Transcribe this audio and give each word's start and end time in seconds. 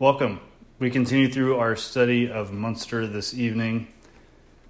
Welcome. 0.00 0.40
We 0.78 0.88
continue 0.88 1.30
through 1.30 1.58
our 1.58 1.76
study 1.76 2.30
of 2.30 2.54
Munster 2.54 3.06
this 3.06 3.34
evening, 3.34 3.88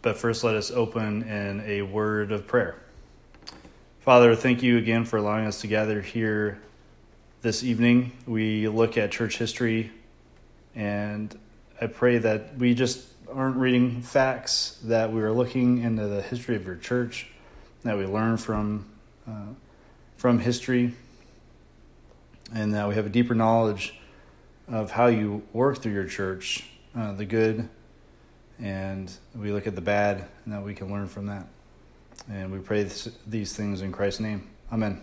but 0.03 0.17
first 0.17 0.43
let 0.43 0.57
us 0.57 0.73
open 0.73 1.23
in 1.23 1.61
a 1.61 1.83
word 1.83 2.33
of 2.33 2.49
prayer. 2.49 2.75
Father, 4.01 4.35
thank 4.35 4.61
you 4.65 4.77
again 4.77 5.05
for 5.05 5.19
allowing 5.19 5.47
us 5.47 5.61
to 5.61 5.69
gather 5.69 6.01
here 6.01 6.61
this 7.43 7.63
evening. 7.63 8.11
We 8.27 8.67
look 8.67 8.99
at 8.99 9.13
church 9.13 9.39
history, 9.39 9.93
and 10.75 11.39
I 11.81 11.87
pray 11.87 12.19
that 12.19 12.59
we 12.59 12.75
just 12.75 13.07
aren't 13.33 13.55
reading 13.55 14.03
facts, 14.03 14.81
that 14.83 15.13
we 15.13 15.23
are 15.23 15.31
looking 15.31 15.79
into 15.79 16.09
the 16.09 16.23
history 16.23 16.57
of 16.57 16.67
your 16.67 16.75
church, 16.75 17.29
that 17.85 17.97
we 17.97 18.05
learn 18.05 18.37
from, 18.37 18.85
uh, 19.29 19.55
from 20.17 20.41
history, 20.41 20.93
and 22.53 22.75
that 22.75 22.89
we 22.89 22.97
have 22.97 23.07
a 23.07 23.11
deeper 23.11 23.37
knowledge 23.37 23.95
of 24.71 24.93
how 24.93 25.07
you 25.07 25.43
work 25.53 25.79
through 25.79 25.93
your 25.93 26.07
church, 26.07 26.65
uh, 26.97 27.13
the 27.13 27.25
good, 27.25 27.69
and 28.61 29.13
we 29.35 29.53
look 29.53 29.67
at 29.67 29.75
the 29.75 29.81
bad, 29.81 30.25
and 30.45 30.55
that 30.55 30.63
we 30.63 30.75
can 30.75 30.93
learn 30.93 31.09
from 31.09 31.27
that. 31.27 31.47
And 32.31 32.53
we 32.53 32.59
pray 32.59 32.85
this, 32.85 33.09
these 33.27 33.55
things 33.55 33.83
in 33.83 33.91
Christ's 33.91 34.21
name. 34.21 34.49
Amen. 34.73 35.01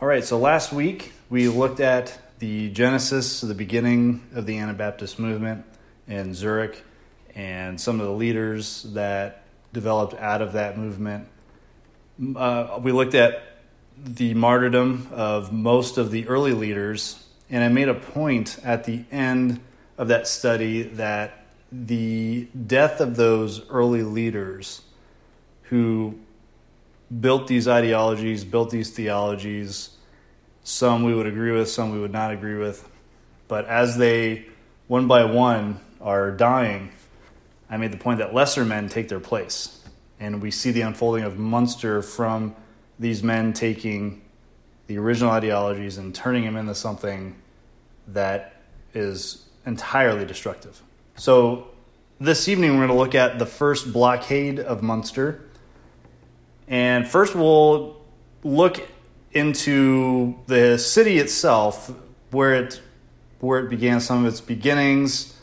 All 0.00 0.08
right, 0.08 0.24
so 0.24 0.38
last 0.38 0.72
week 0.72 1.12
we 1.30 1.48
looked 1.48 1.80
at 1.80 2.18
the 2.40 2.70
genesis, 2.70 3.40
the 3.40 3.54
beginning 3.54 4.26
of 4.34 4.46
the 4.46 4.58
Anabaptist 4.58 5.18
movement 5.18 5.64
in 6.08 6.34
Zurich, 6.34 6.82
and 7.34 7.80
some 7.80 8.00
of 8.00 8.06
the 8.06 8.12
leaders 8.12 8.84
that 8.94 9.44
developed 9.72 10.14
out 10.14 10.42
of 10.42 10.54
that 10.54 10.76
movement. 10.76 11.28
Uh, 12.34 12.80
we 12.82 12.90
looked 12.90 13.14
at 13.14 13.42
the 13.96 14.34
martyrdom 14.34 15.08
of 15.12 15.52
most 15.52 15.98
of 15.98 16.10
the 16.10 16.26
early 16.26 16.52
leaders 16.52 17.24
and 17.50 17.64
I 17.64 17.68
made 17.68 17.88
a 17.88 17.94
point 17.94 18.58
at 18.62 18.84
the 18.84 19.04
end 19.10 19.60
of 19.96 20.08
that 20.08 20.28
study 20.28 20.82
that 20.82 21.46
the 21.72 22.48
death 22.66 23.00
of 23.00 23.16
those 23.16 23.68
early 23.68 24.02
leaders 24.02 24.82
who 25.64 26.18
built 27.20 27.46
these 27.46 27.66
ideologies, 27.66 28.44
built 28.44 28.70
these 28.70 28.90
theologies, 28.90 29.90
some 30.62 31.02
we 31.02 31.14
would 31.14 31.26
agree 31.26 31.52
with, 31.52 31.68
some 31.68 31.92
we 31.92 31.98
would 31.98 32.12
not 32.12 32.30
agree 32.30 32.56
with. 32.56 32.88
But 33.48 33.66
as 33.66 33.96
they, 33.96 34.46
one 34.86 35.08
by 35.08 35.24
one, 35.24 35.80
are 36.00 36.30
dying, 36.30 36.90
I 37.70 37.76
made 37.76 37.92
the 37.92 37.98
point 37.98 38.18
that 38.18 38.34
lesser 38.34 38.64
men 38.64 38.88
take 38.88 39.08
their 39.08 39.20
place. 39.20 39.82
And 40.20 40.42
we 40.42 40.50
see 40.50 40.70
the 40.70 40.82
unfolding 40.82 41.24
of 41.24 41.38
Munster 41.38 42.02
from 42.02 42.54
these 42.98 43.22
men 43.22 43.52
taking 43.52 44.22
the 44.88 44.98
original 44.98 45.30
ideologies 45.30 45.98
and 45.98 46.14
turning 46.14 46.44
them 46.44 46.56
into 46.56 46.74
something 46.74 47.36
that 48.08 48.62
is 48.94 49.46
entirely 49.66 50.24
destructive. 50.24 50.82
So, 51.16 51.68
this 52.18 52.48
evening 52.48 52.72
we're 52.72 52.86
going 52.86 52.88
to 52.88 52.94
look 52.94 53.14
at 53.14 53.38
the 53.38 53.46
first 53.46 53.92
blockade 53.92 54.58
of 54.58 54.82
Munster. 54.82 55.44
And 56.66 57.06
first, 57.06 57.34
we'll 57.36 58.02
look 58.42 58.88
into 59.32 60.36
the 60.46 60.78
city 60.78 61.18
itself, 61.18 61.92
where 62.30 62.54
it, 62.54 62.80
where 63.40 63.60
it 63.60 63.68
began, 63.68 64.00
some 64.00 64.24
of 64.24 64.32
its 64.32 64.40
beginnings, 64.40 65.38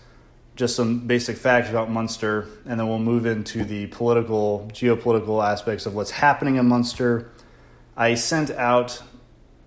just 0.56 0.76
some 0.76 1.08
basic 1.08 1.38
facts 1.38 1.70
about 1.70 1.90
Munster, 1.90 2.48
and 2.66 2.80
then 2.80 2.88
we'll 2.88 3.00
move 3.00 3.26
into 3.26 3.64
the 3.64 3.88
political, 3.88 4.70
geopolitical 4.74 5.46
aspects 5.46 5.86
of 5.86 5.94
what's 5.94 6.12
happening 6.12 6.56
in 6.56 6.66
Munster. 6.66 7.30
I 7.96 8.16
sent 8.16 8.50
out 8.52 9.02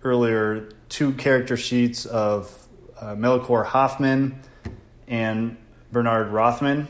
earlier 0.03 0.71
two 0.89 1.13
character 1.13 1.57
sheets 1.57 2.07
of 2.07 2.55
uh, 3.01 3.15
Hoffman 3.65 4.41
and 5.07 5.57
Bernard 5.93 6.29
Rothman. 6.29 6.89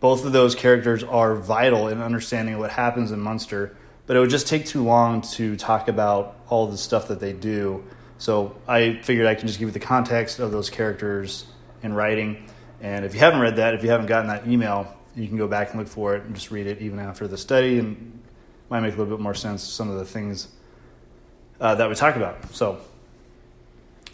Both 0.00 0.24
of 0.24 0.32
those 0.32 0.54
characters 0.54 1.02
are 1.02 1.34
vital 1.34 1.88
in 1.88 2.02
understanding 2.02 2.58
what 2.58 2.70
happens 2.70 3.10
in 3.10 3.20
Munster, 3.20 3.76
but 4.06 4.16
it 4.16 4.20
would 4.20 4.30
just 4.30 4.46
take 4.46 4.66
too 4.66 4.82
long 4.82 5.22
to 5.22 5.56
talk 5.56 5.88
about 5.88 6.36
all 6.48 6.66
the 6.66 6.76
stuff 6.76 7.08
that 7.08 7.20
they 7.20 7.32
do. 7.32 7.84
So 8.18 8.56
I 8.68 9.00
figured 9.02 9.26
I 9.26 9.34
can 9.34 9.46
just 9.46 9.58
give 9.58 9.68
you 9.68 9.72
the 9.72 9.80
context 9.80 10.38
of 10.40 10.52
those 10.52 10.70
characters 10.70 11.46
in 11.82 11.94
writing. 11.94 12.48
And 12.80 13.04
if 13.04 13.14
you 13.14 13.20
haven't 13.20 13.40
read 13.40 13.56
that, 13.56 13.74
if 13.74 13.82
you 13.82 13.90
haven't 13.90 14.06
gotten 14.06 14.28
that 14.28 14.46
email, 14.46 14.94
you 15.16 15.26
can 15.26 15.38
go 15.38 15.48
back 15.48 15.70
and 15.70 15.78
look 15.78 15.88
for 15.88 16.16
it 16.16 16.24
and 16.24 16.34
just 16.34 16.50
read 16.50 16.66
it 16.66 16.82
even 16.82 16.98
after 16.98 17.26
the 17.26 17.38
study, 17.38 17.78
and 17.78 18.22
might 18.68 18.80
make 18.80 18.94
a 18.94 18.96
little 18.96 19.16
bit 19.16 19.22
more 19.22 19.34
sense 19.34 19.62
some 19.62 19.90
of 19.90 19.96
the 19.98 20.04
things 20.04 20.48
uh, 21.64 21.74
that 21.74 21.88
we 21.88 21.94
talk 21.94 22.16
about. 22.16 22.54
So 22.54 22.78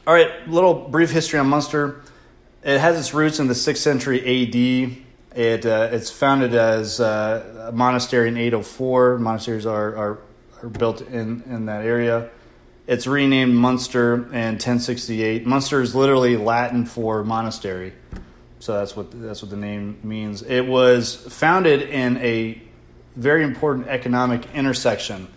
all 0.07 0.15
right, 0.15 0.49
little 0.49 0.75
brief 0.75 1.11
history 1.11 1.39
on 1.41 1.49
Munster. 1.49 2.03
It 2.63 2.79
has 2.79 2.99
its 2.99 3.13
roots 3.13 3.39
in 3.39 3.49
the 3.49 3.55
6th 3.55 3.79
century 3.79 4.21
AD. 4.21 5.39
It, 5.39 5.67
uh, 5.67 5.89
it's 5.93 6.11
founded 6.11 6.55
as 6.55 7.01
uh, 7.01 7.69
a 7.69 7.73
monastery 7.73 8.29
in 8.29 8.37
804. 8.37 9.19
Monasteries 9.19 9.67
are, 9.67 9.97
are, 9.97 10.19
are 10.63 10.69
built 10.69 11.01
in, 11.03 11.43
in 11.47 11.67
that 11.67 11.85
area. 11.85 12.31
It's 12.87 13.07
renamed 13.07 13.55
Munster 13.55 14.15
in 14.15 14.55
1068. 14.55 15.47
Munster 15.47 15.81
is 15.81 15.95
literally 15.95 16.37
Latin 16.37 16.87
for 16.87 17.23
monastery, 17.23 17.93
so 18.59 18.75
that's 18.75 18.97
what 18.97 19.11
that's 19.23 19.43
what 19.43 19.51
the 19.51 19.57
name 19.57 20.01
means. 20.03 20.43
It 20.43 20.67
was 20.67 21.15
founded 21.15 21.83
in 21.83 22.17
a 22.17 22.61
very 23.15 23.45
important 23.45 23.87
economic 23.87 24.53
intersection 24.55 25.29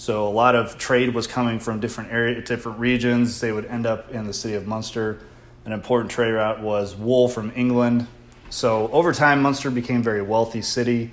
so 0.00 0.26
a 0.26 0.30
lot 0.30 0.56
of 0.56 0.78
trade 0.78 1.12
was 1.12 1.26
coming 1.26 1.58
from 1.58 1.78
different 1.78 2.10
area, 2.10 2.40
different 2.40 2.78
regions. 2.78 3.38
They 3.38 3.52
would 3.52 3.66
end 3.66 3.84
up 3.84 4.10
in 4.10 4.26
the 4.26 4.32
city 4.32 4.54
of 4.54 4.66
Munster. 4.66 5.18
An 5.66 5.72
important 5.72 6.10
trade 6.10 6.30
route 6.30 6.62
was 6.62 6.96
wool 6.96 7.28
from 7.28 7.52
England. 7.54 8.06
So 8.48 8.88
over 8.92 9.12
time, 9.12 9.42
Munster 9.42 9.70
became 9.70 10.00
a 10.00 10.02
very 10.02 10.22
wealthy 10.22 10.62
city. 10.62 11.10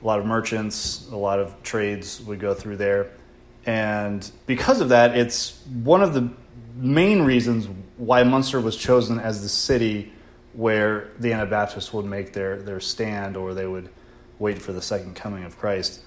A 0.00 0.06
lot 0.06 0.20
of 0.20 0.24
merchants, 0.24 1.08
a 1.10 1.16
lot 1.16 1.40
of 1.40 1.60
trades 1.64 2.20
would 2.20 2.38
go 2.38 2.54
through 2.54 2.76
there. 2.76 3.10
And 3.66 4.30
because 4.46 4.80
of 4.80 4.90
that, 4.90 5.18
it's 5.18 5.60
one 5.82 6.00
of 6.00 6.14
the 6.14 6.30
main 6.76 7.22
reasons 7.22 7.68
why 7.96 8.22
Munster 8.22 8.60
was 8.60 8.76
chosen 8.76 9.18
as 9.18 9.42
the 9.42 9.48
city 9.48 10.12
where 10.52 11.08
the 11.18 11.32
Anabaptists 11.32 11.92
would 11.92 12.06
make 12.06 12.34
their, 12.34 12.62
their 12.62 12.78
stand 12.78 13.36
or 13.36 13.52
they 13.52 13.66
would 13.66 13.88
wait 14.38 14.62
for 14.62 14.72
the 14.72 14.80
second 14.80 15.16
coming 15.16 15.42
of 15.42 15.58
Christ 15.58 16.02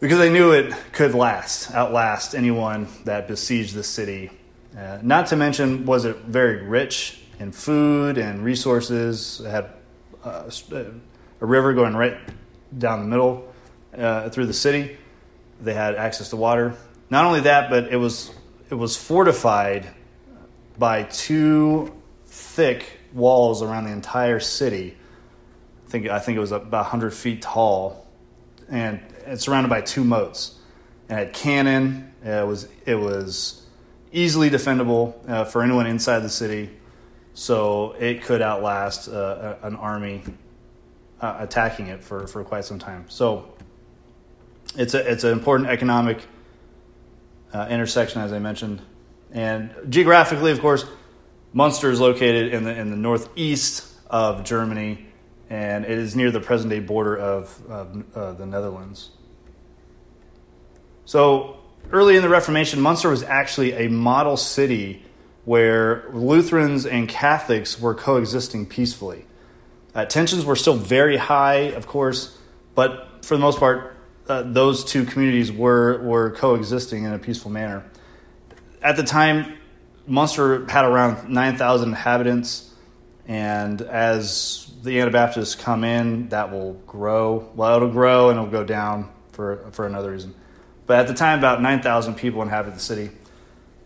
because 0.00 0.18
they 0.18 0.30
knew 0.30 0.52
it 0.52 0.74
could 0.92 1.14
last, 1.14 1.72
outlast 1.72 2.34
anyone 2.34 2.88
that 3.04 3.28
besieged 3.28 3.74
the 3.74 3.82
city. 3.82 4.30
Uh, 4.76 4.98
not 5.02 5.28
to 5.28 5.36
mention, 5.36 5.86
was 5.86 6.04
it 6.04 6.16
very 6.18 6.62
rich 6.62 7.22
in 7.38 7.52
food 7.52 8.18
and 8.18 8.44
resources. 8.44 9.40
It 9.40 9.50
had 9.50 9.70
uh, 10.24 10.50
a 11.40 11.46
river 11.46 11.72
going 11.74 11.94
right 11.94 12.18
down 12.76 13.00
the 13.00 13.06
middle 13.06 13.52
uh, 13.96 14.28
through 14.30 14.46
the 14.46 14.54
city. 14.54 14.96
They 15.60 15.74
had 15.74 15.94
access 15.94 16.30
to 16.30 16.36
water. 16.36 16.74
Not 17.08 17.24
only 17.24 17.40
that, 17.40 17.70
but 17.70 17.92
it 17.92 17.96
was 17.96 18.30
it 18.68 18.74
was 18.74 18.96
fortified 18.96 19.86
by 20.78 21.04
two 21.04 21.94
thick 22.26 22.98
walls 23.14 23.62
around 23.62 23.84
the 23.84 23.92
entire 23.92 24.40
city. 24.40 24.96
I 25.86 25.90
think 25.90 26.08
I 26.08 26.18
think 26.18 26.36
it 26.36 26.40
was 26.40 26.52
about 26.52 26.82
100 26.82 27.14
feet 27.14 27.42
tall, 27.42 28.06
and 28.68 29.00
it's 29.26 29.44
surrounded 29.44 29.68
by 29.68 29.80
two 29.80 30.04
moats. 30.04 30.58
It 31.08 31.14
had 31.14 31.32
cannon. 31.32 32.12
It 32.24 32.46
was 32.46 32.68
it 32.84 32.94
was 32.94 33.62
easily 34.12 34.50
defendable 34.50 35.14
uh, 35.28 35.44
for 35.44 35.62
anyone 35.62 35.86
inside 35.86 36.20
the 36.20 36.28
city, 36.28 36.70
so 37.34 37.92
it 37.98 38.22
could 38.22 38.42
outlast 38.42 39.08
uh, 39.08 39.56
an 39.62 39.76
army 39.76 40.22
uh, 41.20 41.36
attacking 41.38 41.88
it 41.88 42.02
for, 42.02 42.26
for 42.26 42.42
quite 42.44 42.64
some 42.64 42.78
time. 42.78 43.04
So 43.08 43.54
it's 44.76 44.94
a 44.94 45.10
it's 45.10 45.24
an 45.24 45.32
important 45.32 45.68
economic 45.68 46.20
uh, 47.52 47.66
intersection, 47.70 48.20
as 48.22 48.32
I 48.32 48.38
mentioned, 48.38 48.82
and 49.30 49.70
geographically, 49.88 50.50
of 50.50 50.60
course, 50.60 50.84
Munster 51.52 51.90
is 51.90 52.00
located 52.00 52.52
in 52.52 52.64
the 52.64 52.74
in 52.74 52.90
the 52.90 52.96
northeast 52.96 53.92
of 54.08 54.44
Germany 54.44 55.06
and 55.48 55.84
it 55.84 55.98
is 55.98 56.16
near 56.16 56.30
the 56.30 56.40
present 56.40 56.70
day 56.70 56.80
border 56.80 57.16
of 57.16 57.62
uh, 57.70 58.32
the 58.32 58.46
Netherlands. 58.46 59.10
So, 61.06 61.58
early 61.92 62.16
in 62.16 62.22
the 62.22 62.28
Reformation, 62.28 62.80
Munster 62.80 63.10
was 63.10 63.22
actually 63.22 63.74
a 63.74 63.88
model 63.88 64.36
city 64.36 65.04
where 65.44 66.04
Lutherans 66.12 66.84
and 66.84 67.08
Catholics 67.08 67.80
were 67.80 67.94
coexisting 67.94 68.66
peacefully. 68.66 69.24
Uh, 69.94 70.04
tensions 70.04 70.44
were 70.44 70.56
still 70.56 70.74
very 70.74 71.16
high, 71.16 71.70
of 71.76 71.86
course, 71.86 72.36
but 72.74 73.24
for 73.24 73.36
the 73.36 73.40
most 73.40 73.60
part, 73.60 73.96
uh, 74.28 74.42
those 74.42 74.84
two 74.84 75.04
communities 75.04 75.52
were, 75.52 76.02
were 76.02 76.32
coexisting 76.32 77.04
in 77.04 77.12
a 77.12 77.20
peaceful 77.20 77.52
manner. 77.52 77.84
At 78.82 78.96
the 78.96 79.04
time, 79.04 79.56
Munster 80.08 80.66
had 80.66 80.84
around 80.84 81.30
9,000 81.30 81.88
inhabitants, 81.90 82.74
and 83.28 83.80
as 83.80 84.72
the 84.82 85.00
Anabaptists 85.00 85.54
come 85.54 85.84
in, 85.84 86.30
that 86.30 86.50
will 86.50 86.72
grow. 86.72 87.48
Well, 87.54 87.76
it'll 87.76 87.92
grow 87.92 88.30
and 88.30 88.38
it'll 88.40 88.50
go 88.50 88.64
down 88.64 89.12
for, 89.30 89.70
for 89.70 89.86
another 89.86 90.10
reason. 90.10 90.34
But 90.86 91.00
at 91.00 91.06
the 91.08 91.14
time, 91.14 91.38
about 91.38 91.60
9,000 91.60 92.14
people 92.14 92.42
inhabited 92.42 92.76
the 92.76 92.80
city. 92.80 93.10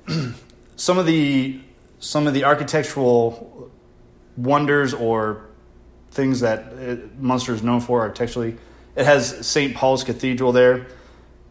Some 0.76 0.98
of 0.98 1.06
the 1.06 1.60
some 2.02 2.26
of 2.26 2.32
the 2.32 2.44
architectural 2.44 3.70
wonders 4.36 4.94
or 4.94 5.50
things 6.10 6.40
that 6.40 7.20
Munster 7.20 7.54
is 7.54 7.62
known 7.62 7.80
for 7.80 8.00
architecturally. 8.00 8.56
It 8.96 9.04
has 9.04 9.46
St. 9.46 9.74
Paul's 9.74 10.02
Cathedral 10.02 10.52
there, 10.52 10.86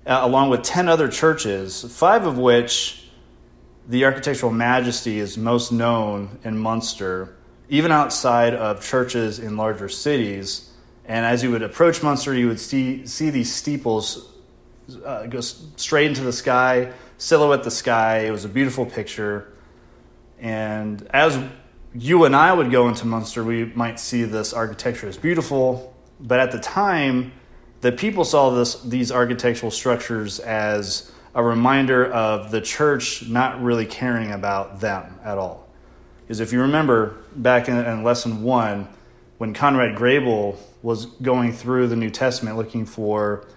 uh, 0.05 0.19
along 0.23 0.49
with 0.49 0.63
10 0.63 0.89
other 0.89 1.07
churches, 1.07 1.85
five 1.97 2.25
of 2.25 2.39
which 2.39 3.09
the 3.87 4.05
architectural 4.05 4.51
majesty 4.51 5.19
is 5.19 5.37
most 5.37 5.71
known 5.71 6.39
in 6.43 6.57
Munster, 6.57 7.35
even 7.69 7.91
outside 7.91 8.53
of 8.53 8.83
churches 8.83 9.39
in 9.39 9.55
larger 9.55 9.87
cities. 9.87 10.71
And 11.05 11.25
as 11.25 11.43
you 11.43 11.51
would 11.51 11.63
approach 11.63 12.03
Munster, 12.03 12.33
you 12.33 12.47
would 12.47 12.59
see, 12.59 13.05
see 13.05 13.29
these 13.29 13.53
steeples 13.53 14.31
uh, 14.97 15.25
go 15.27 15.41
straight 15.41 16.07
into 16.07 16.21
the 16.21 16.33
sky, 16.33 16.91
silhouette 17.17 17.63
the 17.63 17.71
sky. 17.71 18.19
It 18.19 18.31
was 18.31 18.45
a 18.45 18.49
beautiful 18.49 18.85
picture. 18.85 19.53
And 20.39 21.07
as 21.11 21.39
you 21.93 22.25
and 22.25 22.35
I 22.35 22.53
would 22.53 22.71
go 22.71 22.87
into 22.87 23.05
Munster, 23.05 23.43
we 23.43 23.65
might 23.65 23.99
see 23.99 24.23
this 24.23 24.53
architecture 24.53 25.07
as 25.07 25.17
beautiful, 25.17 25.93
but 26.19 26.39
at 26.39 26.51
the 26.51 26.59
time, 26.59 27.31
the 27.81 27.91
people 27.91 28.25
saw 28.25 28.49
this, 28.51 28.81
these 28.83 29.11
architectural 29.11 29.71
structures 29.71 30.39
as 30.39 31.11
a 31.33 31.43
reminder 31.43 32.11
of 32.11 32.51
the 32.51 32.61
church 32.61 33.27
not 33.27 33.61
really 33.61 33.85
caring 33.85 34.31
about 34.31 34.79
them 34.79 35.19
at 35.23 35.37
all. 35.37 35.67
Because 36.21 36.39
if 36.39 36.51
you 36.51 36.61
remember 36.61 37.17
back 37.35 37.69
in, 37.69 37.77
in 37.77 38.03
lesson 38.03 38.43
one, 38.43 38.87
when 39.37 39.53
Conrad 39.53 39.95
Grebel 39.95 40.59
was 40.81 41.05
going 41.05 41.53
through 41.53 41.87
the 41.87 41.95
New 41.95 42.09
Testament 42.09 42.57
looking 42.57 42.85
for 42.85 43.47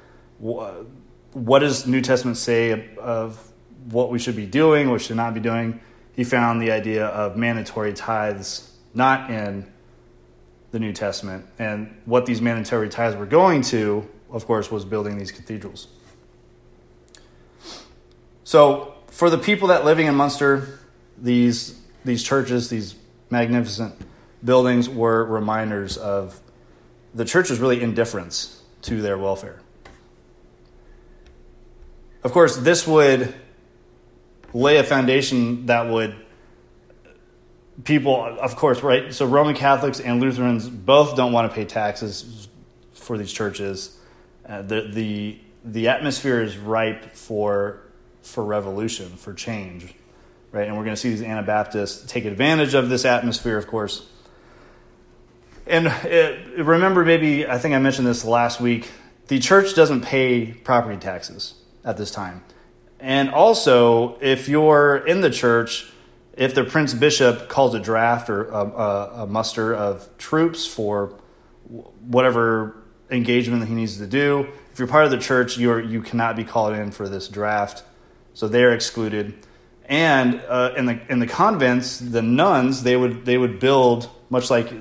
what 1.33 1.61
does 1.61 1.87
New 1.87 2.01
Testament 2.01 2.37
say 2.37 2.97
of 2.97 3.53
what 3.91 4.11
we 4.11 4.19
should 4.19 4.37
be 4.37 4.47
doing, 4.47 4.91
what 4.91 5.01
should 5.01 5.17
not 5.17 5.35
be 5.35 5.41
doing, 5.41 5.81
he 6.15 6.25
found 6.25 6.61
the 6.61 6.71
idea 6.71 7.07
of 7.07 7.37
mandatory 7.37 7.93
tithes 7.93 8.71
not 8.95 9.31
in 9.31 9.71
the 10.71 10.79
New 10.79 10.93
Testament. 10.93 11.47
And 11.59 11.95
what 12.05 12.27
these 12.27 12.41
mandatory 12.41 12.89
tithes 12.89 13.17
were 13.17 13.27
going 13.27 13.63
to, 13.63 14.09
of 14.31 14.47
course, 14.47 14.71
was 14.71 14.85
building 14.85 15.19
these 15.19 15.31
cathedrals. 15.31 15.89
So, 18.45 18.95
for 19.09 19.31
the 19.31 19.39
people 19.39 19.69
that 19.69 19.85
living 19.85 20.07
in 20.07 20.15
Munster, 20.15 20.81
these 21.17 21.79
these 22.05 22.23
churches, 22.23 22.69
these 22.69 22.95
magnificent 23.31 23.95
buildings 24.45 24.89
were 24.89 25.25
reminders 25.25 25.97
of 25.97 26.41
the 27.15 27.25
church's 27.25 27.61
really 27.61 27.83
indifference 27.83 28.63
to 28.83 29.01
their 29.01 29.17
welfare. 29.17 29.61
Of 32.25 32.33
course, 32.33 32.57
this 32.57 32.87
would 32.87 33.35
lay 34.55 34.77
a 34.77 34.85
foundation 34.85 35.67
that 35.67 35.89
would 35.89 36.15
people 37.85 38.23
of 38.39 38.55
course 38.57 38.83
right? 38.83 39.13
So 39.13 39.27
roman 39.27 39.55
catholics 39.55 39.99
and 39.99 40.21
lutherans 40.21 40.69
both 40.69 41.17
don't 41.17 41.33
want 41.33 41.51
to 41.51 41.55
pay 41.55 41.65
taxes 41.65 42.49
for 42.93 43.17
these 43.17 43.33
churches. 43.33 43.99
Uh, 44.47 44.63
the, 44.63 44.83
the 44.83 45.39
the 45.65 45.89
atmosphere 45.89 46.43
is 46.43 46.57
ripe 46.57 47.15
for 47.15 47.81
for 48.21 48.45
revolution 48.45 49.09
for 49.17 49.33
change 49.33 49.95
right? 50.53 50.69
And 50.69 50.77
we're 50.77 50.85
going 50.85 50.95
to 50.95 51.01
see 51.01 51.09
these 51.09 51.23
anabaptists 51.23 52.05
take 52.07 52.27
advantage 52.27 52.75
of 52.75 52.91
this 52.91 53.05
atmosphere 53.05 53.57
of 53.57 53.67
course. 53.67 54.07
And 55.67 55.87
it, 55.87 56.59
remember 56.59 57.05
maybe 57.05 57.47
i 57.47 57.59
think 57.59 57.75
i 57.75 57.79
mentioned 57.79 58.07
this 58.07 58.25
last 58.25 58.61
week 58.61 58.91
the 59.29 59.39
church 59.39 59.75
doesn't 59.75 60.03
pay 60.03 60.53
property 60.53 60.99
taxes 60.99 61.55
at 61.85 61.97
this 61.97 62.11
time 62.11 62.43
and 63.03 63.31
also, 63.31 64.17
if 64.21 64.49
you're 64.49 64.97
in 64.97 65.23
the 65.23 65.31
church, 65.31 65.91
if 66.35 66.55
the 66.55 66.63
prince 66.63 66.95
bishop 66.95 67.49
calls 67.49 67.75
a 67.75 67.81
draft 67.81 68.31
or 68.31 68.45
a, 68.45 68.65
a, 68.65 69.13
a 69.23 69.27
muster 69.27 69.75
of 69.75 70.09
troops 70.19 70.69
for 70.69 71.19
whatever 72.07 72.77
engagement 73.11 73.61
that 73.61 73.67
he 73.67 73.75
needs 73.75 73.99
to 73.99 74.07
do, 74.07 74.47
if 74.73 74.79
you're 74.79 74.87
part 74.87 75.05
of 75.05 75.11
the 75.11 75.19
church, 75.19 75.59
you 75.59 75.77
you 75.79 76.01
cannot 76.01 76.37
be 76.37 76.45
called 76.45 76.75
in 76.75 76.93
for 76.93 77.09
this 77.09 77.27
draft, 77.27 77.83
so 78.35 78.47
they're 78.47 78.73
excluded. 78.73 79.35
And 79.87 80.41
uh, 80.49 80.75
in 80.77 80.87
the 80.87 81.01
in 81.11 81.19
the 81.19 81.27
convents, 81.27 81.99
the 81.99 82.23
nuns 82.23 82.85
they 82.85 82.97
would 82.97 83.25
they 83.25 83.37
would 83.37 83.59
build 83.59 84.09
much 84.31 84.49
like 84.49 84.73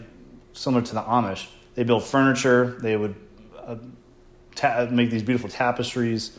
similar 0.54 0.84
to 0.84 0.94
the 0.94 1.02
Amish. 1.02 1.48
They 1.74 1.84
build 1.84 2.04
furniture. 2.04 2.78
They 2.80 2.96
would 2.96 3.16
uh, 3.58 3.78
ta- 4.54 4.90
make 4.92 5.10
these 5.10 5.24
beautiful 5.24 5.50
tapestries 5.50 6.38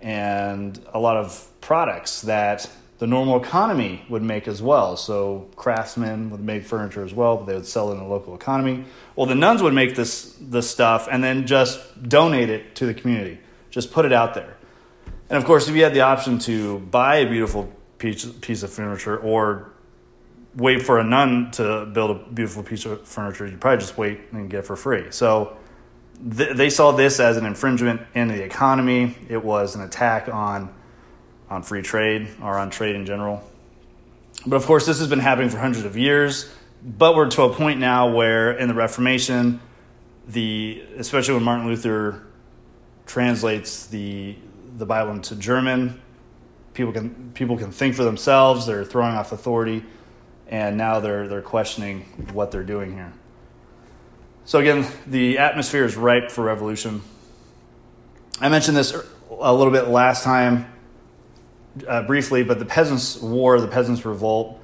and 0.00 0.80
a 0.92 0.98
lot 0.98 1.16
of 1.16 1.48
products 1.60 2.22
that 2.22 2.70
the 2.98 3.06
normal 3.06 3.40
economy 3.40 4.02
would 4.08 4.22
make 4.22 4.48
as 4.48 4.60
well. 4.60 4.96
So 4.96 5.48
craftsmen 5.56 6.30
would 6.30 6.40
make 6.40 6.64
furniture 6.64 7.04
as 7.04 7.14
well, 7.14 7.36
but 7.36 7.46
they 7.46 7.54
would 7.54 7.66
sell 7.66 7.90
it 7.90 7.94
in 7.94 7.98
the 7.98 8.08
local 8.08 8.34
economy. 8.34 8.84
Well, 9.14 9.26
the 9.26 9.34
nuns 9.34 9.62
would 9.62 9.74
make 9.74 9.94
this 9.94 10.36
this 10.40 10.68
stuff 10.68 11.08
and 11.10 11.22
then 11.22 11.46
just 11.46 12.08
donate 12.08 12.50
it 12.50 12.74
to 12.76 12.86
the 12.86 12.94
community, 12.94 13.38
just 13.70 13.92
put 13.92 14.04
it 14.04 14.12
out 14.12 14.34
there. 14.34 14.56
And 15.30 15.36
of 15.36 15.44
course, 15.44 15.68
if 15.68 15.76
you 15.76 15.82
had 15.84 15.94
the 15.94 16.00
option 16.00 16.38
to 16.40 16.78
buy 16.78 17.16
a 17.16 17.28
beautiful 17.28 17.72
piece 17.98 18.24
piece 18.24 18.62
of 18.62 18.72
furniture 18.72 19.16
or 19.16 19.72
wait 20.56 20.82
for 20.82 20.98
a 20.98 21.04
nun 21.04 21.50
to 21.52 21.86
build 21.86 22.10
a 22.10 22.30
beautiful 22.32 22.62
piece 22.64 22.84
of 22.84 23.06
furniture, 23.06 23.46
you'd 23.46 23.60
probably 23.60 23.78
just 23.78 23.96
wait 23.96 24.20
and 24.32 24.50
get 24.50 24.60
it 24.60 24.66
for 24.66 24.74
free. 24.74 25.06
So 25.10 25.56
th- 26.36 26.56
they 26.56 26.70
saw 26.70 26.92
this 26.92 27.20
as 27.20 27.36
an 27.36 27.46
infringement 27.46 28.00
in 28.14 28.28
the 28.28 28.42
economy. 28.42 29.16
It 29.28 29.44
was 29.44 29.74
an 29.74 29.82
attack 29.82 30.28
on 30.28 30.74
on 31.50 31.62
free 31.62 31.82
trade 31.82 32.28
or 32.42 32.58
on 32.58 32.70
trade 32.70 32.94
in 32.94 33.06
general. 33.06 33.42
But 34.46 34.56
of 34.56 34.66
course, 34.66 34.86
this 34.86 34.98
has 34.98 35.08
been 35.08 35.18
happening 35.18 35.48
for 35.48 35.58
hundreds 35.58 35.84
of 35.84 35.96
years. 35.96 36.52
But 36.82 37.16
we're 37.16 37.28
to 37.30 37.42
a 37.42 37.52
point 37.52 37.80
now 37.80 38.08
where, 38.10 38.52
in 38.52 38.68
the 38.68 38.74
Reformation, 38.74 39.60
the 40.28 40.82
especially 40.96 41.34
when 41.34 41.42
Martin 41.42 41.66
Luther 41.66 42.22
translates 43.06 43.86
the 43.86 44.36
the 44.76 44.86
Bible 44.86 45.12
into 45.12 45.34
German, 45.34 46.00
people 46.74 46.92
can 46.92 47.32
people 47.34 47.56
can 47.56 47.72
think 47.72 47.96
for 47.96 48.04
themselves. 48.04 48.66
They're 48.66 48.84
throwing 48.84 49.16
off 49.16 49.32
authority, 49.32 49.84
and 50.46 50.76
now 50.76 51.00
they're 51.00 51.26
they're 51.26 51.42
questioning 51.42 52.02
what 52.32 52.52
they're 52.52 52.62
doing 52.62 52.92
here. 52.92 53.12
So, 54.48 54.58
again, 54.58 54.90
the 55.06 55.36
atmosphere 55.36 55.84
is 55.84 55.94
ripe 55.94 56.30
for 56.30 56.42
revolution. 56.42 57.02
I 58.40 58.48
mentioned 58.48 58.78
this 58.78 58.96
a 59.30 59.52
little 59.52 59.70
bit 59.70 59.88
last 59.88 60.24
time, 60.24 60.72
uh, 61.86 62.04
briefly, 62.04 62.44
but 62.44 62.58
the 62.58 62.64
Peasants' 62.64 63.20
War, 63.20 63.60
the 63.60 63.68
Peasants' 63.68 64.06
Revolt, 64.06 64.58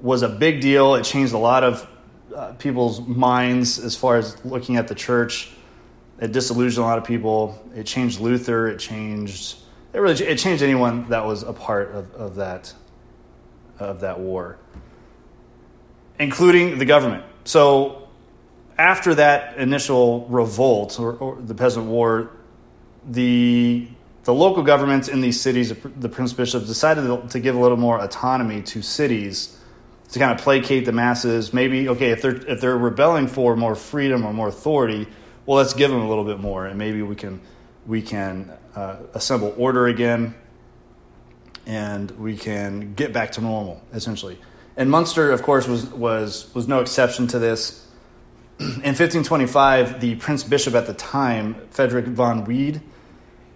was 0.00 0.22
a 0.22 0.28
big 0.28 0.60
deal. 0.60 0.96
It 0.96 1.04
changed 1.04 1.34
a 1.34 1.38
lot 1.38 1.62
of 1.62 1.88
uh, 2.34 2.54
people's 2.54 3.00
minds 3.00 3.78
as 3.78 3.94
far 3.94 4.16
as 4.16 4.44
looking 4.44 4.74
at 4.74 4.88
the 4.88 4.96
church. 4.96 5.52
It 6.20 6.32
disillusioned 6.32 6.84
a 6.84 6.88
lot 6.88 6.98
of 6.98 7.04
people. 7.04 7.64
It 7.76 7.86
changed 7.86 8.18
Luther. 8.18 8.66
It 8.66 8.80
changed. 8.80 9.58
It 9.92 10.00
really 10.00 10.20
it 10.20 10.38
changed 10.38 10.64
anyone 10.64 11.08
that 11.10 11.24
was 11.24 11.44
a 11.44 11.52
part 11.52 11.94
of, 11.94 12.12
of 12.16 12.34
that 12.34 12.74
of 13.78 14.00
that 14.00 14.18
war, 14.18 14.58
including 16.18 16.78
the 16.78 16.84
government. 16.84 17.22
So 17.44 18.07
after 18.78 19.14
that 19.16 19.58
initial 19.58 20.26
revolt 20.28 21.00
or, 21.00 21.12
or, 21.14 21.36
the 21.36 21.54
peasant 21.54 21.86
war, 21.86 22.30
the 23.06 23.88
the 24.24 24.34
local 24.34 24.62
governments 24.62 25.08
in 25.08 25.22
these 25.22 25.40
cities, 25.40 25.72
the 25.96 26.08
prince 26.08 26.34
bishops, 26.34 26.66
decided 26.66 27.30
to 27.30 27.40
give 27.40 27.56
a 27.56 27.58
little 27.58 27.78
more 27.78 27.98
autonomy 27.98 28.60
to 28.60 28.82
cities 28.82 29.58
to 30.10 30.18
kind 30.18 30.32
of 30.32 30.38
placate 30.38 30.84
the 30.84 30.92
masses. 30.92 31.52
Maybe 31.52 31.88
okay, 31.88 32.10
if 32.10 32.22
they're 32.22 32.36
if 32.36 32.60
they're 32.60 32.76
rebelling 32.76 33.26
for 33.26 33.56
more 33.56 33.74
freedom 33.74 34.24
or 34.24 34.32
more 34.32 34.48
authority, 34.48 35.06
well, 35.46 35.56
let's 35.56 35.74
give 35.74 35.90
them 35.90 36.00
a 36.00 36.08
little 36.08 36.24
bit 36.24 36.38
more, 36.38 36.66
and 36.66 36.78
maybe 36.78 37.02
we 37.02 37.16
can 37.16 37.40
we 37.86 38.02
can 38.02 38.52
uh, 38.76 38.96
assemble 39.14 39.54
order 39.56 39.86
again, 39.86 40.34
and 41.66 42.10
we 42.12 42.36
can 42.36 42.94
get 42.94 43.12
back 43.12 43.32
to 43.32 43.40
normal 43.40 43.82
essentially. 43.92 44.38
And 44.76 44.90
Munster, 44.90 45.32
of 45.32 45.42
course, 45.42 45.66
was 45.66 45.86
was 45.86 46.54
was 46.54 46.68
no 46.68 46.80
exception 46.80 47.26
to 47.28 47.38
this 47.38 47.87
in 48.60 48.66
1525, 48.66 50.00
the 50.00 50.16
prince 50.16 50.42
bishop 50.42 50.74
at 50.74 50.88
the 50.88 50.94
time, 50.94 51.54
Frederick 51.70 52.06
von 52.06 52.44
Wied, 52.44 52.82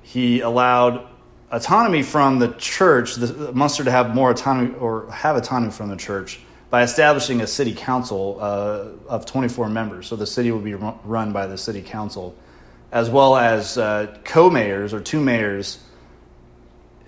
he 0.00 0.40
allowed 0.40 1.09
autonomy 1.50 2.02
from 2.02 2.38
the 2.38 2.52
church, 2.52 3.16
the, 3.16 3.52
Munster 3.52 3.82
to 3.82 3.90
have 3.90 4.14
more 4.14 4.30
autonomy 4.30 4.76
or 4.76 5.11
have 5.11 5.35
autonomy 5.35 5.73
from 5.73 5.88
the 5.88 5.97
church 5.97 6.38
by 6.71 6.85
establishing 6.85 7.40
a 7.40 7.49
city 7.49 7.75
council 7.75 8.38
uh, 8.40 8.85
of 9.09 9.26
24 9.26 9.68
members. 9.68 10.06
So 10.06 10.14
the 10.14 10.26
city 10.26 10.52
would 10.52 10.62
be 10.62 10.75
run 10.75 11.32
by 11.32 11.49
the 11.49 11.59
city 11.59 11.82
council, 11.82 12.37
as 12.92 13.11
well 13.11 13.37
as 13.37 13.76
uh, 13.76 14.16
co-mayors 14.23 14.94
or 14.94 15.00
two 15.00 15.21
mayors 15.21 15.80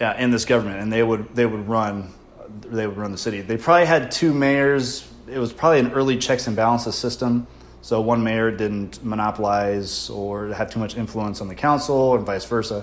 uh, 0.00 0.14
in 0.18 0.32
this 0.32 0.44
government, 0.44 0.80
and 0.80 0.92
they 0.92 1.04
would 1.04 1.32
they 1.32 1.46
would 1.46 1.68
run 1.68 2.12
they 2.60 2.88
would 2.88 2.96
run 2.96 3.12
the 3.12 3.18
city. 3.18 3.40
They 3.40 3.56
probably 3.56 3.86
had 3.86 4.10
two 4.10 4.34
mayors. 4.34 5.08
It 5.28 5.38
was 5.38 5.52
probably 5.52 5.78
an 5.78 5.92
early 5.92 6.18
checks 6.18 6.48
and 6.48 6.56
balances 6.56 6.96
system 6.96 7.46
so 7.84 8.00
one 8.00 8.24
mayor 8.24 8.50
didn't 8.50 9.04
monopolize 9.04 10.08
or 10.08 10.48
have 10.54 10.70
too 10.70 10.80
much 10.80 10.96
influence 10.96 11.42
on 11.42 11.48
the 11.48 11.54
council, 11.54 12.14
and 12.14 12.24
vice 12.24 12.46
versa. 12.46 12.82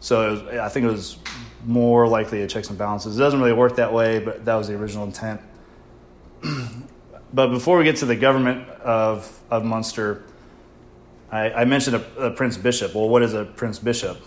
So 0.00 0.28
was, 0.32 0.42
I 0.58 0.68
think 0.70 0.86
it 0.86 0.90
was 0.90 1.18
more 1.64 2.08
likely 2.08 2.42
a 2.42 2.48
checks 2.48 2.68
and 2.68 2.76
balances. 2.76 3.16
It 3.16 3.20
doesn't 3.20 3.38
really 3.38 3.52
work 3.52 3.76
that 3.76 3.92
way, 3.92 4.18
but 4.18 4.44
that 4.44 4.56
was 4.56 4.66
the 4.66 4.74
original 4.74 5.04
intent. 5.04 5.40
but 7.32 7.46
before 7.46 7.78
we 7.78 7.84
get 7.84 7.98
to 7.98 8.06
the 8.06 8.16
government 8.16 8.68
of, 8.80 9.40
of 9.52 9.64
Munster, 9.64 10.24
I, 11.30 11.52
I 11.52 11.64
mentioned 11.64 11.94
a, 11.94 12.26
a, 12.26 12.30
prince 12.32 12.56
bishop. 12.56 12.92
Well, 12.92 13.08
what 13.08 13.22
is 13.22 13.34
a 13.34 13.44
prince 13.44 13.78
bishop? 13.78 14.20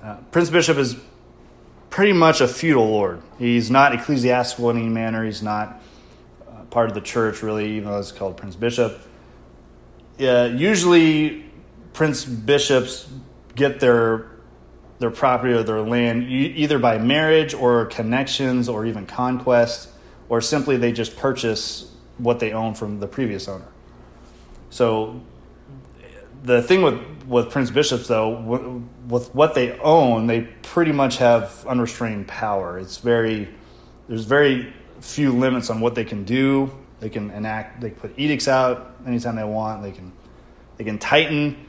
Uh, 0.00 0.18
prince 0.30 0.50
bishop 0.50 0.78
is 0.78 0.94
pretty 1.90 2.12
much 2.12 2.40
a 2.40 2.46
feudal 2.46 2.88
lord. 2.88 3.22
He's 3.40 3.72
not 3.72 3.92
ecclesiastical 3.92 4.70
in 4.70 4.76
any 4.76 4.88
manner. 4.88 5.24
He's 5.24 5.42
not 5.42 5.82
uh, 6.46 6.62
part 6.70 6.90
of 6.90 6.94
the 6.94 7.00
church, 7.00 7.42
really, 7.42 7.72
even 7.72 7.90
though 7.90 7.98
it's 7.98 8.12
called 8.12 8.36
prince 8.36 8.54
bishop. 8.54 9.02
Uh, 10.20 10.50
usually, 10.54 11.44
prince 11.92 12.24
bishops 12.24 13.08
get 13.54 13.80
their 13.80 14.26
their 14.98 15.10
property 15.10 15.52
or 15.52 15.62
their 15.62 15.80
land 15.80 16.24
either 16.24 16.78
by 16.78 16.98
marriage 16.98 17.54
or 17.54 17.86
connections 17.86 18.68
or 18.68 18.84
even 18.84 19.06
conquest, 19.06 19.88
or 20.28 20.40
simply 20.40 20.76
they 20.76 20.90
just 20.90 21.16
purchase 21.16 21.92
what 22.18 22.40
they 22.40 22.52
own 22.52 22.74
from 22.74 22.98
the 22.98 23.06
previous 23.06 23.46
owner. 23.46 23.68
So, 24.70 25.20
the 26.42 26.62
thing 26.62 26.82
with 26.82 27.00
with 27.26 27.50
prince 27.50 27.70
bishops, 27.70 28.08
though, 28.08 28.82
with 29.06 29.34
what 29.34 29.54
they 29.54 29.78
own, 29.78 30.26
they 30.26 30.42
pretty 30.62 30.92
much 30.92 31.18
have 31.18 31.64
unrestrained 31.66 32.26
power. 32.26 32.78
It's 32.78 32.98
very 32.98 33.48
there's 34.08 34.24
very 34.24 34.72
few 35.00 35.32
limits 35.32 35.70
on 35.70 35.80
what 35.80 35.94
they 35.94 36.04
can 36.04 36.24
do. 36.24 36.72
They 37.00 37.08
can 37.08 37.30
enact, 37.30 37.80
they 37.80 37.90
put 37.90 38.12
edicts 38.16 38.48
out 38.48 38.96
anytime 39.06 39.36
they 39.36 39.44
want. 39.44 39.82
They 39.82 39.92
can 39.92 40.12
they 40.78 40.84
can 40.84 40.98
tighten 40.98 41.66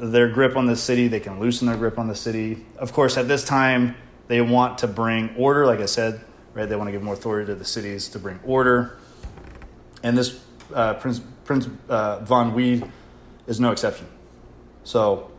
their 0.00 0.28
grip 0.28 0.56
on 0.56 0.66
the 0.66 0.76
city. 0.76 1.08
They 1.08 1.20
can 1.20 1.40
loosen 1.40 1.66
their 1.66 1.76
grip 1.76 1.98
on 1.98 2.08
the 2.08 2.14
city. 2.14 2.64
Of 2.78 2.92
course, 2.92 3.16
at 3.16 3.28
this 3.28 3.44
time, 3.44 3.96
they 4.28 4.40
want 4.40 4.78
to 4.78 4.86
bring 4.86 5.34
order. 5.36 5.66
Like 5.66 5.80
I 5.80 5.86
said, 5.86 6.24
right? 6.54 6.68
They 6.68 6.76
want 6.76 6.88
to 6.88 6.92
give 6.92 7.02
more 7.02 7.14
authority 7.14 7.46
to 7.46 7.54
the 7.54 7.64
cities 7.64 8.08
to 8.10 8.18
bring 8.18 8.40
order. 8.44 8.96
And 10.02 10.16
this 10.16 10.40
uh, 10.72 10.94
Prince 10.94 11.20
Prince 11.44 11.68
uh, 11.88 12.20
von 12.20 12.54
Wied 12.54 12.90
is 13.46 13.60
no 13.60 13.70
exception. 13.72 14.06
So, 14.84 15.30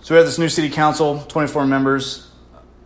so 0.00 0.14
we 0.14 0.18
have 0.18 0.26
this 0.26 0.38
new 0.38 0.48
city 0.48 0.70
council, 0.70 1.24
24 1.28 1.66
members. 1.66 2.30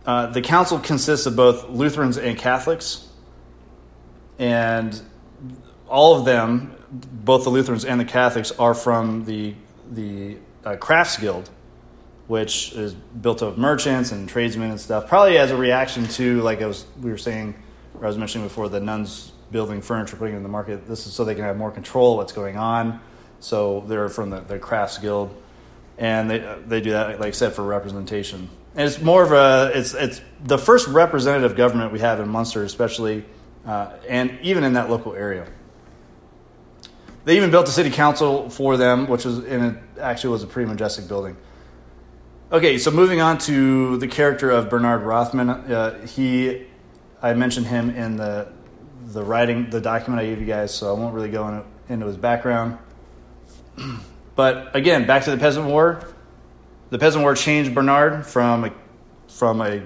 Uh, 0.05 0.27
the 0.27 0.41
council 0.41 0.79
consists 0.79 1.25
of 1.25 1.35
both 1.35 1.69
Lutherans 1.69 2.17
and 2.17 2.37
Catholics, 2.37 3.07
and 4.39 4.99
all 5.87 6.17
of 6.17 6.25
them, 6.25 6.75
both 6.91 7.43
the 7.43 7.49
Lutherans 7.49 7.85
and 7.85 7.99
the 7.99 8.05
Catholics, 8.05 8.51
are 8.51 8.73
from 8.73 9.25
the 9.25 9.53
the 9.91 10.37
uh, 10.63 10.77
Crafts 10.77 11.17
Guild, 11.17 11.49
which 12.27 12.71
is 12.73 12.93
built 12.93 13.41
of 13.41 13.57
merchants 13.57 14.11
and 14.11 14.27
tradesmen 14.27 14.71
and 14.71 14.79
stuff. 14.79 15.07
Probably 15.07 15.37
as 15.37 15.51
a 15.51 15.57
reaction 15.57 16.07
to, 16.09 16.41
like 16.41 16.61
I 16.61 16.65
was 16.65 16.85
we 17.01 17.11
were 17.11 17.17
saying, 17.17 17.55
or 17.95 18.05
I 18.05 18.07
was 18.07 18.17
mentioning 18.17 18.47
before, 18.47 18.69
the 18.69 18.79
nuns 18.79 19.31
building 19.51 19.81
furniture, 19.81 20.15
putting 20.15 20.33
it 20.33 20.37
in 20.37 20.43
the 20.43 20.49
market. 20.49 20.87
This 20.87 21.05
is 21.05 21.13
so 21.13 21.25
they 21.25 21.35
can 21.35 21.43
have 21.43 21.57
more 21.57 21.71
control 21.71 22.13
of 22.13 22.17
what's 22.17 22.33
going 22.33 22.57
on. 22.57 23.01
So 23.41 23.83
they're 23.87 24.07
from 24.09 24.29
the, 24.29 24.39
the 24.39 24.59
Crafts 24.59 24.97
Guild, 24.97 25.35
and 25.97 26.29
they 26.29 26.39
they 26.67 26.81
do 26.81 26.91
that, 26.91 27.19
like 27.19 27.29
I 27.29 27.31
said, 27.31 27.53
for 27.53 27.63
representation. 27.63 28.49
And 28.75 28.87
it's 28.87 29.01
more 29.01 29.23
of 29.23 29.31
a 29.33 29.77
it's 29.77 29.93
it's 29.93 30.21
the 30.43 30.57
first 30.57 30.87
representative 30.87 31.57
government 31.57 31.91
we 31.91 31.99
have 31.99 32.19
in 32.19 32.29
Munster, 32.29 32.63
especially, 32.63 33.25
uh, 33.65 33.93
and 34.07 34.37
even 34.41 34.63
in 34.63 34.73
that 34.73 34.89
local 34.89 35.13
area. 35.15 35.47
They 37.23 37.37
even 37.37 37.51
built 37.51 37.67
a 37.67 37.71
city 37.71 37.91
council 37.91 38.49
for 38.49 38.77
them, 38.77 39.07
which 39.07 39.25
was 39.25 39.45
in 39.45 39.63
it 39.63 39.83
actually 39.99 40.31
was 40.31 40.43
a 40.43 40.47
pretty 40.47 40.67
majestic 40.67 41.07
building. 41.07 41.37
Okay, 42.51 42.77
so 42.77 42.89
moving 42.91 43.21
on 43.21 43.37
to 43.39 43.97
the 43.97 44.07
character 44.07 44.49
of 44.49 44.69
Bernard 44.69 45.03
Rothman, 45.03 45.49
uh, 45.49 46.05
he 46.07 46.65
I 47.21 47.33
mentioned 47.33 47.67
him 47.67 47.91
in 47.91 48.17
the 48.17 48.51
the 49.07 49.23
writing 49.23 49.69
the 49.69 49.81
document 49.81 50.21
I 50.21 50.25
gave 50.25 50.39
you 50.39 50.47
guys, 50.47 50.73
so 50.73 50.93
I 50.93 50.99
won't 50.99 51.13
really 51.13 51.29
go 51.29 51.47
into, 51.47 51.63
into 51.89 52.05
his 52.07 52.17
background. 52.17 52.77
but 54.35 54.75
again, 54.75 55.05
back 55.05 55.23
to 55.25 55.31
the 55.31 55.37
Peasant 55.37 55.67
War. 55.67 56.03
The 56.89 56.99
Peasant 56.99 57.23
War 57.23 57.35
changed 57.35 57.73
Bernard 57.73 58.25
from 58.25 58.65
a, 58.65 58.73
from 59.27 59.61
a 59.61 59.83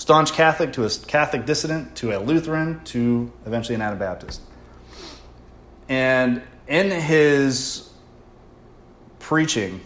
staunch 0.00 0.32
Catholic 0.32 0.72
to 0.72 0.86
a 0.86 0.88
Catholic 0.88 1.44
dissident 1.44 1.94
to 1.94 2.16
a 2.16 2.18
Lutheran 2.18 2.82
to 2.84 3.30
eventually 3.44 3.74
an 3.74 3.82
Anabaptist. 3.82 4.40
And 5.90 6.40
in 6.66 6.90
his 6.90 7.90
preaching, 9.18 9.82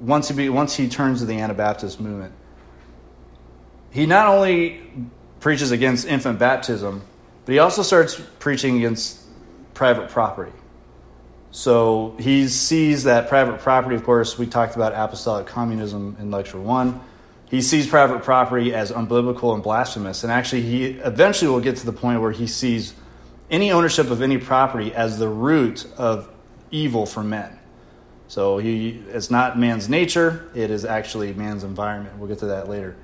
once 0.00 0.26
he, 0.26 0.34
be, 0.34 0.48
once 0.48 0.74
he 0.74 0.88
turns 0.88 1.20
to 1.20 1.24
the 1.24 1.34
Anabaptist 1.34 2.00
movement, 2.00 2.34
he 3.90 4.06
not 4.06 4.26
only 4.26 4.82
preaches 5.38 5.70
against 5.70 6.04
infant 6.08 6.40
baptism, 6.40 7.04
but 7.44 7.52
he 7.52 7.60
also 7.60 7.82
starts 7.82 8.20
preaching 8.40 8.76
against 8.78 9.20
private 9.72 10.08
property. 10.08 10.52
So 11.52 12.16
he 12.18 12.48
sees 12.48 13.04
that 13.04 13.28
private 13.28 13.60
property, 13.60 13.94
of 13.94 14.02
course, 14.02 14.36
we 14.36 14.46
talked 14.46 14.74
about 14.74 14.94
apostolic 14.94 15.46
communism 15.46 16.16
in 16.18 16.32
lecture 16.32 16.60
one. 16.60 17.00
He 17.48 17.62
sees 17.62 17.86
private 17.86 18.22
property 18.22 18.74
as 18.74 18.90
unbiblical 18.90 19.54
and 19.54 19.62
blasphemous. 19.62 20.24
And 20.24 20.32
actually, 20.32 20.62
he 20.62 20.86
eventually 20.86 21.50
will 21.50 21.60
get 21.60 21.76
to 21.76 21.86
the 21.86 21.92
point 21.92 22.20
where 22.20 22.32
he 22.32 22.46
sees 22.46 22.94
any 23.50 23.70
ownership 23.70 24.10
of 24.10 24.22
any 24.22 24.38
property 24.38 24.92
as 24.92 25.18
the 25.18 25.28
root 25.28 25.86
of 25.96 26.28
evil 26.70 27.06
for 27.06 27.22
men. 27.22 27.58
So 28.28 28.58
he, 28.58 29.02
it's 29.08 29.30
not 29.30 29.56
man's 29.56 29.88
nature, 29.88 30.50
it 30.52 30.70
is 30.72 30.84
actually 30.84 31.32
man's 31.32 31.62
environment. 31.62 32.18
We'll 32.18 32.28
get 32.28 32.40
to 32.40 32.46
that 32.46 32.68
later. 32.68 32.96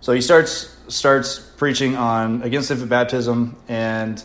So 0.00 0.12
he 0.12 0.20
starts, 0.20 0.76
starts 0.86 1.40
preaching 1.40 1.96
on 1.96 2.42
against 2.42 2.70
infant 2.70 2.88
baptism 2.88 3.56
and 3.66 4.22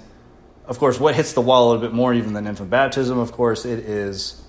of 0.66 0.80
course, 0.80 1.00
what 1.00 1.16
hits 1.16 1.34
the 1.34 1.42
wall 1.42 1.66
a 1.66 1.74
little 1.74 1.82
bit 1.82 1.94
more 1.94 2.14
even 2.14 2.34
than 2.34 2.48
infant 2.48 2.70
baptism, 2.70 3.18
of 3.20 3.32
course, 3.32 3.66
it 3.66 3.80
is 3.80 4.42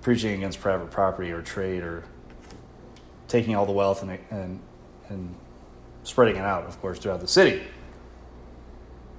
preaching 0.00 0.34
against 0.34 0.60
private 0.60 0.90
property 0.90 1.30
or 1.30 1.40
trade 1.40 1.82
or 1.82 2.02
taking 3.32 3.56
all 3.56 3.66
the 3.66 3.72
wealth 3.72 4.02
and, 4.02 4.18
and, 4.30 4.60
and 5.08 5.34
spreading 6.04 6.36
it 6.36 6.42
out, 6.42 6.64
of 6.66 6.80
course, 6.80 6.98
throughout 6.98 7.20
the 7.20 7.26
city. 7.26 7.62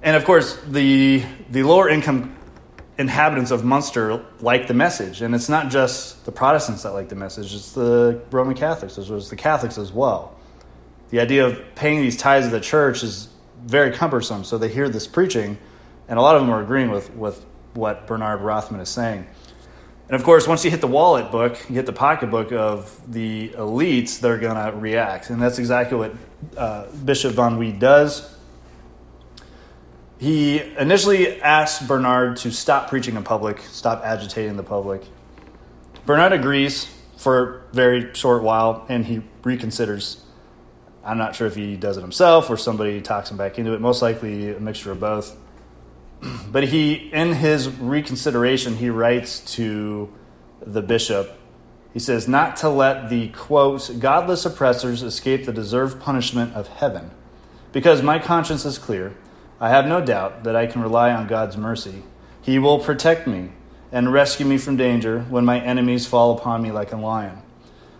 And 0.01 0.15
of 0.15 0.23
course, 0.23 0.57
the, 0.67 1.23
the 1.49 1.63
lower 1.63 1.89
income 1.89 2.37
inhabitants 2.97 3.49
of 3.51 3.65
Munster 3.65 4.23
like 4.39 4.67
the 4.67 4.73
message. 4.73 5.21
And 5.21 5.33
it's 5.33 5.49
not 5.49 5.71
just 5.71 6.25
the 6.25 6.31
Protestants 6.31 6.83
that 6.83 6.91
like 6.91 7.09
the 7.09 7.15
message, 7.15 7.55
it's 7.55 7.71
the 7.71 8.21
Roman 8.29 8.55
Catholics, 8.55 8.97
as 8.97 9.09
well 9.09 9.17
as 9.17 9.29
the 9.29 9.35
Catholics 9.35 9.77
as 9.77 9.91
well. 9.91 10.35
The 11.09 11.19
idea 11.19 11.45
of 11.45 11.59
paying 11.75 12.01
these 12.01 12.15
tithes 12.15 12.47
to 12.47 12.51
the 12.51 12.61
church 12.61 13.03
is 13.03 13.29
very 13.65 13.91
cumbersome, 13.91 14.43
so 14.43 14.57
they 14.57 14.69
hear 14.69 14.89
this 14.89 15.07
preaching 15.07 15.57
and 16.07 16.19
a 16.19 16.21
lot 16.21 16.35
of 16.35 16.41
them 16.41 16.51
are 16.51 16.61
agreeing 16.61 16.91
with, 16.91 17.13
with 17.15 17.43
what 17.73 18.07
Bernard 18.07 18.41
Rothman 18.41 18.81
is 18.81 18.89
saying. 18.89 19.25
And 20.13 20.21
of 20.21 20.25
course, 20.25 20.47
once 20.47 20.63
you 20.63 20.69
hit 20.69 20.79
the 20.79 20.85
wallet 20.85 21.31
book, 21.31 21.57
you 21.67 21.73
hit 21.73 21.87
the 21.87 21.91
pocketbook 21.91 22.51
of 22.51 23.01
the 23.11 23.49
elites, 23.55 24.19
they're 24.19 24.37
going 24.37 24.63
to 24.63 24.77
react. 24.77 25.31
And 25.31 25.41
that's 25.41 25.57
exactly 25.57 25.97
what 25.97 26.13
uh, 26.55 26.85
Bishop 27.03 27.33
von 27.33 27.57
Wied 27.57 27.79
does. 27.79 28.31
He 30.19 30.61
initially 30.77 31.41
asked 31.41 31.87
Bernard 31.87 32.37
to 32.37 32.51
stop 32.51 32.89
preaching 32.89 33.15
in 33.15 33.23
public, 33.23 33.57
stop 33.61 34.03
agitating 34.05 34.55
the 34.55 34.61
public. 34.61 35.01
Bernard 36.05 36.31
agrees 36.31 36.95
for 37.17 37.63
a 37.71 37.73
very 37.73 38.13
short 38.13 38.43
while, 38.43 38.85
and 38.89 39.07
he 39.07 39.23
reconsiders. 39.41 40.19
I'm 41.03 41.17
not 41.17 41.35
sure 41.35 41.47
if 41.47 41.55
he 41.55 41.75
does 41.75 41.97
it 41.97 42.01
himself 42.01 42.51
or 42.51 42.57
somebody 42.57 43.01
talks 43.01 43.31
him 43.31 43.37
back 43.37 43.57
into 43.57 43.73
it. 43.73 43.81
Most 43.81 44.03
likely 44.03 44.53
a 44.53 44.59
mixture 44.59 44.91
of 44.91 44.99
both 44.99 45.35
but 46.51 46.65
he, 46.65 46.93
in 46.93 47.33
his 47.33 47.69
reconsideration, 47.69 48.77
he 48.77 48.89
writes 48.89 49.39
to 49.55 50.13
the 50.61 50.81
bishop. 50.81 51.37
He 51.93 51.99
says, 51.99 52.27
Not 52.27 52.57
to 52.57 52.69
let 52.69 53.09
the, 53.09 53.29
quote, 53.29 53.99
godless 53.99 54.45
oppressors 54.45 55.03
escape 55.03 55.45
the 55.45 55.53
deserved 55.53 55.99
punishment 55.99 56.53
of 56.53 56.67
heaven. 56.67 57.11
Because 57.71 58.01
my 58.01 58.19
conscience 58.19 58.65
is 58.65 58.77
clear, 58.77 59.15
I 59.59 59.69
have 59.69 59.87
no 59.87 60.03
doubt 60.03 60.43
that 60.43 60.55
I 60.55 60.67
can 60.67 60.81
rely 60.81 61.11
on 61.11 61.27
God's 61.27 61.57
mercy. 61.57 62.03
He 62.41 62.59
will 62.59 62.79
protect 62.79 63.27
me 63.27 63.51
and 63.91 64.11
rescue 64.11 64.45
me 64.45 64.57
from 64.57 64.77
danger 64.77 65.21
when 65.29 65.45
my 65.45 65.59
enemies 65.59 66.05
fall 66.05 66.37
upon 66.37 66.61
me 66.61 66.71
like 66.71 66.91
a 66.91 66.97
lion. 66.97 67.41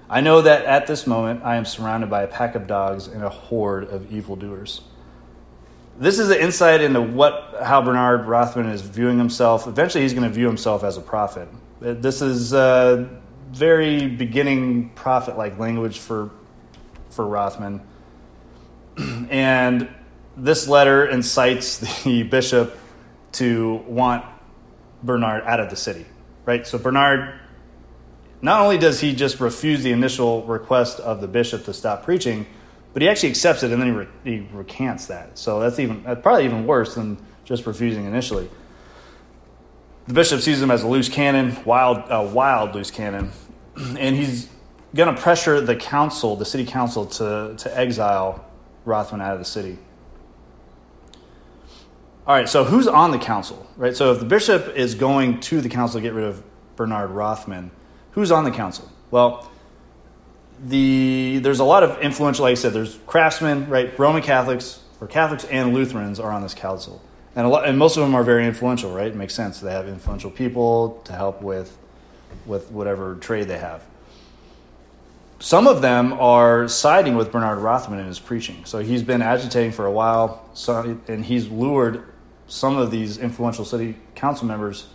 I 0.10 0.22
know 0.22 0.42
that 0.42 0.66
at 0.66 0.88
this 0.88 1.08
moment 1.08 1.42
I 1.44 1.56
am 1.56 1.66
surrounded 1.66 2.10
by 2.10 2.24
a 2.24 2.28
pack 2.28 2.56
of 2.56 2.68
dogs 2.68 3.08
and 3.08 3.24
a 3.24 3.30
horde 3.30 3.86
of 3.86 4.12
evildoers 4.12 4.82
this 5.98 6.20
is 6.20 6.30
an 6.30 6.40
insight 6.40 6.82
into 6.82 7.02
what 7.02 7.56
how 7.62 7.82
Bernard 7.82 8.26
Rothman 8.26 8.68
is 8.68 8.82
viewing 8.82 9.18
himself. 9.18 9.68
Eventually, 9.68 10.04
he's 10.04 10.14
going 10.14 10.28
to 10.28 10.34
view 10.34 10.48
himself 10.48 10.84
as 10.84 10.98
a 10.98 11.02
prophet. 11.02 11.48
This 11.80 12.22
is 12.22 12.52
very 13.52 14.08
beginning 14.08 14.90
prophet-like 14.96 15.60
language 15.60 16.00
for 16.00 16.32
for 17.12 17.28
Rothman, 17.28 17.82
and 19.30 19.88
this 20.36 20.68
letter 20.68 21.06
incites 21.06 21.78
the 22.04 22.24
bishop 22.24 22.78
to 23.34 23.76
want 23.88 24.26
Bernard 25.04 25.44
out 25.44 25.60
of 25.60 25.70
the 25.70 25.76
city. 25.76 26.06
Right. 26.46 26.66
So 26.66 26.78
Bernard. 26.78 27.40
Not 28.42 28.60
only 28.60 28.78
does 28.78 29.00
he 29.00 29.16
just 29.16 29.40
refuse 29.40 29.84
the 29.84 29.94
initial 29.94 30.44
request 30.44 31.00
of 31.00 31.22
the 31.22 31.30
bishop 31.30 31.64
to 31.64 31.74
stop 31.74 32.04
preaching, 32.04 32.46
But 32.94 33.02
he 33.02 33.10
actually 33.10 33.30
accepts 33.30 33.64
it 33.64 33.72
and 33.72 33.82
then 33.82 33.90
he, 33.90 33.96
re- 33.96 34.08
he 34.24 34.48
recants 34.54 35.08
that. 35.08 35.38
So 35.38 35.60
that's 35.60 35.80
even 35.80 36.04
that's 36.04 36.22
probably 36.22 36.46
even 36.46 36.68
worse 36.68 36.96
than 36.96 37.18
just 37.44 37.66
refusing 37.66 38.06
initially. 38.06 38.50
The 40.08 40.14
bishop 40.14 40.42
sees 40.42 40.62
him 40.62 40.70
as 40.70 40.84
a 40.84 40.88
loose 40.88 41.10
cannon, 41.10 41.58
wild, 41.64 41.98
uh, 42.10 42.30
wild 42.32 42.76
loose 42.76 42.92
cannon, 42.92 43.32
and 43.76 44.16
he's 44.16 44.50
going 44.94 45.14
to 45.14 45.20
pressure 45.20 45.62
the 45.62 45.76
council, 45.76 46.36
the 46.36 46.46
city 46.46 46.66
council, 46.66 47.06
to, 47.06 47.56
to 47.58 47.78
exile 47.78 48.46
Rothman 48.86 49.22
out 49.22 49.34
of 49.34 49.40
the 49.40 49.46
city. 49.46 49.78
All 52.28 52.36
right, 52.36 52.48
so 52.48 52.64
who's 52.64 52.88
on 52.88 53.12
the 53.12 53.18
council, 53.18 53.68
right? 53.76 53.96
So 53.96 54.12
if 54.14 54.20
the 54.20 54.26
bishop 54.26 54.76
is 54.76 54.96
going 54.96 55.40
to 55.42 55.62
the 55.62 55.70
council 55.70 56.00
to 56.00 56.02
get 56.02 56.14
rid 56.14 56.26
of 56.26 56.44
Bernard 56.76 57.12
Rothman, 57.12 57.72
who's 58.12 58.32
on 58.32 58.44
the 58.44 58.52
council? 58.52 58.90
Well, 59.12 59.50
the 60.64 61.40
there's 61.40 61.60
a 61.60 61.64
lot 61.64 61.84
of 61.84 62.02
influential, 62.02 62.44
like 62.44 62.54
I 62.54 62.56
said, 62.56 62.74
there's 62.74 62.98
craftsmen, 63.06 63.70
right? 63.70 63.98
Roman 63.98 64.22
Catholics 64.22 64.82
or 65.02 65.08
Catholics 65.08 65.46
and 65.46 65.74
Lutherans 65.74 66.20
are 66.20 66.32
on 66.32 66.42
this 66.42 66.54
council, 66.54 67.02
and 67.36 67.46
a 67.46 67.50
lot, 67.50 67.68
and 67.68 67.78
most 67.78 67.98
of 67.98 68.04
them 68.04 68.16
are 68.16 68.24
very 68.24 68.48
influential, 68.48 68.92
right? 68.94 69.08
It 69.08 69.16
makes 69.16 69.34
sense. 69.34 69.60
They 69.60 69.72
have 69.72 69.88
influential 69.88 70.32
people 70.32 71.02
to 71.06 71.14
help 71.14 71.42
with 71.42 71.78
with 72.46 72.72
whatever 72.72 73.16
trade 73.16 73.48
they 73.48 73.60
have. 73.60 73.84
Some 75.40 75.68
of 75.68 75.82
them 75.82 76.14
are 76.14 76.70
siding 76.70 77.16
with 77.16 77.32
Bernard 77.32 77.60
Rothman 77.60 78.00
in 78.00 78.06
his 78.06 78.18
preaching. 78.18 78.64
So 78.64 78.80
he's 78.80 79.04
been 79.04 79.22
agitating 79.22 79.74
for 79.74 79.86
a 79.86 79.92
while, 79.92 80.50
so, 80.54 80.98
and 81.10 81.26
he's 81.26 81.50
lured 81.50 82.06
some 82.48 82.78
of 82.78 82.92
these 82.92 83.18
influential 83.18 83.66
city 83.66 83.98
council 84.16 84.48
members 84.48 84.88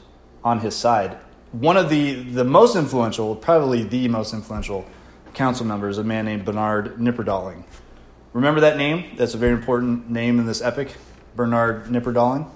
on 0.43 0.61
his 0.61 0.75
side. 0.75 1.19
One 1.53 1.77
of 1.77 1.91
the, 1.91 2.23
the 2.23 2.45
most 2.45 2.77
influential, 2.77 3.37
probably 3.37 3.83
the 3.83 4.09
most 4.09 4.33
influential 4.33 4.87
council 5.38 5.64
member 5.64 5.88
is 5.88 5.99
a 5.99 6.04
man 6.04 6.25
named 6.25 6.45
Bernard 6.45 6.97
Knipperdolling. 6.97 7.62
Remember 8.33 8.61
that 8.62 8.76
name? 8.76 9.14
That's 9.16 9.35
a 9.35 9.38
very 9.38 9.52
important 9.52 10.11
name 10.11 10.40
in 10.40 10.47
this 10.47 10.61
epic, 10.61 10.97
Bernard 11.37 11.85
Knipperdolling. 11.85 12.50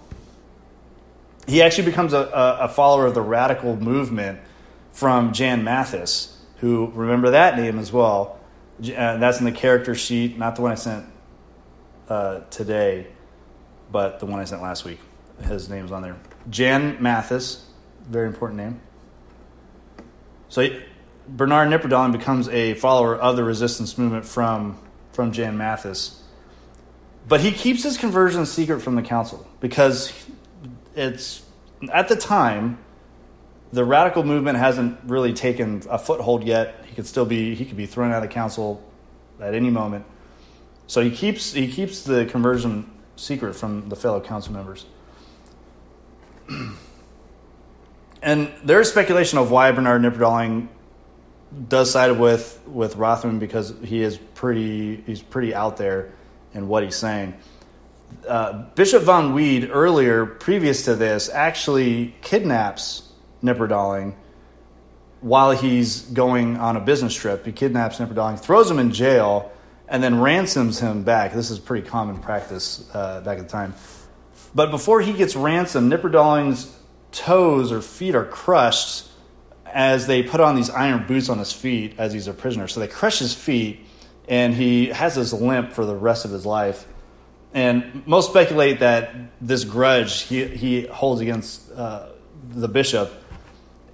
He 1.46 1.62
actually 1.62 1.84
becomes 1.84 2.12
a, 2.12 2.18
a, 2.18 2.58
a 2.62 2.68
follower 2.68 3.06
of 3.06 3.14
the 3.14 3.22
radical 3.22 3.76
movement 3.76 4.40
from 4.92 5.32
Jan 5.32 5.62
Mathis 5.62 6.36
who 6.56 6.90
remember 6.94 7.30
that 7.30 7.56
name 7.56 7.78
as 7.78 7.92
well. 7.92 8.40
Uh, 8.80 9.16
that's 9.16 9.38
in 9.38 9.44
the 9.44 9.52
character 9.52 9.94
sheet, 9.94 10.36
not 10.36 10.56
the 10.56 10.62
one 10.62 10.72
I 10.72 10.74
sent 10.74 11.06
uh, 12.08 12.40
today, 12.50 13.06
but 13.92 14.18
the 14.18 14.26
one 14.26 14.40
I 14.40 14.44
sent 14.44 14.60
last 14.60 14.84
week. 14.84 14.98
His 15.44 15.68
name's 15.68 15.92
on 15.92 16.02
there. 16.02 16.16
Jan 16.50 17.00
Mathis, 17.00 17.64
very 18.08 18.26
important 18.26 18.58
name. 18.58 18.80
So 20.48 20.68
Bernard 21.28 21.68
Knipperdolling 21.68 22.12
becomes 22.12 22.48
a 22.48 22.74
follower 22.74 23.16
of 23.16 23.36
the 23.36 23.44
resistance 23.44 23.96
movement 23.96 24.24
from, 24.24 24.78
from 25.12 25.32
Jan 25.32 25.56
Mathis. 25.56 26.22
But 27.28 27.40
he 27.40 27.52
keeps 27.52 27.82
his 27.82 27.96
conversion 27.96 28.44
secret 28.46 28.80
from 28.80 28.96
the 28.96 29.02
council 29.02 29.46
because 29.60 30.12
it's 30.96 31.42
at 31.92 32.08
the 32.08 32.16
time 32.16 32.78
the 33.72 33.84
radical 33.84 34.22
movement 34.22 34.58
hasn't 34.58 34.98
really 35.04 35.32
taken 35.32 35.82
a 35.88 35.98
foothold 35.98 36.44
yet. 36.44 36.84
He 36.86 36.94
could 36.94 37.06
still 37.06 37.24
be 37.24 37.54
he 37.54 37.64
could 37.64 37.76
be 37.76 37.86
thrown 37.86 38.10
out 38.10 38.22
of 38.22 38.28
the 38.28 38.34
council 38.34 38.82
at 39.40 39.54
any 39.54 39.70
moment. 39.70 40.04
So 40.86 41.00
he 41.00 41.10
keeps 41.10 41.52
he 41.52 41.70
keeps 41.70 42.02
the 42.02 42.26
conversion 42.26 42.90
secret 43.16 43.54
from 43.54 43.88
the 43.88 43.96
fellow 43.96 44.20
council 44.20 44.52
members. 44.52 44.84
and 48.22 48.52
there 48.64 48.80
is 48.80 48.90
speculation 48.90 49.38
of 49.38 49.50
why 49.50 49.70
Bernard 49.72 50.02
Knipperdolling 50.02 50.68
does 51.68 51.90
side 51.90 52.18
with 52.18 52.60
with 52.66 52.96
Rothman 52.96 53.38
because 53.38 53.74
he 53.82 54.02
is 54.02 54.18
pretty 54.34 55.02
he's 55.06 55.22
pretty 55.22 55.54
out 55.54 55.76
there 55.76 56.12
in 56.54 56.68
what 56.68 56.82
he's 56.82 56.96
saying. 56.96 57.34
Uh, 58.28 58.64
Bishop 58.74 59.02
von 59.02 59.34
Wied 59.34 59.70
earlier, 59.72 60.26
previous 60.26 60.84
to 60.84 60.94
this, 60.94 61.28
actually 61.30 62.14
kidnaps 62.20 63.08
Knipperdolling 63.42 64.14
while 65.20 65.52
he's 65.52 66.02
going 66.02 66.56
on 66.56 66.76
a 66.76 66.80
business 66.80 67.14
trip. 67.14 67.46
He 67.46 67.52
kidnaps 67.52 67.98
Knipperdolling, 67.98 68.38
throws 68.38 68.70
him 68.70 68.78
in 68.78 68.92
jail, 68.92 69.50
and 69.88 70.02
then 70.02 70.20
ransoms 70.20 70.80
him 70.80 71.04
back. 71.04 71.32
This 71.32 71.50
is 71.50 71.58
pretty 71.58 71.86
common 71.88 72.18
practice 72.18 72.88
uh, 72.92 73.20
back 73.20 73.38
at 73.38 73.44
the 73.44 73.50
time. 73.50 73.74
But 74.54 74.70
before 74.70 75.00
he 75.00 75.12
gets 75.12 75.34
ransomed, 75.34 75.90
Knipperdolling's 75.90 76.76
toes 77.12 77.72
or 77.72 77.80
feet 77.80 78.14
are 78.14 78.24
crushed 78.24 79.06
as 79.72 80.06
they 80.06 80.22
put 80.22 80.40
on 80.40 80.54
these 80.54 80.70
iron 80.70 81.06
boots 81.06 81.28
on 81.28 81.38
his 81.38 81.52
feet 81.52 81.94
as 81.98 82.12
he's 82.12 82.28
a 82.28 82.32
prisoner. 82.32 82.68
So 82.68 82.80
they 82.80 82.88
crush 82.88 83.18
his 83.18 83.34
feet, 83.34 83.80
and 84.28 84.54
he 84.54 84.86
has 84.88 85.14
this 85.14 85.32
limp 85.32 85.72
for 85.72 85.84
the 85.84 85.94
rest 85.94 86.24
of 86.24 86.30
his 86.30 86.46
life. 86.46 86.86
And 87.54 88.06
most 88.06 88.30
speculate 88.30 88.80
that 88.80 89.14
this 89.40 89.64
grudge 89.64 90.22
he, 90.22 90.46
he 90.46 90.86
holds 90.86 91.20
against 91.20 91.70
uh, 91.72 92.08
the 92.50 92.68
bishop 92.68 93.12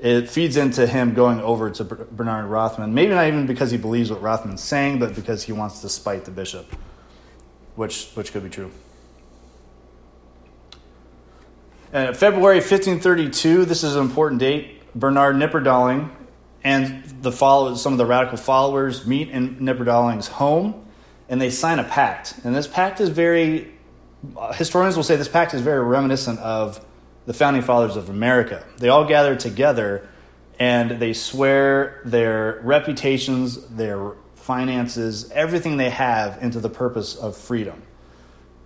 it 0.00 0.30
feeds 0.30 0.56
into 0.56 0.86
him 0.86 1.14
going 1.14 1.40
over 1.40 1.70
to 1.70 1.84
Bernard 1.84 2.46
Rothman. 2.46 2.94
Maybe 2.94 3.12
not 3.12 3.26
even 3.26 3.46
because 3.46 3.70
he 3.70 3.78
believes 3.78 4.10
what 4.10 4.22
Rothman's 4.22 4.62
saying, 4.62 5.00
but 5.00 5.14
because 5.14 5.42
he 5.42 5.52
wants 5.52 5.80
to 5.80 5.88
spite 5.88 6.24
the 6.24 6.30
bishop, 6.30 6.66
which 7.74 8.10
which 8.14 8.32
could 8.32 8.44
be 8.44 8.50
true. 8.50 8.70
Uh, 11.92 12.12
February 12.12 12.58
1532. 12.58 13.64
This 13.64 13.82
is 13.82 13.96
an 13.96 14.02
important 14.02 14.40
date. 14.40 14.77
Bernard 14.98 15.36
Knipperdolling 15.36 16.10
and 16.64 17.04
the 17.22 17.30
follow, 17.30 17.74
some 17.76 17.92
of 17.92 17.98
the 17.98 18.06
radical 18.06 18.36
followers 18.36 19.06
meet 19.06 19.30
in 19.30 19.56
Knipperdolling's 19.56 20.26
home, 20.26 20.86
and 21.28 21.40
they 21.40 21.50
sign 21.50 21.78
a 21.78 21.84
pact. 21.84 22.34
And 22.44 22.54
this 22.54 22.66
pact 22.66 23.00
is 23.00 23.08
very. 23.10 23.72
Uh, 24.36 24.52
historians 24.52 24.96
will 24.96 25.04
say 25.04 25.14
this 25.14 25.28
pact 25.28 25.54
is 25.54 25.60
very 25.60 25.82
reminiscent 25.84 26.40
of 26.40 26.84
the 27.26 27.32
founding 27.32 27.62
fathers 27.62 27.94
of 27.94 28.08
America. 28.08 28.64
They 28.78 28.88
all 28.88 29.04
gather 29.04 29.36
together 29.36 30.08
and 30.58 30.98
they 30.98 31.12
swear 31.12 32.00
their 32.04 32.60
reputations, 32.64 33.64
their 33.68 34.14
finances, 34.34 35.30
everything 35.30 35.76
they 35.76 35.90
have 35.90 36.42
into 36.42 36.58
the 36.58 36.68
purpose 36.68 37.14
of 37.14 37.36
freedom 37.36 37.82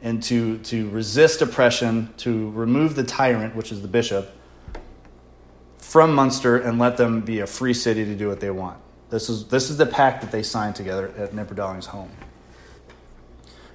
and 0.01 0.23
to, 0.23 0.59
to 0.59 0.89
resist 0.91 1.43
oppression, 1.43 2.13
to 2.17 2.51
remove 2.53 2.97
the 2.97 3.05
tyrant, 3.05 3.55
which 3.55 3.71
is 3.71 3.83
the 3.83 3.89
bishop, 3.89 4.31
from 5.93 6.15
Munster 6.15 6.57
and 6.57 6.79
let 6.79 6.97
them 6.97 7.21
be 7.21 7.41
a 7.41 7.47
free 7.47 7.75
city 7.75 8.07
to 8.07 8.15
do 8.15 8.27
what 8.27 8.41
they 8.41 8.51
want. 8.51 8.79
This 9.11 9.29
is, 9.29 9.45
this 9.49 9.69
is 9.69 9.77
the 9.77 9.85
pact 9.85 10.23
that 10.23 10.33
they 10.33 10.43
signed 10.43 10.75
together 10.75 11.13
at 11.19 11.33
Knipperdolling's 11.33 11.85
home. 11.85 12.11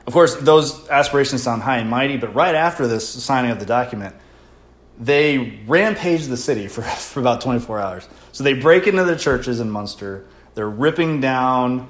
Of 0.08 0.14
course, 0.14 0.34
those 0.38 0.90
aspirations 0.90 1.44
sound 1.44 1.62
high 1.62 1.78
and 1.78 1.92
mighty, 1.92 2.18
but 2.18 2.34
right 2.34 2.56
after 2.56 2.88
this 2.88 3.08
signing 3.08 3.52
of 3.52 3.60
the 3.60 3.68
document, 3.68 4.16
they 4.98 5.62
rampage 5.68 6.26
the 6.26 6.38
city 6.38 6.68
for, 6.68 6.82
for 6.82 7.20
about 7.20 7.42
24 7.42 7.80
hours. 7.80 8.10
So 8.32 8.44
they 8.44 8.54
break 8.54 8.88
into 8.88 9.04
the 9.04 9.16
churches 9.16 9.60
in 9.60 9.70
Munster. 9.70 10.26
They're 10.56 10.68
ripping 10.68 11.22
down 11.22 11.88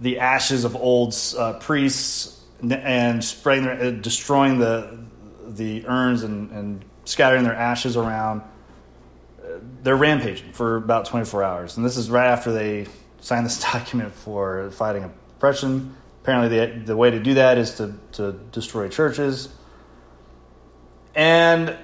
the 0.00 0.20
ashes 0.20 0.64
of 0.64 0.76
old 0.76 1.14
uh, 1.36 1.58
priests 1.58 2.42
and 2.62 3.22
spraying 3.22 3.64
their, 3.64 3.78
uh, 3.78 3.90
destroying 3.90 4.60
the, 4.60 4.98
the 5.46 5.86
urns 5.86 6.22
and, 6.22 6.50
and 6.52 6.84
scattering 7.04 7.44
their 7.44 7.54
ashes 7.54 7.98
around. 7.98 8.40
They're 9.82 9.96
rampaging 9.96 10.52
for 10.52 10.76
about 10.76 11.06
24 11.06 11.42
hours. 11.42 11.76
And 11.76 11.84
this 11.84 11.96
is 11.96 12.10
right 12.10 12.28
after 12.28 12.52
they 12.52 12.86
signed 13.20 13.46
this 13.46 13.60
document 13.72 14.14
for 14.14 14.70
fighting 14.72 15.04
oppression. 15.04 15.94
Apparently, 16.22 16.58
the, 16.58 16.78
the 16.84 16.96
way 16.96 17.10
to 17.10 17.18
do 17.20 17.34
that 17.34 17.58
is 17.58 17.76
to, 17.76 17.94
to 18.12 18.32
destroy 18.52 18.88
churches. 18.88 19.48
And 21.14 21.76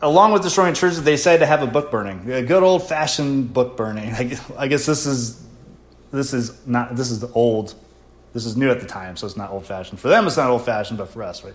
along 0.00 0.32
with 0.32 0.42
destroying 0.42 0.74
churches, 0.74 1.02
they 1.02 1.12
decided 1.12 1.40
to 1.40 1.46
have 1.46 1.62
a 1.62 1.66
book 1.66 1.90
burning, 1.90 2.30
a 2.30 2.42
good 2.42 2.62
old 2.62 2.86
fashioned 2.86 3.52
book 3.52 3.76
burning. 3.76 4.14
I 4.58 4.68
guess 4.68 4.86
this 4.86 5.06
is 5.06 5.42
this 6.10 6.34
is 6.34 6.66
not 6.66 6.94
this 6.94 7.10
is 7.10 7.20
the 7.20 7.30
old, 7.32 7.74
this 8.34 8.44
is 8.44 8.56
new 8.56 8.70
at 8.70 8.80
the 8.80 8.86
time, 8.86 9.16
so 9.16 9.26
it's 9.26 9.36
not 9.36 9.50
old 9.50 9.66
fashioned. 9.66 9.98
For 9.98 10.08
them, 10.08 10.26
it's 10.26 10.36
not 10.36 10.50
old 10.50 10.64
fashioned, 10.64 10.98
but 10.98 11.08
for 11.08 11.22
us, 11.22 11.42
right? 11.42 11.54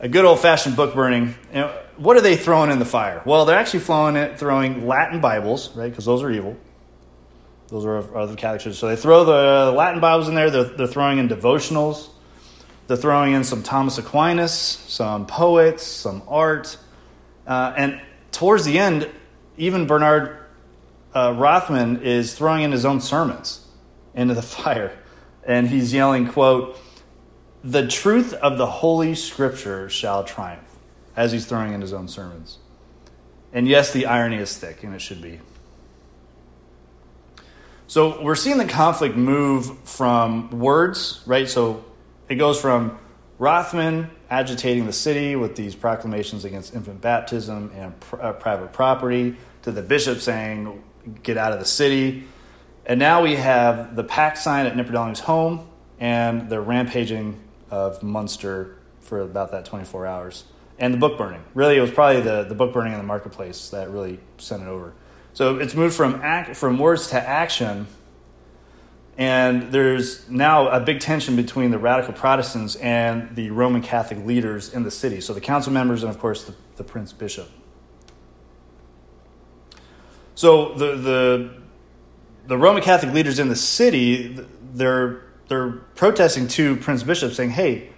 A 0.00 0.08
good 0.08 0.24
old 0.24 0.40
fashioned 0.40 0.76
book 0.76 0.94
burning. 0.94 1.34
You 1.50 1.60
know, 1.60 1.80
what 1.96 2.16
are 2.16 2.20
they 2.20 2.36
throwing 2.36 2.70
in 2.70 2.78
the 2.78 2.84
fire? 2.84 3.22
Well, 3.24 3.44
they're 3.44 3.58
actually 3.58 3.80
throwing 3.80 4.16
it, 4.16 4.38
throwing 4.38 4.86
Latin 4.86 5.20
Bibles, 5.20 5.74
right? 5.76 5.88
Because 5.88 6.04
those 6.04 6.22
are 6.22 6.30
evil. 6.30 6.56
Those 7.68 7.84
are, 7.84 8.16
are 8.16 8.26
the 8.26 8.36
Catholic 8.36 8.62
churches. 8.62 8.78
So 8.78 8.88
they 8.88 8.96
throw 8.96 9.24
the 9.24 9.72
Latin 9.72 10.00
Bibles 10.00 10.28
in 10.28 10.34
there. 10.34 10.50
They're, 10.50 10.64
they're 10.64 10.86
throwing 10.86 11.18
in 11.18 11.28
devotionals. 11.28 12.08
They're 12.86 12.96
throwing 12.96 13.32
in 13.32 13.44
some 13.44 13.62
Thomas 13.62 13.96
Aquinas, 13.96 14.52
some 14.52 15.26
poets, 15.26 15.84
some 15.84 16.22
art 16.28 16.76
uh, 17.46 17.74
and 17.76 18.00
towards 18.32 18.64
the 18.64 18.78
end, 18.78 19.10
even 19.56 19.86
Bernard 19.86 20.38
uh, 21.14 21.34
Rothman 21.36 22.02
is 22.02 22.34
throwing 22.34 22.62
in 22.62 22.72
his 22.72 22.84
own 22.84 23.00
sermons 23.00 23.66
into 24.14 24.34
the 24.34 24.42
fire. 24.42 24.96
And 25.46 25.68
he's 25.68 25.92
yelling, 25.92 26.28
quote, 26.28 26.78
the 27.64 27.88
truth 27.88 28.34
of 28.34 28.58
the 28.58 28.66
Holy 28.66 29.14
Scripture 29.14 29.88
shall 29.88 30.22
triumph, 30.22 30.68
as 31.16 31.32
he's 31.32 31.46
throwing 31.46 31.72
in 31.72 31.80
his 31.80 31.94
own 31.94 32.08
sermons. 32.08 32.58
And 33.54 33.66
yes, 33.66 33.92
the 33.92 34.04
irony 34.06 34.36
is 34.36 34.56
thick, 34.56 34.84
and 34.84 34.94
it 34.94 35.00
should 35.00 35.22
be. 35.22 35.40
So 37.86 38.22
we're 38.22 38.34
seeing 38.34 38.58
the 38.58 38.66
conflict 38.66 39.16
move 39.16 39.78
from 39.80 40.50
words, 40.50 41.22
right? 41.26 41.48
So 41.48 41.84
it 42.28 42.34
goes 42.34 42.60
from 42.60 42.98
Rothman 43.38 44.10
agitating 44.28 44.86
the 44.86 44.92
city 44.92 45.36
with 45.36 45.56
these 45.56 45.74
proclamations 45.74 46.44
against 46.44 46.74
infant 46.74 47.00
baptism 47.00 47.72
and 47.74 47.98
pr- 48.00 48.20
uh, 48.20 48.32
private 48.32 48.72
property 48.72 49.36
to 49.62 49.72
the 49.72 49.82
bishop 49.82 50.18
saying, 50.18 50.82
get 51.22 51.36
out 51.36 51.52
of 51.52 51.60
the 51.60 51.64
city. 51.64 52.24
And 52.84 52.98
now 52.98 53.22
we 53.22 53.36
have 53.36 53.96
the 53.96 54.04
pack 54.04 54.36
sign 54.36 54.66
at 54.66 54.74
Knipperdolling's 54.74 55.20
home 55.20 55.68
and 56.00 56.50
they're 56.50 56.60
rampaging 56.60 57.40
of 57.70 58.02
Munster 58.02 58.76
for 59.00 59.20
about 59.20 59.52
that 59.52 59.64
24 59.64 60.06
hours. 60.06 60.44
And 60.78 60.92
the 60.92 60.98
book 60.98 61.16
burning. 61.16 61.42
Really, 61.54 61.76
it 61.76 61.80
was 61.80 61.90
probably 61.90 62.20
the, 62.20 62.44
the 62.44 62.54
book 62.54 62.72
burning 62.72 62.92
in 62.92 62.98
the 62.98 63.04
marketplace 63.04 63.68
that 63.70 63.90
really 63.90 64.18
sent 64.38 64.62
it 64.62 64.68
over. 64.68 64.92
So 65.32 65.56
it's 65.58 65.74
moved 65.74 65.94
from, 65.94 66.20
act, 66.22 66.56
from 66.56 66.78
words 66.78 67.08
to 67.08 67.20
action. 67.20 67.86
And 69.16 69.70
there's 69.70 70.28
now 70.28 70.68
a 70.68 70.80
big 70.80 70.98
tension 70.98 71.36
between 71.36 71.70
the 71.70 71.78
radical 71.78 72.12
Protestants 72.12 72.74
and 72.76 73.34
the 73.36 73.50
Roman 73.50 73.82
Catholic 73.82 74.24
leaders 74.26 74.74
in 74.74 74.82
the 74.82 74.90
city. 74.90 75.20
So 75.20 75.32
the 75.32 75.40
council 75.40 75.72
members 75.72 76.02
and, 76.02 76.10
of 76.10 76.18
course, 76.18 76.44
the, 76.44 76.54
the 76.76 76.84
prince 76.84 77.12
bishop. 77.12 77.48
So 80.34 80.74
the, 80.74 80.96
the, 80.96 81.54
the 82.48 82.58
Roman 82.58 82.82
Catholic 82.82 83.14
leaders 83.14 83.38
in 83.38 83.48
the 83.48 83.56
city, 83.56 84.36
they're, 84.72 85.22
they're 85.48 85.72
protesting 85.94 86.48
to 86.48 86.76
Prince 86.76 87.02
Bishop 87.02 87.32
saying, 87.32 87.50
hey, 87.50 87.90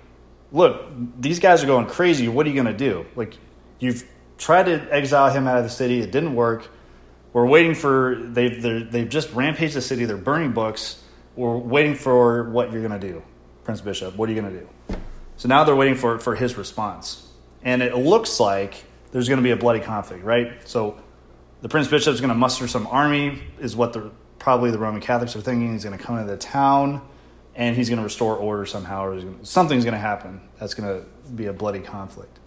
look, 0.52 0.87
these 1.18 1.38
guys 1.38 1.62
are 1.62 1.66
going 1.66 1.87
crazy. 1.87 2.28
What 2.28 2.46
are 2.46 2.48
you 2.48 2.54
going 2.54 2.66
to 2.66 2.76
do? 2.76 3.06
Like, 3.14 3.37
you've 3.78 4.09
tried 4.38 4.64
to 4.64 4.92
exile 4.92 5.30
him 5.30 5.46
out 5.46 5.59
of 5.59 5.64
the 5.64 5.70
city. 5.70 6.00
It 6.00 6.11
didn't 6.11 6.35
work. 6.35 6.68
We're 7.32 7.46
waiting 7.46 7.74
for, 7.74 8.16
they've, 8.18 8.90
they've 8.90 9.09
just 9.09 9.32
rampaged 9.32 9.74
the 9.74 9.82
city. 9.82 10.04
They're 10.04 10.16
burning 10.16 10.52
books. 10.52 11.02
We're 11.35 11.56
waiting 11.56 11.94
for 11.94 12.48
what 12.50 12.72
you're 12.72 12.87
going 12.87 12.98
to 12.98 13.06
do, 13.06 13.22
Prince 13.64 13.80
Bishop. 13.80 14.16
What 14.16 14.28
are 14.28 14.32
you 14.32 14.40
going 14.40 14.52
to 14.54 14.61
do? 14.61 14.68
So 15.37 15.48
now 15.48 15.64
they're 15.64 15.76
waiting 15.76 15.96
for, 15.96 16.18
for 16.18 16.35
his 16.35 16.56
response. 16.56 17.28
And 17.62 17.82
it 17.82 17.94
looks 17.94 18.40
like 18.40 18.85
there's 19.12 19.28
going 19.28 19.38
to 19.38 19.44
be 19.44 19.50
a 19.50 19.56
bloody 19.56 19.80
conflict, 19.80 20.24
right? 20.24 20.66
So 20.66 20.98
the 21.61 21.68
Prince 21.68 21.88
Bishop 21.88 22.14
is 22.14 22.20
going 22.20 22.30
to 22.30 22.35
muster 22.35 22.66
some 22.68 22.87
army, 22.87 23.42
is 23.61 23.76
what 23.76 23.92
the, 23.92 24.11
probably 24.38 24.70
the 24.70 24.78
Roman 24.78 25.02
Catholics 25.02 25.37
are 25.37 25.42
thinking. 25.42 25.72
He's 25.72 25.85
going 25.85 25.96
to 25.96 26.02
come 26.02 26.18
into 26.18 26.30
the 26.30 26.38
town 26.38 27.06
and 27.56 27.74
he's 27.74 27.88
going 27.88 27.98
to 27.98 28.04
restore 28.04 28.36
order 28.36 28.66
somehow, 28.66 29.04
or 29.04 29.16
gonna, 29.16 29.44
something's 29.44 29.84
going 29.84 29.94
to 29.94 29.98
happen. 29.98 30.40
That's 30.60 30.74
going 30.74 31.00
to 31.00 31.30
be 31.30 31.46
a 31.46 31.52
bloody 31.52 31.80
conflict. 31.80 32.38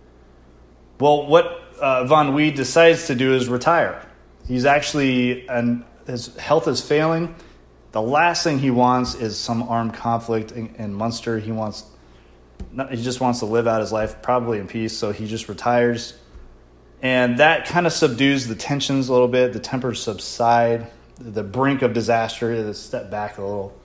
Well, 1.00 1.26
what 1.26 1.46
uh, 1.82 2.06
Von 2.06 2.36
Wied 2.36 2.56
decides 2.56 3.08
to 3.08 3.16
do 3.16 3.34
is 3.34 3.50
retire. 3.50 4.06
He's 4.48 4.66
actually, 4.66 5.48
and 5.48 5.84
his 6.06 6.36
health 6.38 6.68
is 6.68 6.82
failing. 6.82 7.36
The 7.92 8.02
last 8.02 8.44
thing 8.44 8.60
he 8.60 8.70
wants 8.70 9.16
is 9.16 9.38
some 9.38 9.64
armed 9.64 9.96
conflict 9.96 10.52
in, 10.52 10.76
in 10.76 10.94
Munster. 10.94 11.40
He 11.40 11.52
wants, 11.52 11.86
he 12.92 13.02
just 13.02 13.20
wants 13.20 13.40
to 13.40 13.46
live 13.46 13.68
out 13.68 13.82
his 13.82 13.92
life 13.92 14.22
probably 14.22 14.60
in 14.60 14.68
peace. 14.68 14.96
So 14.96 15.12
he 15.12 15.26
just 15.26 15.50
retires, 15.50 16.14
and 17.02 17.40
that 17.40 17.66
kind 17.66 17.88
of 17.88 17.94
subdues 17.94 18.48
the 18.48 18.56
tensions 18.56 19.10
a 19.10 19.14
little 19.14 19.28
bit. 19.28 19.54
The 19.54 19.60
tempers 19.60 20.04
subside. 20.04 20.88
The 21.18 21.44
brink 21.44 21.82
of 21.82 21.94
disaster 21.94 22.52
is 22.52 22.78
step 22.78 23.10
back 23.10 23.38
a 23.38 23.42
little 23.42 23.79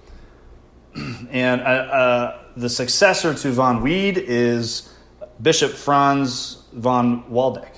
and 1.31 1.61
uh, 1.61 1.65
uh, 1.65 2.39
the 2.57 2.69
successor 2.69 3.35
to 3.35 3.53
von 3.53 3.83
Wied 3.83 4.19
is 4.19 4.93
Bishop 5.41 5.73
Franz 5.73 6.63
von 6.73 7.25
Waldeck. 7.31 7.75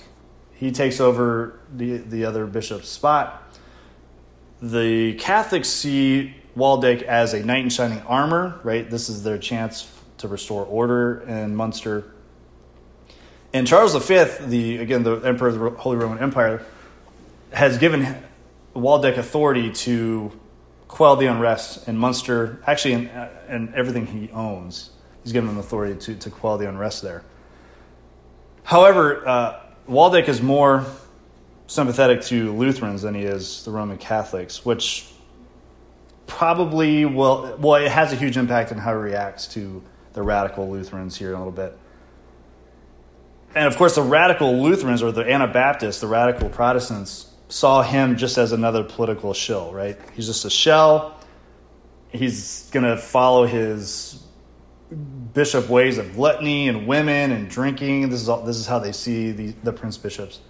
He 0.55 0.71
takes 0.71 1.01
over 1.01 1.61
the, 1.75 1.99
the 1.99 2.25
other 2.25 2.47
bishop's 2.47 2.89
spot. 2.89 3.43
The 4.61 5.15
Catholics 5.15 5.69
see 5.69 6.35
Waldeck 6.57 7.03
as 7.03 7.35
a 7.35 7.45
knight 7.45 7.65
in 7.65 7.71
shining 7.71 8.01
armor, 8.03 8.61
right? 8.63 8.89
This 8.89 9.09
is 9.09 9.23
their 9.23 9.39
chance 9.39 9.91
to 10.19 10.29
restore 10.29 10.65
order 10.65 11.21
in 11.23 11.55
Munster. 11.55 12.13
And 13.53 13.67
Charles 13.67 13.95
V, 13.95 14.25
the 14.47 14.79
again 14.79 15.03
the 15.03 15.17
emperor 15.17 15.49
of 15.49 15.59
the 15.59 15.71
Holy 15.71 15.97
Roman 15.97 16.19
Empire, 16.19 16.65
has 17.53 17.79
given 17.79 18.17
Waldeck 18.75 19.17
authority 19.17 19.71
to 19.73 20.33
quell 20.89 21.17
the 21.17 21.27
unrest 21.27 21.89
in 21.89 21.97
Munster, 21.97 22.63
actually, 22.67 22.95
in, 22.95 23.11
in 23.49 23.73
everything 23.75 24.07
he 24.07 24.31
owns. 24.33 24.91
He's 25.23 25.33
given 25.33 25.51
him 25.51 25.59
authority 25.59 25.99
to, 26.01 26.15
to 26.17 26.31
quell 26.31 26.59
the 26.59 26.69
unrest 26.69 27.03
there. 27.03 27.25
However, 28.63 29.27
uh, 29.27 29.61
Waldeck 29.89 30.29
is 30.29 30.41
more 30.41 30.85
sympathetic 31.67 32.23
to 32.23 32.53
Lutherans 32.53 33.03
than 33.03 33.15
he 33.15 33.23
is 33.23 33.65
the 33.65 33.71
Roman 33.71 33.99
Catholics, 33.99 34.65
which 34.65 35.09
probably 36.27 37.05
will, 37.05 37.57
well, 37.59 37.77
it 37.77 37.91
has 37.91 38.13
a 38.13 38.17
huge 38.17 38.37
impact 38.37 38.73
on 38.73 38.79
how 38.79 38.93
he 38.93 38.99
reacts 38.99 39.47
to 39.49 39.83
the 40.13 40.23
radical 40.23 40.71
Lutherans 40.71 41.17
here 41.17 41.31
in 41.31 41.35
a 41.35 41.39
little 41.39 41.53
bit. 41.53 41.79
And 43.55 43.67
of 43.67 43.77
course, 43.77 43.95
the 43.95 44.03
radical 44.03 44.63
Lutherans 44.63 45.03
or 45.03 45.13
the 45.13 45.23
Anabaptists, 45.23 46.01
the 46.01 46.07
radical 46.07 46.49
Protestants, 46.49 47.33
saw 47.49 47.83
him 47.83 48.17
just 48.17 48.39
as 48.39 48.53
another 48.53 48.83
political 48.83 49.33
shill, 49.33 49.73
right? 49.73 49.97
He's 50.15 50.27
just 50.27 50.45
a 50.45 50.51
shell. 50.51 51.19
He's 52.11 52.69
going 52.73 52.85
to 52.85 52.97
follow 52.97 53.47
his 53.47 54.23
bishop 55.33 55.69
ways 55.69 55.99
of 55.99 56.15
gluttony 56.15 56.69
and 56.69 56.87
women 56.87 57.33
and 57.33 57.49
drinking. 57.49 58.09
This 58.09 58.21
is 58.21 58.29
all, 58.29 58.43
this 58.43 58.57
is 58.57 58.67
how 58.67 58.79
they 58.79 58.93
see 58.93 59.33
the, 59.33 59.55
the 59.63 59.73
prince 59.73 59.99
bishops. 59.99 60.41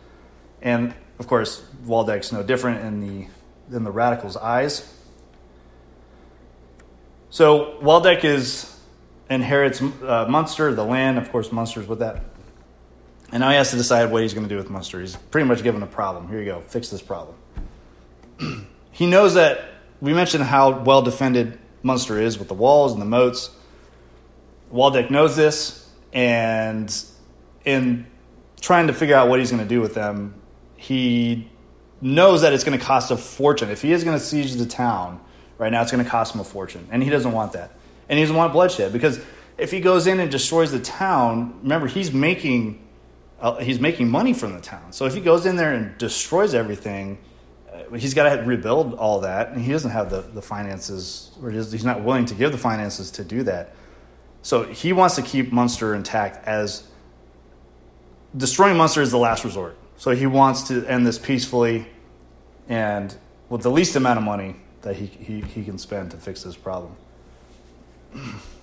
And 0.63 0.95
of 1.19 1.27
course, 1.27 1.65
Waldeck's 1.85 2.33
no 2.33 2.43
different 2.43 2.85
in 2.85 3.01
the 3.01 3.29
in 3.75 3.85
the 3.85 3.91
radicals' 3.91 4.37
eyes. 4.37 4.93
So 7.31 7.79
Waldeck 7.81 8.25
is 8.25 8.79
inherits 9.29 9.83
uh, 9.83 10.27
Munster, 10.29 10.73
the 10.75 10.85
land. 10.85 11.19
Of 11.19 11.33
course, 11.33 11.51
Munster's 11.51 11.87
with 11.87 11.99
that 11.99 12.23
and 13.33 13.41
now 13.41 13.51
he 13.51 13.57
has 13.57 13.71
to 13.71 13.77
decide 13.77 14.11
what 14.11 14.23
he's 14.23 14.35
going 14.35 14.49
to 14.49 14.55
do 14.55 14.57
with 14.57 14.71
Munster. 14.71 15.01
He's 15.01 15.17
pretty 15.17 15.49
much 15.49 15.63
given 15.63 15.83
a 15.83 15.87
problem. 15.87 16.29
Here 16.29 16.39
you 16.39 16.45
go, 16.45 16.61
fix 16.61 16.91
this 16.91 17.03
problem. 17.03 17.37
he 18.93 19.07
knows 19.07 19.35
that 19.35 19.65
we 20.01 20.15
mentioned 20.15 20.45
how 20.45 20.83
well 20.83 21.03
defended 21.03 21.59
Munster 21.83 22.21
is 22.21 22.39
with 22.39 22.49
the 22.49 22.55
walls 22.55 22.93
and 22.93 23.01
the 23.01 23.07
moats. 23.07 23.51
Waldeck 24.73 25.11
knows 25.11 25.37
this, 25.37 25.89
and 26.13 26.95
in 27.65 28.07
trying 28.61 28.89
to 28.89 28.93
figure 28.93 29.15
out 29.15 29.29
what 29.29 29.39
he's 29.39 29.51
going 29.51 29.63
to 29.63 29.69
do 29.69 29.81
with 29.81 29.95
them, 29.95 30.35
he 30.77 31.49
knows 32.01 32.43
that 32.43 32.53
it's 32.53 32.65
going 32.65 32.79
to 32.79 32.85
cost 32.85 33.11
a 33.11 33.17
fortune. 33.17 33.71
If 33.71 33.83
he 33.83 33.93
is 33.93 34.05
going 34.05 34.19
to 34.19 34.25
siege 34.25 34.53
the 34.55 34.67
town 34.67 35.21
right 35.59 35.71
now, 35.71 35.83
it's 35.83 35.93
going 35.93 36.05
to 36.05 36.11
cost 36.11 36.35
him 36.35 36.41
a 36.41 36.45
fortune, 36.45 36.89
and 36.91 37.03
he 37.03 37.11
doesn't 37.11 37.33
want 37.33 37.53
that. 37.53 37.73
And 38.09 38.19
he 38.19 38.25
doesn't 38.25 38.37
want 38.37 38.53
bloodshed 38.53 38.93
because 38.93 39.21
if 39.59 39.71
he 39.71 39.81
goes 39.81 40.07
in 40.07 40.21
and 40.21 40.31
destroys 40.31 40.71
the 40.71 40.79
town, 40.79 41.59
remember 41.63 41.87
he's 41.87 42.13
making 42.13 42.86
uh, 43.41 43.57
he's 43.57 43.81
making 43.81 44.09
money 44.09 44.33
from 44.33 44.55
the 44.55 44.61
town. 44.61 44.93
So 44.93 45.07
if 45.07 45.15
he 45.15 45.21
goes 45.21 45.47
in 45.47 45.57
there 45.57 45.75
and 45.75 45.97
destroys 45.99 46.55
everything, 46.55 47.19
uh, 47.73 47.95
he's 47.97 48.15
got 48.15 48.35
to 48.35 48.43
rebuild 48.43 48.95
all 48.95 49.21
that, 49.21 49.51
and 49.51 49.61
he 49.61 49.73
doesn't 49.73 49.91
have 49.91 50.11
the, 50.11 50.23
the 50.23 50.43
finances, 50.43 51.33
or 51.43 51.51
he's 51.51 51.85
not 51.85 52.03
willing 52.03 52.25
to 52.27 52.35
give 52.35 52.53
the 52.53 52.59
finances 52.59 53.11
to 53.13 53.25
do 53.25 53.43
that. 53.43 53.75
So 54.43 54.63
he 54.63 54.93
wants 54.93 55.17
to 55.17 55.23
keep 55.23 55.53
Munster 55.53 55.95
intact 55.95 56.47
as 56.47 56.87
destroying 58.37 58.77
Munster 58.77 59.03
is 59.03 59.11
the 59.11 59.19
last 59.19 59.45
resort. 59.45 59.77
So 59.97 60.13
he 60.13 60.27
wants 60.27 60.69
to 60.69 60.85
end 60.87 61.07
this 61.07 61.19
peacefully 61.19 61.87
and 62.69 63.15
with 63.49 63.63
the 63.63 63.71
least 63.71 63.97
amount 63.97 64.19
of 64.19 64.25
money 64.25 64.57
that 64.83 64.97
he, 64.97 65.07
he, 65.07 65.41
he 65.41 65.65
can 65.65 65.79
spend 65.79 66.11
to 66.13 66.17
fix 66.17 66.43
this 66.43 66.57
problem. 66.57 66.95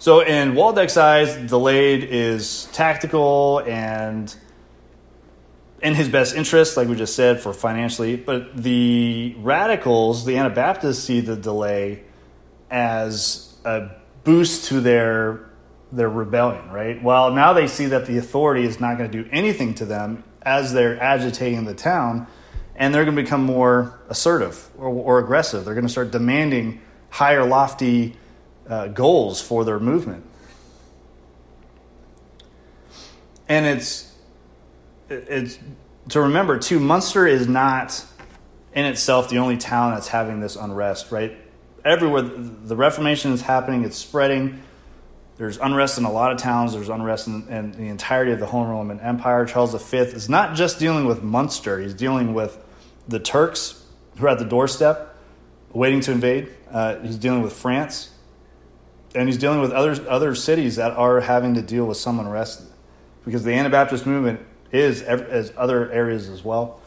So 0.00 0.20
in 0.20 0.54
Waldeck's 0.54 0.96
eyes, 0.96 1.36
delayed 1.36 2.04
is 2.04 2.68
tactical 2.72 3.64
and 3.66 4.32
in 5.82 5.94
his 5.94 6.08
best 6.08 6.36
interest, 6.36 6.76
like 6.76 6.86
we 6.86 6.94
just 6.94 7.16
said, 7.16 7.40
for 7.40 7.52
financially. 7.52 8.14
But 8.14 8.56
the 8.56 9.34
radicals, 9.38 10.24
the 10.24 10.36
Anabaptists, 10.36 11.02
see 11.02 11.20
the 11.20 11.34
delay 11.34 12.04
as 12.70 13.52
a 13.64 13.90
boost 14.22 14.66
to 14.66 14.80
their 14.80 15.44
their 15.90 16.08
rebellion, 16.08 16.70
right? 16.70 17.02
Well, 17.02 17.32
now 17.32 17.54
they 17.54 17.66
see 17.66 17.86
that 17.86 18.06
the 18.06 18.18
authority 18.18 18.64
is 18.66 18.78
not 18.78 18.98
going 18.98 19.10
to 19.10 19.22
do 19.22 19.28
anything 19.32 19.74
to 19.76 19.86
them 19.86 20.22
as 20.42 20.74
they're 20.74 21.00
agitating 21.02 21.64
the 21.64 21.74
town, 21.74 22.26
and 22.76 22.94
they're 22.94 23.04
going 23.04 23.16
to 23.16 23.22
become 23.22 23.42
more 23.42 23.98
assertive 24.10 24.68
or, 24.76 24.88
or 24.88 25.18
aggressive. 25.18 25.64
They're 25.64 25.74
going 25.74 25.86
to 25.86 25.90
start 25.90 26.10
demanding 26.10 26.82
higher, 27.08 27.44
lofty 27.44 28.16
uh, 28.68 28.88
goals 28.88 29.40
for 29.40 29.64
their 29.64 29.80
movement. 29.80 30.24
And 33.48 33.66
it's 33.66 34.14
it's 35.08 35.58
to 36.10 36.20
remember 36.20 36.58
too. 36.58 36.78
Munster 36.78 37.26
is 37.26 37.48
not 37.48 38.04
in 38.74 38.84
itself 38.84 39.30
the 39.30 39.38
only 39.38 39.56
town 39.56 39.94
that's 39.94 40.08
having 40.08 40.40
this 40.40 40.56
unrest. 40.56 41.10
Right, 41.10 41.36
everywhere 41.84 42.22
the 42.22 42.76
Reformation 42.76 43.32
is 43.32 43.42
happening, 43.42 43.84
it's 43.84 43.96
spreading. 43.96 44.62
There's 45.36 45.56
unrest 45.56 45.98
in 45.98 46.04
a 46.04 46.10
lot 46.10 46.32
of 46.32 46.38
towns. 46.38 46.72
There's 46.72 46.88
unrest 46.88 47.28
in, 47.28 47.46
in 47.48 47.72
the 47.72 47.88
entirety 47.88 48.32
of 48.32 48.40
the 48.40 48.46
Holy 48.46 48.68
Roman 48.68 49.00
Empire. 49.00 49.46
Charles 49.46 49.72
V 49.72 49.96
is 49.96 50.28
not 50.28 50.56
just 50.56 50.78
dealing 50.78 51.06
with 51.06 51.22
Munster; 51.22 51.78
he's 51.78 51.94
dealing 51.94 52.34
with 52.34 52.62
the 53.06 53.20
Turks 53.20 53.84
who 54.18 54.26
are 54.26 54.30
at 54.30 54.38
the 54.38 54.44
doorstep, 54.44 55.16
waiting 55.72 56.00
to 56.00 56.12
invade. 56.12 56.50
Uh, 56.70 56.96
he's 56.96 57.16
dealing 57.16 57.40
with 57.40 57.52
France, 57.52 58.10
and 59.14 59.28
he's 59.28 59.38
dealing 59.38 59.60
with 59.60 59.72
other 59.72 59.96
other 60.08 60.34
cities 60.34 60.76
that 60.76 60.92
are 60.92 61.20
having 61.20 61.54
to 61.54 61.62
deal 61.62 61.86
with 61.86 61.96
some 61.96 62.20
unrest 62.20 62.62
because 63.24 63.44
the 63.44 63.52
Anabaptist 63.52 64.06
movement 64.06 64.40
is 64.72 65.02
as 65.02 65.52
other 65.56 65.90
areas 65.90 66.28
as 66.28 66.44
well. 66.44 66.80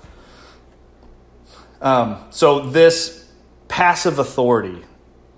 Um, 1.82 2.24
so 2.30 2.60
this 2.60 3.28
passive 3.68 4.20
authority 4.20 4.84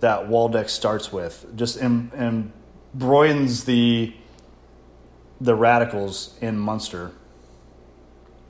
that 0.01 0.27
Waldeck 0.27 0.67
starts 0.69 1.13
with 1.13 1.45
just 1.55 1.77
embroidens 1.77 3.63
the 3.63 4.13
the 5.39 5.55
radicals 5.55 6.37
in 6.41 6.57
Munster. 6.57 7.11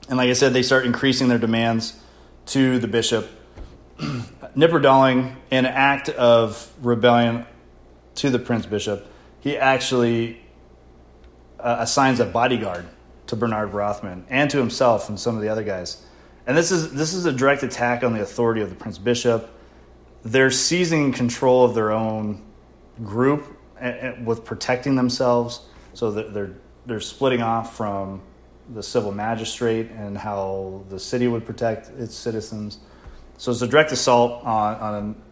And 0.08 0.18
like 0.18 0.28
I 0.28 0.34
said, 0.34 0.52
they 0.52 0.62
start 0.62 0.84
increasing 0.84 1.28
their 1.28 1.38
demands 1.38 1.98
to 2.46 2.78
the 2.78 2.88
bishop. 2.88 3.28
Knipperdolling, 3.98 5.34
in 5.50 5.64
an 5.64 5.66
act 5.66 6.08
of 6.10 6.72
rebellion 6.82 7.46
to 8.16 8.30
the 8.30 8.38
prince 8.38 8.66
bishop, 8.66 9.06
he 9.40 9.56
actually 9.56 10.40
uh, 11.58 11.76
assigns 11.80 12.20
a 12.20 12.24
bodyguard 12.24 12.86
to 13.26 13.36
Bernard 13.36 13.72
Rothman 13.72 14.24
and 14.28 14.50
to 14.50 14.58
himself 14.58 15.08
and 15.08 15.18
some 15.18 15.36
of 15.36 15.42
the 15.42 15.48
other 15.48 15.64
guys. 15.64 16.04
And 16.46 16.56
this 16.56 16.70
is 16.70 16.92
this 16.92 17.14
is 17.14 17.24
a 17.24 17.32
direct 17.32 17.62
attack 17.62 18.04
on 18.04 18.12
the 18.12 18.20
authority 18.20 18.60
of 18.60 18.68
the 18.68 18.76
prince 18.76 18.98
bishop. 18.98 19.50
They're 20.22 20.50
seizing 20.50 21.12
control 21.12 21.64
of 21.64 21.74
their 21.74 21.90
own 21.90 22.42
group 23.02 23.58
with 24.24 24.44
protecting 24.44 24.94
themselves. 24.94 25.60
So 25.94 26.10
they're 26.10 26.54
they're 26.86 27.00
splitting 27.00 27.42
off 27.42 27.76
from 27.76 28.22
the 28.74 28.82
civil 28.82 29.12
magistrate 29.12 29.90
and 29.90 30.16
how 30.16 30.84
the 30.88 30.98
city 30.98 31.28
would 31.28 31.44
protect 31.44 31.88
its 31.98 32.14
citizens. 32.14 32.78
So 33.36 33.50
it's 33.50 33.62
a 33.62 33.66
direct 33.66 33.92
assault 33.92 34.44
on, 34.44 34.74
on 34.76 35.22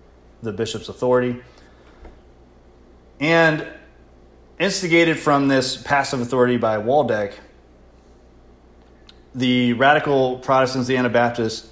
the 0.42 0.52
bishop's 0.52 0.88
authority. 0.88 1.40
And 3.22 3.64
instigated 4.58 5.16
from 5.16 5.46
this 5.46 5.76
passive 5.76 6.20
authority 6.20 6.56
by 6.56 6.78
Waldeck, 6.78 7.34
the 9.32 9.74
radical 9.74 10.40
Protestants, 10.40 10.88
the 10.88 10.96
Anabaptists, 10.96 11.70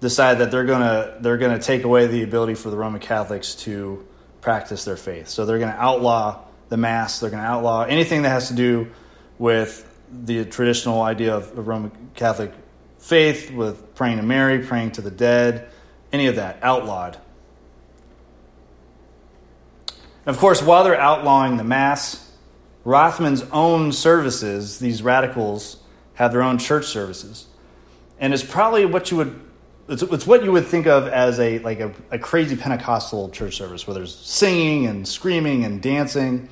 decide 0.00 0.38
that 0.40 0.50
they're 0.50 0.66
gonna 0.66 1.16
they're 1.20 1.38
gonna 1.38 1.58
take 1.58 1.84
away 1.84 2.08
the 2.08 2.22
ability 2.22 2.54
for 2.54 2.68
the 2.68 2.76
Roman 2.76 3.00
Catholics 3.00 3.54
to 3.54 4.06
practice 4.42 4.84
their 4.84 4.98
faith. 4.98 5.28
So 5.28 5.46
they're 5.46 5.58
gonna 5.58 5.76
outlaw 5.78 6.42
the 6.68 6.76
mass. 6.76 7.20
They're 7.20 7.30
gonna 7.30 7.42
outlaw 7.42 7.84
anything 7.84 8.22
that 8.22 8.28
has 8.28 8.48
to 8.48 8.54
do 8.54 8.90
with 9.38 9.88
the 10.12 10.44
traditional 10.44 11.00
idea 11.00 11.34
of 11.34 11.56
the 11.56 11.62
Roman 11.62 11.90
Catholic 12.14 12.52
faith, 12.98 13.50
with 13.50 13.94
praying 13.94 14.18
to 14.18 14.22
Mary, 14.22 14.58
praying 14.58 14.92
to 14.92 15.00
the 15.00 15.10
dead, 15.10 15.70
any 16.12 16.26
of 16.26 16.36
that 16.36 16.58
outlawed. 16.60 17.16
And 20.24 20.34
of 20.34 20.38
course, 20.38 20.62
while 20.62 20.84
they're 20.84 20.98
outlawing 20.98 21.56
the 21.56 21.64
mass, 21.64 22.30
Rothman's 22.84 23.42
own 23.52 23.92
services, 23.92 24.78
these 24.78 25.02
radicals 25.02 25.76
have 26.14 26.32
their 26.32 26.42
own 26.42 26.58
church 26.58 26.86
services. 26.86 27.46
And 28.18 28.32
it's 28.32 28.44
probably 28.44 28.86
what 28.86 29.10
you 29.10 29.16
would 29.18 29.40
it's, 29.88 30.02
it's 30.02 30.26
what 30.26 30.44
you 30.44 30.52
would 30.52 30.66
think 30.66 30.86
of 30.86 31.08
as 31.08 31.40
a 31.40 31.58
like 31.58 31.80
a, 31.80 31.92
a 32.10 32.18
crazy 32.18 32.56
Pentecostal 32.56 33.30
church 33.30 33.56
service 33.56 33.86
where 33.86 33.94
there's 33.94 34.14
singing 34.14 34.86
and 34.86 35.06
screaming 35.06 35.64
and 35.64 35.82
dancing. 35.82 36.48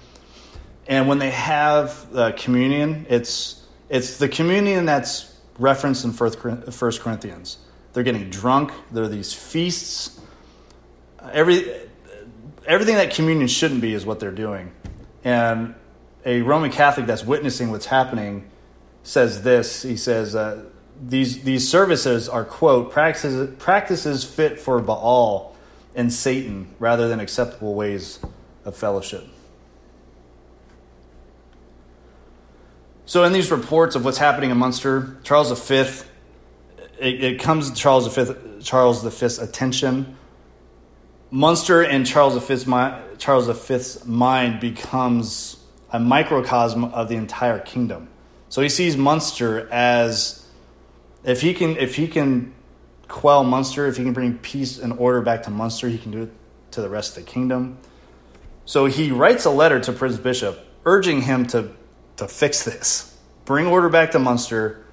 And 0.87 1.07
when 1.07 1.19
they 1.19 1.31
have 1.31 2.09
uh, 2.15 2.33
communion, 2.37 3.07
it's 3.09 3.65
it's 3.89 4.19
the 4.19 4.29
communion 4.29 4.85
that's 4.85 5.33
referenced 5.59 6.05
in 6.05 6.13
First 6.13 7.01
Corinthians. 7.01 7.59
They're 7.93 8.03
getting 8.03 8.31
drunk. 8.31 8.73
There 8.91 9.05
are 9.05 9.09
these 9.09 9.33
feasts. 9.33 10.21
Every 11.33 11.73
everything 12.67 12.97
that 12.97 13.13
communion 13.15 13.49
shouldn't 13.49 13.81
be 13.81 13.95
is 13.95 14.05
what 14.05 14.21
they're 14.21 14.31
doing. 14.31 14.73
And 15.25 15.75
a 16.25 16.43
Roman 16.43 16.71
Catholic 16.71 17.07
that's 17.07 17.25
witnessing 17.25 17.71
what's 17.71 17.87
happening 17.87 18.51
says 19.03 19.43
this. 19.43 19.83
He 19.83 19.97
says, 19.97 20.35
uh, 20.35 20.65
these, 21.03 21.43
these 21.43 21.69
services 21.69 22.29
are, 22.29 22.45
quote, 22.45 22.91
practices, 22.91 23.55
practices 23.59 24.25
fit 24.25 24.61
for 24.61 24.81
Baal 24.81 25.57
and 25.95 26.13
Satan 26.13 26.75
rather 26.79 27.09
than 27.09 27.21
acceptable 27.21 27.75
ways 27.75 28.21
of 28.65 28.77
fellowship. 28.77 29.27
So, 33.07 33.25
in 33.25 33.33
these 33.33 33.51
reports 33.51 33.97
of 33.97 34.05
what's 34.05 34.19
happening 34.19 34.51
in 34.51 34.59
Munster, 34.59 35.17
Charles 35.25 35.51
V, 35.69 35.75
it, 37.01 37.25
it 37.25 37.41
comes 37.41 37.69
to 37.69 37.77
Charles 37.77 38.15
V, 38.15 38.35
Charles 38.63 39.03
V's 39.03 39.41
attention. 39.41 40.17
Munster 41.31 41.83
and 41.83 42.05
Charles 42.05 42.37
V's, 42.45 42.65
Charles 43.19 43.47
V's 43.47 44.05
mind 44.05 44.61
becomes 44.61 45.57
a 45.91 46.01
microcosm 46.01 46.85
of 46.85 47.09
the 47.09 47.15
entire 47.15 47.61
kingdom. 47.61 48.09
So 48.49 48.63
he 48.63 48.69
sees 48.69 48.97
Munster 48.97 49.69
as 49.71 50.45
if 51.23 51.41
he 51.41 51.55
can 51.55 51.77
if 51.77 51.95
he 51.95 52.09
can 52.09 52.53
quell 53.07 53.45
Munster, 53.45 53.87
if 53.87 53.97
he 53.97 54.03
can 54.03 54.13
bring 54.13 54.39
peace 54.39 54.79
and 54.79 54.93
order 54.99 55.21
back 55.21 55.45
to 55.45 55.51
Munster, 55.51 55.89
he 55.89 55.99
can 55.99 56.11
do 56.11 56.23
it 56.23 56.33
to 56.73 56.81
the 56.81 56.89
rest 56.89 57.17
of 57.17 57.25
the 57.25 57.31
kingdom. 57.31 57.79
So 58.65 58.87
he 58.87 59.13
writes 59.13 59.45
a 59.45 59.51
letter 59.51 59.79
to 59.81 59.93
Prince 59.93 60.17
Bishop 60.17 60.59
urging 60.85 61.23
him 61.23 61.47
to 61.49 61.71
to 62.17 62.27
fix 62.27 62.65
this, 62.65 63.17
bring 63.45 63.67
order 63.67 63.89
back 63.89 64.11
to 64.11 64.19
Munster, 64.19 64.85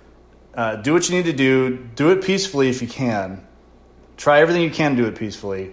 uh, 0.53 0.75
do 0.77 0.93
what 0.93 1.09
you 1.09 1.15
need 1.15 1.25
to 1.25 1.33
do, 1.33 1.77
do 1.95 2.11
it 2.11 2.23
peacefully 2.23 2.69
if 2.69 2.81
you 2.81 2.87
can, 2.87 3.45
try 4.17 4.39
everything 4.39 4.61
you 4.61 4.71
can 4.71 4.95
to 4.95 5.01
do 5.01 5.07
it 5.07 5.15
peacefully, 5.15 5.71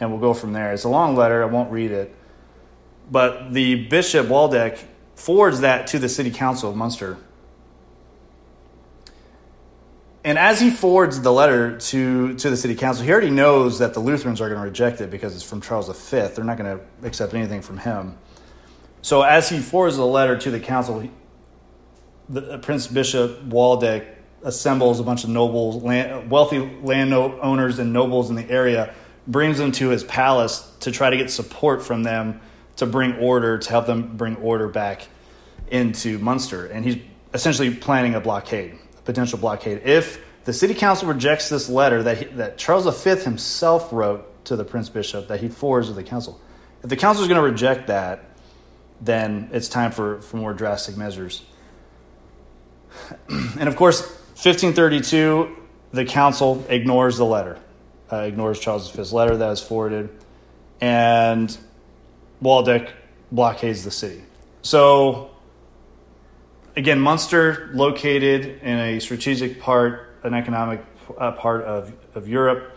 and 0.00 0.10
we'll 0.10 0.20
go 0.20 0.34
from 0.34 0.52
there. 0.52 0.72
It's 0.72 0.84
a 0.84 0.88
long 0.88 1.14
letter. 1.14 1.42
I 1.42 1.46
won't 1.46 1.70
read 1.70 1.90
it. 1.90 2.14
But 3.10 3.52
the 3.52 3.86
Bishop 3.86 4.26
Waldeck 4.26 4.78
forwards 5.14 5.60
that 5.60 5.88
to 5.88 5.98
the 5.98 6.08
City 6.08 6.30
Council 6.30 6.70
of 6.70 6.76
Munster. 6.76 7.18
And 10.22 10.38
as 10.38 10.60
he 10.60 10.70
forwards 10.70 11.20
the 11.20 11.32
letter 11.32 11.78
to, 11.78 12.34
to 12.34 12.50
the 12.50 12.56
city 12.56 12.74
council, 12.74 13.04
he 13.04 13.10
already 13.10 13.30
knows 13.30 13.78
that 13.78 13.94
the 13.94 14.00
Lutherans 14.00 14.40
are 14.40 14.48
going 14.48 14.60
to 14.60 14.66
reject 14.66 15.00
it 15.00 15.10
because 15.10 15.34
it's 15.34 15.42
from 15.42 15.62
Charles 15.62 15.88
V. 15.88 16.28
They're 16.34 16.44
not 16.44 16.58
going 16.58 16.78
to 16.78 17.06
accept 17.06 17.32
anything 17.32 17.62
from 17.62 17.78
him. 17.78 18.18
So 19.00 19.22
as 19.22 19.48
he 19.48 19.60
forwards 19.60 19.96
the 19.96 20.04
letter 20.04 20.36
to 20.36 20.50
the 20.50 20.60
council, 20.60 21.00
he, 21.00 21.10
the, 22.28 22.52
uh, 22.52 22.58
Prince 22.58 22.86
Bishop 22.86 23.42
Waldeck 23.44 24.04
assembles 24.42 25.00
a 25.00 25.02
bunch 25.02 25.24
of 25.24 25.30
nobles, 25.30 25.82
land, 25.82 26.30
wealthy 26.30 26.58
landowners 26.82 27.78
and 27.78 27.92
nobles 27.92 28.28
in 28.28 28.36
the 28.36 28.48
area, 28.50 28.94
brings 29.30 29.58
them 29.58 29.72
to 29.72 29.88
his 29.90 30.02
palace 30.04 30.68
to 30.80 30.90
try 30.90 31.10
to 31.10 31.16
get 31.16 31.30
support 31.30 31.82
from 31.84 32.02
them 32.02 32.40
to 32.76 32.86
bring 32.86 33.14
order, 33.16 33.58
to 33.58 33.70
help 33.70 33.86
them 33.86 34.16
bring 34.16 34.36
order 34.36 34.66
back 34.66 35.06
into 35.70 36.18
Munster. 36.18 36.66
And 36.66 36.84
he's 36.84 36.96
essentially 37.32 37.74
planning 37.74 38.14
a 38.14 38.20
blockade, 38.20 38.76
a 38.98 39.02
potential 39.02 39.38
blockade. 39.38 39.82
If 39.84 40.20
the 40.44 40.52
city 40.52 40.74
council 40.74 41.08
rejects 41.08 41.48
this 41.48 41.68
letter 41.68 42.02
that, 42.02 42.18
he, 42.18 42.24
that 42.36 42.58
Charles 42.58 42.84
V 43.04 43.16
himself 43.22 43.92
wrote 43.92 44.44
to 44.46 44.56
the 44.56 44.64
prince 44.64 44.88
bishop 44.88 45.28
that 45.28 45.40
he 45.40 45.48
forwards 45.48 45.88
to 45.88 45.94
the 45.94 46.02
council, 46.02 46.40
if 46.82 46.88
the 46.88 46.96
council 46.96 47.22
is 47.22 47.28
going 47.28 47.40
to 47.40 47.46
reject 47.46 47.86
that, 47.88 48.24
then 49.00 49.50
it's 49.52 49.68
time 49.68 49.92
for, 49.92 50.20
for 50.22 50.38
more 50.38 50.52
drastic 50.52 50.96
measures. 50.96 51.42
and 53.28 53.68
of 53.68 53.76
course, 53.76 54.00
1532, 54.00 55.56
the 55.92 56.04
council 56.04 56.64
ignores 56.68 57.16
the 57.16 57.24
letter, 57.24 57.58
uh, 58.12 58.16
ignores 58.16 58.58
Charles 58.58 58.90
V's 58.90 59.12
letter 59.12 59.36
that 59.36 59.48
was 59.48 59.62
forwarded, 59.62 60.10
and 60.80 61.56
Waldeck 62.42 62.90
blockades 63.30 63.84
the 63.84 63.90
city. 63.90 64.22
So, 64.62 65.30
again, 66.76 67.00
Munster, 67.00 67.70
located 67.72 68.60
in 68.62 68.78
a 68.78 68.98
strategic 69.00 69.60
part, 69.60 70.16
an 70.22 70.34
economic 70.34 70.84
uh, 71.18 71.32
part 71.32 71.64
of, 71.64 71.92
of 72.14 72.28
Europe, 72.28 72.76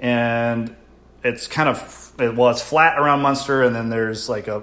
and 0.00 0.74
it's 1.22 1.46
kind 1.46 1.68
of 1.68 2.12
well, 2.18 2.50
it's 2.50 2.62
flat 2.62 2.98
around 2.98 3.22
Munster, 3.22 3.62
and 3.62 3.74
then 3.74 3.88
there's 3.88 4.28
like 4.28 4.46
a 4.46 4.62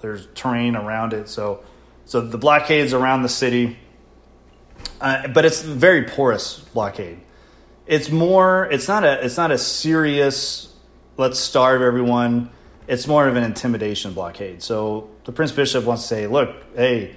there's 0.00 0.26
terrain 0.34 0.76
around 0.76 1.12
it. 1.12 1.28
So, 1.28 1.62
so 2.04 2.20
the 2.20 2.38
blockades 2.38 2.92
around 2.92 3.22
the 3.22 3.28
city, 3.28 3.78
uh, 5.00 5.28
but 5.28 5.44
it's 5.44 5.62
very 5.62 6.04
porous 6.04 6.58
blockade. 6.58 7.20
It's 7.90 8.10
more. 8.10 8.68
It's 8.72 8.88
not 8.88 9.04
a. 9.04 9.22
It's 9.24 9.36
not 9.36 9.50
a 9.50 9.58
serious. 9.58 10.72
Let's 11.18 11.38
starve 11.38 11.82
everyone 11.82 12.50
it's 12.90 13.06
more 13.06 13.28
of 13.28 13.36
an 13.36 13.44
intimidation 13.44 14.14
blockade. 14.14 14.60
So 14.64 15.10
the 15.24 15.30
Prince 15.30 15.52
Bishop 15.52 15.84
wants 15.84 16.02
to 16.02 16.08
say, 16.08 16.26
look, 16.26 16.56
hey, 16.74 17.14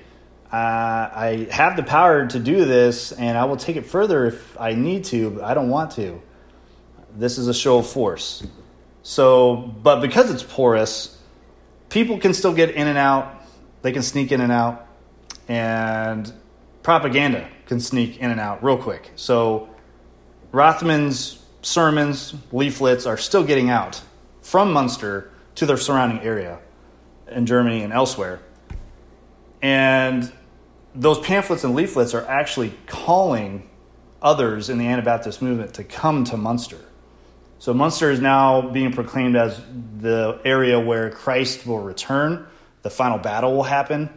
uh, 0.52 0.56
I 0.56 1.48
have 1.50 1.76
the 1.76 1.82
power 1.82 2.28
to 2.28 2.40
do 2.40 2.66
this, 2.66 3.12
and 3.12 3.36
I 3.36 3.46
will 3.46 3.58
take 3.58 3.76
it 3.76 3.88
further 3.88 4.28
if 4.28 4.62
I 4.62 4.76
need 4.76 5.06
to, 5.06 5.32
but 5.32 5.44
I 5.44 5.56
don't 5.56 5.70
want 5.70 5.94
to. 5.94 6.22
This 7.16 7.40
is 7.40 7.48
a 7.48 7.56
show 7.56 7.80
of 7.80 7.88
force. 7.88 8.46
So, 9.02 9.56
but 9.56 10.00
because 10.00 10.30
it's 10.30 10.44
porous, 10.44 11.20
people 11.90 12.20
can 12.20 12.36
still 12.36 12.54
get 12.54 12.70
in 12.70 12.88
and 12.88 13.00
out. 13.00 13.42
They 13.82 13.92
can 13.92 14.04
sneak 14.04 14.32
in 14.32 14.42
and 14.42 14.52
out, 14.52 14.88
and 15.48 16.32
propaganda 16.84 17.50
can 17.66 17.80
sneak 17.80 18.20
in 18.20 18.30
and 18.30 18.40
out 18.40 18.64
real 18.64 18.78
quick. 18.78 19.10
So, 19.16 19.73
Rothman's 20.54 21.44
sermons, 21.64 22.36
leaflets 22.52 23.06
are 23.08 23.18
still 23.18 23.44
getting 23.44 23.70
out 23.70 24.02
from 24.42 24.72
Munster 24.72 25.32
to 25.56 25.66
their 25.66 25.78
surrounding 25.78 26.20
area 26.20 26.60
in 27.28 27.48
Germany 27.48 27.82
and 27.82 27.92
elsewhere. 27.92 28.40
And 29.62 30.32
those 30.94 31.20
pamphlets 31.20 31.64
and 31.64 31.74
leaflets 31.74 32.14
are 32.14 32.26
actually 32.28 32.72
calling 32.86 33.68
others 34.22 34.70
in 34.70 34.78
the 34.78 34.86
Anabaptist 34.86 35.42
movement 35.42 35.74
to 35.76 35.84
come 35.84 36.24
to 36.26 36.38
Munster. 36.38 36.80
So 37.58 37.74
Munster 37.74 38.12
is 38.12 38.20
now 38.20 38.62
being 38.62 38.92
proclaimed 38.92 39.36
as 39.36 39.60
the 40.00 40.40
area 40.46 40.80
where 40.80 41.10
Christ 41.10 41.66
will 41.66 41.80
return, 41.80 42.46
the 42.84 42.92
final 42.92 43.18
battle 43.18 43.56
will 43.56 43.64
happen. 43.64 44.10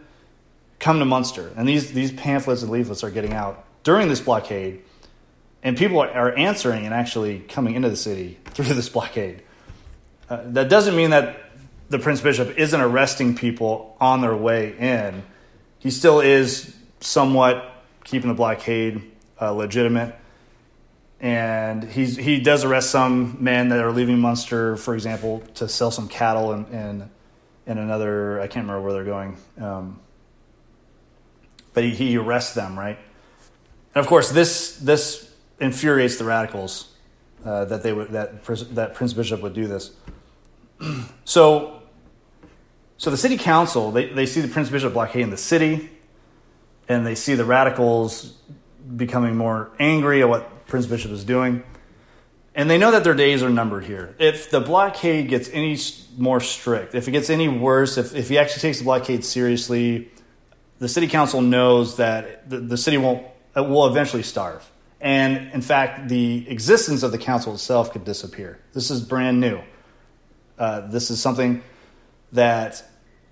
Come 0.80 0.98
to 0.98 1.06
Munster. 1.06 1.50
And 1.56 1.66
these, 1.66 1.92
these 1.92 2.12
pamphlets 2.12 2.60
and 2.60 2.70
leaflets 2.70 3.02
are 3.02 3.10
getting 3.10 3.32
out 3.32 3.64
during 3.84 4.08
this 4.08 4.20
blockade, 4.20 4.82
and 5.62 5.76
people 5.76 6.00
are 6.00 6.36
answering 6.36 6.84
and 6.84 6.94
actually 6.94 7.40
coming 7.40 7.74
into 7.74 7.88
the 7.88 7.96
city 7.96 8.38
through 8.46 8.74
this 8.74 8.88
blockade. 8.88 9.42
Uh, 10.28 10.42
that 10.44 10.68
doesn't 10.68 10.96
mean 10.96 11.10
that 11.10 11.38
the 11.88 11.98
Prince 11.98 12.20
Bishop 12.20 12.58
isn't 12.58 12.80
arresting 12.80 13.36
people 13.36 13.96
on 14.00 14.20
their 14.20 14.36
way 14.36 14.76
in. 14.78 15.22
He 15.78 15.90
still 15.90 16.20
is 16.20 16.74
somewhat 17.00 17.72
keeping 18.04 18.28
the 18.28 18.34
blockade 18.34 19.02
uh, 19.40 19.52
legitimate. 19.52 20.14
And 21.20 21.84
he's, 21.84 22.16
he 22.16 22.40
does 22.40 22.64
arrest 22.64 22.90
some 22.90 23.38
men 23.42 23.70
that 23.70 23.78
are 23.78 23.92
leaving 23.92 24.18
Munster, 24.18 24.76
for 24.76 24.94
example, 24.94 25.42
to 25.54 25.68
sell 25.68 25.90
some 25.90 26.08
cattle 26.08 26.52
in, 26.52 27.08
in 27.66 27.78
another, 27.78 28.40
I 28.40 28.48
can't 28.48 28.66
remember 28.66 28.82
where 28.82 28.92
they're 28.92 29.04
going. 29.04 29.36
Um, 29.58 30.00
but 31.72 31.84
he, 31.84 31.90
he 31.90 32.16
arrests 32.16 32.54
them, 32.54 32.78
right? 32.78 32.98
And 33.94 34.04
of 34.04 34.08
course, 34.08 34.30
this, 34.30 34.76
this 34.76 35.25
infuriates 35.58 36.16
the 36.16 36.24
radicals 36.24 36.92
uh, 37.44 37.64
that, 37.66 37.82
they 37.82 37.92
would, 37.92 38.08
that, 38.10 38.44
that 38.74 38.94
Prince 38.94 39.12
Bishop 39.12 39.42
would 39.42 39.54
do 39.54 39.66
this. 39.66 39.92
so, 41.24 41.82
so 42.98 43.10
the 43.10 43.16
city 43.16 43.36
council, 43.36 43.90
they, 43.90 44.06
they 44.06 44.26
see 44.26 44.40
the 44.40 44.48
Prince 44.48 44.70
Bishop 44.70 44.92
blockading 44.92 45.30
the 45.30 45.36
city, 45.36 45.90
and 46.88 47.06
they 47.06 47.14
see 47.14 47.34
the 47.34 47.44
radicals 47.44 48.34
becoming 48.96 49.36
more 49.36 49.70
angry 49.78 50.22
at 50.22 50.28
what 50.28 50.66
Prince 50.66 50.86
Bishop 50.86 51.10
is 51.10 51.24
doing. 51.24 51.62
And 52.54 52.70
they 52.70 52.78
know 52.78 52.90
that 52.90 53.04
their 53.04 53.14
days 53.14 53.42
are 53.42 53.50
numbered 53.50 53.84
here. 53.84 54.14
If 54.18 54.50
the 54.50 54.60
blockade 54.60 55.28
gets 55.28 55.50
any 55.50 55.78
more 56.16 56.40
strict, 56.40 56.94
if 56.94 57.06
it 57.06 57.10
gets 57.10 57.28
any 57.28 57.48
worse, 57.48 57.98
if, 57.98 58.14
if 58.14 58.30
he 58.30 58.38
actually 58.38 58.62
takes 58.62 58.78
the 58.78 58.84
blockade 58.84 59.24
seriously, 59.24 60.10
the 60.78 60.88
city 60.88 61.06
council 61.06 61.42
knows 61.42 61.96
that 61.96 62.48
the, 62.48 62.58
the 62.58 62.76
city 62.78 62.96
won't 62.96 63.26
will 63.54 63.86
eventually 63.86 64.22
starve. 64.22 64.70
And 65.00 65.52
in 65.52 65.60
fact, 65.60 66.08
the 66.08 66.48
existence 66.48 67.02
of 67.02 67.12
the 67.12 67.18
council 67.18 67.52
itself 67.54 67.92
could 67.92 68.04
disappear. 68.04 68.58
This 68.72 68.90
is 68.90 69.00
brand 69.02 69.40
new. 69.40 69.60
Uh, 70.58 70.86
this 70.88 71.10
is 71.10 71.20
something 71.20 71.62
that 72.32 72.82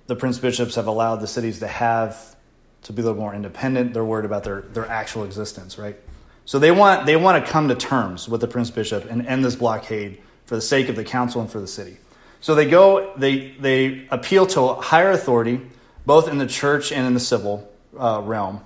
the 0.06 0.16
prince 0.16 0.38
bishops 0.38 0.74
have 0.74 0.86
allowed 0.86 1.16
the 1.16 1.26
cities 1.26 1.60
to 1.60 1.66
have 1.66 2.36
to 2.82 2.92
be 2.92 3.00
a 3.00 3.04
little 3.04 3.18
more 3.18 3.34
independent. 3.34 3.94
They're 3.94 4.04
worried 4.04 4.26
about 4.26 4.44
their, 4.44 4.60
their 4.60 4.86
actual 4.86 5.24
existence, 5.24 5.78
right? 5.78 5.96
So 6.44 6.58
they 6.58 6.70
want, 6.70 7.06
they 7.06 7.16
want 7.16 7.44
to 7.44 7.50
come 7.50 7.68
to 7.68 7.74
terms 7.74 8.28
with 8.28 8.42
the 8.42 8.46
Prince 8.46 8.70
Bishop 8.70 9.10
and 9.10 9.26
end 9.26 9.42
this 9.42 9.56
blockade 9.56 10.20
for 10.44 10.56
the 10.56 10.60
sake 10.60 10.90
of 10.90 10.96
the 10.96 11.04
council 11.04 11.40
and 11.40 11.50
for 11.50 11.60
the 11.60 11.66
city. 11.66 11.96
So 12.40 12.54
they 12.54 12.68
go, 12.68 13.14
they, 13.16 13.52
they 13.58 14.06
appeal 14.10 14.46
to 14.48 14.74
higher 14.74 15.10
authority, 15.10 15.62
both 16.04 16.28
in 16.28 16.36
the 16.36 16.46
church 16.46 16.92
and 16.92 17.06
in 17.06 17.14
the 17.14 17.20
civil 17.20 17.72
uh, 17.98 18.20
realm. 18.22 18.60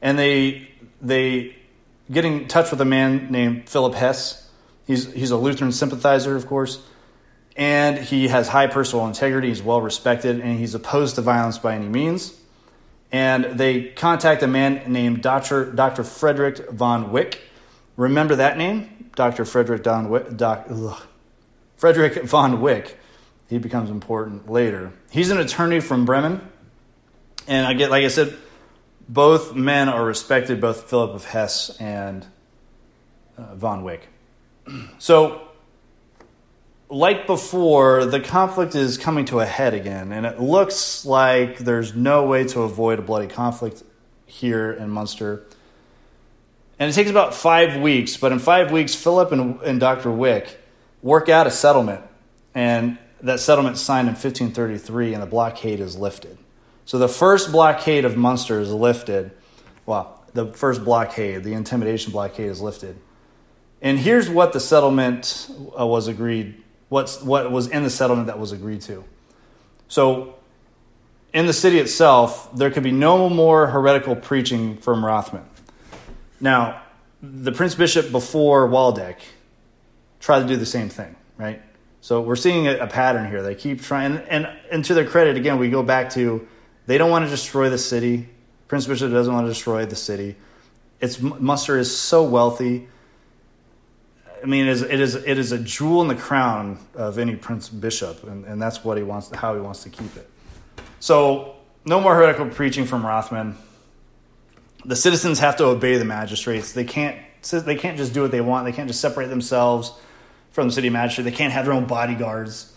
And 0.00 0.16
they, 0.16 0.68
they 1.02 1.56
get 2.10 2.24
in 2.24 2.48
touch 2.48 2.70
with 2.70 2.80
a 2.80 2.84
man 2.84 3.30
named 3.30 3.68
Philip 3.68 3.94
Hesse. 3.94 4.48
He's, 4.86 5.12
he's 5.12 5.30
a 5.30 5.36
Lutheran 5.36 5.72
sympathizer, 5.72 6.36
of 6.36 6.46
course. 6.46 6.84
And 7.56 7.98
he 7.98 8.28
has 8.28 8.48
high 8.48 8.66
personal 8.66 9.06
integrity. 9.06 9.48
He's 9.48 9.62
well 9.62 9.80
respected, 9.80 10.40
and 10.40 10.58
he's 10.58 10.74
opposed 10.74 11.14
to 11.14 11.22
violence 11.22 11.58
by 11.58 11.74
any 11.74 11.88
means 11.88 12.34
and 13.14 13.44
they 13.60 13.90
contact 13.90 14.42
a 14.42 14.48
man 14.48 14.90
named 14.92 15.22
Dr. 15.22 15.66
Dr. 15.66 16.02
Frederick 16.02 16.68
von 16.70 17.12
Wick. 17.12 17.40
Remember 17.96 18.34
that 18.34 18.58
name? 18.58 19.08
Dr. 19.14 19.44
Frederick, 19.44 19.84
von 19.84 20.08
Wick, 20.08 20.36
Doc, 20.36 20.68
Frederick 21.76 22.24
von 22.24 22.60
Wick. 22.60 22.98
He 23.48 23.58
becomes 23.58 23.88
important 23.88 24.50
later. 24.50 24.92
He's 25.12 25.30
an 25.30 25.38
attorney 25.38 25.78
from 25.78 26.06
Bremen. 26.06 26.40
And 27.46 27.64
I 27.64 27.74
get, 27.74 27.88
like 27.88 28.04
I 28.04 28.08
said, 28.08 28.36
both 29.08 29.54
men 29.54 29.88
are 29.88 30.04
respected, 30.04 30.60
both 30.60 30.88
Philip 30.88 31.14
of 31.14 31.24
Hesse 31.24 31.76
and 31.80 32.26
uh, 33.36 33.54
von 33.54 33.84
Wick. 33.84 34.08
So 34.98 35.44
like 36.88 37.26
before, 37.26 38.04
the 38.04 38.20
conflict 38.20 38.74
is 38.74 38.98
coming 38.98 39.24
to 39.26 39.40
a 39.40 39.46
head 39.46 39.74
again, 39.74 40.12
and 40.12 40.24
it 40.24 40.40
looks 40.40 41.04
like 41.04 41.58
there's 41.58 41.94
no 41.94 42.26
way 42.26 42.44
to 42.44 42.62
avoid 42.62 42.98
a 42.98 43.02
bloody 43.02 43.26
conflict 43.26 43.82
here 44.26 44.72
in 44.72 44.90
Munster. 44.90 45.42
And 46.78 46.90
it 46.90 46.94
takes 46.94 47.10
about 47.10 47.34
five 47.34 47.80
weeks, 47.80 48.16
but 48.16 48.32
in 48.32 48.38
five 48.38 48.70
weeks, 48.70 48.94
Philip 48.94 49.32
and, 49.32 49.60
and 49.62 49.80
Dr. 49.80 50.10
Wick 50.10 50.60
work 51.02 51.28
out 51.28 51.46
a 51.46 51.50
settlement, 51.50 52.02
and 52.54 52.98
that 53.22 53.40
settlement 53.40 53.78
signed 53.78 54.08
in 54.08 54.14
1533, 54.14 55.14
and 55.14 55.22
the 55.22 55.26
blockade 55.26 55.80
is 55.80 55.96
lifted. 55.96 56.36
So 56.86 56.98
the 56.98 57.08
first 57.08 57.50
blockade 57.50 58.04
of 58.04 58.16
Munster 58.16 58.60
is 58.60 58.72
lifted. 58.72 59.30
Well, 59.86 60.22
the 60.34 60.46
first 60.52 60.84
blockade, 60.84 61.44
the 61.44 61.54
intimidation 61.54 62.12
blockade, 62.12 62.50
is 62.50 62.60
lifted. 62.60 62.96
And 63.80 63.98
here's 63.98 64.28
what 64.28 64.52
the 64.52 64.60
settlement 64.60 65.50
uh, 65.78 65.86
was 65.86 66.08
agreed 66.08 66.62
what's, 66.88 67.22
what 67.22 67.50
was 67.50 67.68
in 67.68 67.82
the 67.82 67.90
settlement 67.90 68.28
that 68.28 68.38
was 68.38 68.52
agreed 68.52 68.80
to. 68.82 69.04
So, 69.88 70.36
in 71.32 71.46
the 71.46 71.52
city 71.52 71.78
itself, 71.78 72.54
there 72.56 72.70
could 72.70 72.84
be 72.84 72.92
no 72.92 73.28
more 73.28 73.66
heretical 73.66 74.14
preaching 74.14 74.76
from 74.76 75.04
Rothman. 75.04 75.44
Now, 76.40 76.82
the 77.20 77.50
Prince 77.50 77.74
Bishop 77.74 78.12
before 78.12 78.68
Waldeck 78.68 79.18
tried 80.20 80.40
to 80.40 80.46
do 80.46 80.56
the 80.56 80.66
same 80.66 80.88
thing, 80.88 81.16
right? 81.36 81.60
So 82.00 82.20
we're 82.20 82.36
seeing 82.36 82.68
a, 82.68 82.76
a 82.76 82.86
pattern 82.86 83.28
here. 83.28 83.42
They 83.42 83.54
keep 83.54 83.82
trying, 83.82 84.18
and, 84.28 84.48
and 84.70 84.84
to 84.84 84.94
their 84.94 85.06
credit, 85.06 85.36
again, 85.36 85.58
we 85.58 85.70
go 85.70 85.82
back 85.82 86.10
to 86.10 86.46
they 86.86 86.98
don't 86.98 87.10
want 87.10 87.24
to 87.24 87.30
destroy 87.30 87.70
the 87.70 87.78
city. 87.78 88.28
Prince 88.68 88.86
Bishop 88.86 89.10
doesn't 89.10 89.32
want 89.32 89.46
to 89.46 89.50
destroy 89.50 89.86
the 89.86 89.96
city. 89.96 90.36
Its 91.00 91.20
Munster 91.20 91.78
is 91.78 91.96
so 91.96 92.24
wealthy 92.24 92.88
I 94.44 94.46
mean, 94.46 94.66
it 94.66 94.72
is, 94.72 94.82
it 94.82 95.00
is, 95.00 95.14
it 95.14 95.38
is 95.38 95.52
a 95.52 95.58
jewel 95.58 96.02
in 96.02 96.08
the 96.08 96.14
crown 96.14 96.78
of 96.94 97.18
any 97.18 97.34
prince 97.34 97.70
bishop, 97.70 98.24
and, 98.24 98.44
and 98.44 98.60
that's 98.60 98.84
what 98.84 98.98
he 98.98 99.02
wants, 99.02 99.34
how 99.34 99.54
he 99.54 99.60
wants 99.60 99.84
to 99.84 99.88
keep 99.88 100.14
it. 100.18 100.28
So, 101.00 101.54
no 101.86 101.98
more 101.98 102.14
heretical 102.14 102.50
preaching 102.50 102.84
from 102.84 103.06
Rothman. 103.06 103.56
The 104.84 104.96
citizens 104.96 105.38
have 105.38 105.56
to 105.56 105.64
obey 105.64 105.96
the 105.96 106.04
magistrates. 106.04 106.72
They 106.72 106.84
can't, 106.84 107.16
they 107.50 107.76
can't 107.76 107.96
just 107.96 108.12
do 108.12 108.20
what 108.20 108.32
they 108.32 108.42
want. 108.42 108.66
They 108.66 108.72
can't 108.72 108.86
just 108.86 109.00
separate 109.00 109.28
themselves 109.28 109.92
from 110.50 110.68
the 110.68 110.74
city 110.74 110.90
magistrate. 110.90 111.24
They 111.24 111.32
can't 111.36 111.52
have 111.54 111.64
their 111.64 111.72
own 111.72 111.86
bodyguards, 111.86 112.76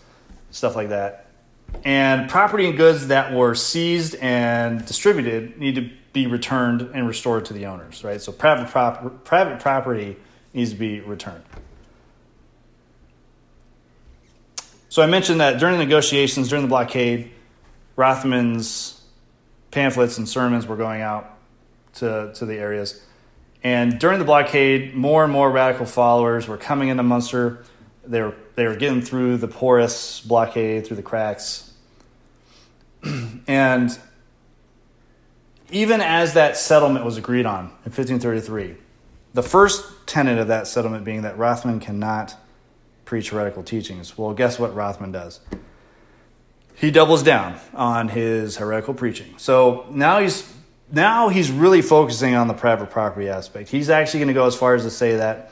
stuff 0.50 0.74
like 0.74 0.88
that. 0.88 1.27
And 1.84 2.28
property 2.28 2.66
and 2.66 2.76
goods 2.76 3.08
that 3.08 3.32
were 3.32 3.54
seized 3.54 4.16
and 4.16 4.84
distributed 4.84 5.58
need 5.58 5.76
to 5.76 5.90
be 6.12 6.26
returned 6.26 6.82
and 6.94 7.06
restored 7.06 7.44
to 7.46 7.52
the 7.52 7.66
owners, 7.66 8.02
right? 8.02 8.20
So 8.20 8.32
private, 8.32 8.70
prop- 8.70 9.24
private 9.24 9.60
property 9.60 10.16
needs 10.52 10.70
to 10.70 10.76
be 10.76 11.00
returned. 11.00 11.44
So 14.88 15.02
I 15.02 15.06
mentioned 15.06 15.40
that 15.40 15.60
during 15.60 15.78
the 15.78 15.84
negotiations, 15.84 16.48
during 16.48 16.64
the 16.64 16.68
blockade, 16.68 17.30
Rothman's 17.94 19.00
pamphlets 19.70 20.18
and 20.18 20.28
sermons 20.28 20.66
were 20.66 20.76
going 20.76 21.02
out 21.02 21.38
to, 21.94 22.32
to 22.34 22.46
the 22.46 22.56
areas. 22.56 23.04
And 23.62 23.98
during 23.98 24.18
the 24.18 24.24
blockade, 24.24 24.94
more 24.94 25.24
and 25.24 25.32
more 25.32 25.50
radical 25.50 25.84
followers 25.84 26.48
were 26.48 26.56
coming 26.56 26.88
into 26.88 27.02
Munster. 27.02 27.64
They 28.06 28.22
were, 28.22 28.34
they 28.54 28.66
were 28.66 28.76
getting 28.76 29.02
through 29.02 29.38
the 29.38 29.48
porous 29.48 30.20
blockade, 30.20 30.86
through 30.86 30.96
the 30.96 31.02
cracks. 31.02 31.67
and 33.46 33.98
even 35.70 36.00
as 36.00 36.34
that 36.34 36.56
settlement 36.56 37.04
was 37.04 37.16
agreed 37.16 37.46
on 37.46 37.66
in 37.84 37.92
1533, 37.92 38.76
the 39.34 39.42
first 39.42 39.84
tenet 40.06 40.38
of 40.38 40.48
that 40.48 40.66
settlement 40.66 41.04
being 41.04 41.22
that 41.22 41.36
Rothman 41.36 41.80
cannot 41.80 42.34
preach 43.04 43.30
heretical 43.30 43.62
teachings. 43.62 44.16
Well, 44.16 44.34
guess 44.34 44.58
what 44.58 44.74
Rothman 44.74 45.12
does? 45.12 45.40
He 46.74 46.90
doubles 46.90 47.22
down 47.22 47.58
on 47.74 48.08
his 48.08 48.56
heretical 48.56 48.94
preaching. 48.94 49.34
So 49.36 49.86
now 49.90 50.20
he's 50.20 50.50
now 50.90 51.28
he's 51.28 51.50
really 51.50 51.82
focusing 51.82 52.34
on 52.34 52.48
the 52.48 52.54
private 52.54 52.90
property 52.90 53.28
aspect. 53.28 53.68
He's 53.68 53.90
actually 53.90 54.20
going 54.20 54.28
to 54.28 54.34
go 54.34 54.46
as 54.46 54.56
far 54.56 54.74
as 54.74 54.84
to 54.84 54.90
say 54.90 55.16
that 55.16 55.50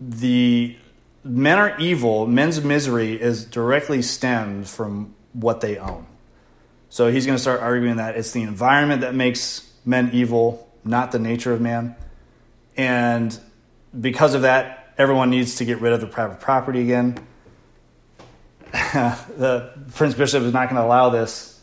the 0.00 0.76
men 1.24 1.58
are 1.58 1.78
evil, 1.80 2.26
men's 2.26 2.62
misery 2.62 3.20
is 3.20 3.44
directly 3.44 4.02
stemmed 4.02 4.68
from 4.68 5.14
what 5.32 5.60
they 5.60 5.78
own. 5.78 6.06
So 6.88 7.10
he's 7.10 7.26
going 7.26 7.36
to 7.36 7.42
start 7.42 7.60
arguing 7.60 7.96
that 7.96 8.16
it's 8.16 8.32
the 8.32 8.42
environment 8.42 9.02
that 9.02 9.14
makes 9.14 9.70
men 9.84 10.10
evil, 10.12 10.70
not 10.84 11.12
the 11.12 11.18
nature 11.18 11.52
of 11.52 11.60
man. 11.60 11.96
And 12.76 13.38
because 13.98 14.34
of 14.34 14.42
that, 14.42 14.94
everyone 14.98 15.30
needs 15.30 15.56
to 15.56 15.64
get 15.64 15.80
rid 15.80 15.92
of 15.92 16.00
the 16.00 16.06
private 16.06 16.40
property 16.40 16.80
again. 16.82 17.18
the 18.72 19.72
Prince 19.94 20.14
Bishop 20.14 20.42
is 20.42 20.52
not 20.52 20.68
going 20.68 20.80
to 20.80 20.86
allow 20.86 21.10
this. 21.10 21.60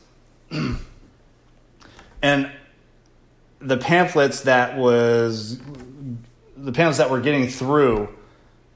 and 2.22 2.52
the 3.60 3.78
pamphlets 3.78 4.42
that 4.42 4.78
was 4.78 5.58
the 6.58 6.72
pamphlets 6.72 6.98
that 6.98 7.10
were 7.10 7.22
getting 7.22 7.48
through 7.48 8.10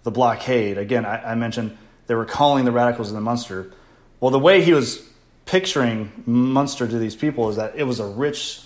the 0.03 0.11
blockade. 0.11 0.77
Again, 0.77 1.05
I, 1.05 1.31
I 1.31 1.35
mentioned 1.35 1.77
they 2.07 2.15
were 2.15 2.25
calling 2.25 2.65
the 2.65 2.71
radicals 2.71 3.09
in 3.09 3.15
the 3.15 3.21
Munster. 3.21 3.71
Well, 4.19 4.31
the 4.31 4.39
way 4.39 4.61
he 4.61 4.73
was 4.73 5.07
picturing 5.47 6.11
Munster 6.25 6.87
to 6.87 6.99
these 6.99 7.15
people 7.15 7.49
is 7.49 7.55
that 7.55 7.75
it 7.75 7.83
was 7.83 7.99
a 7.99 8.05
rich, 8.05 8.61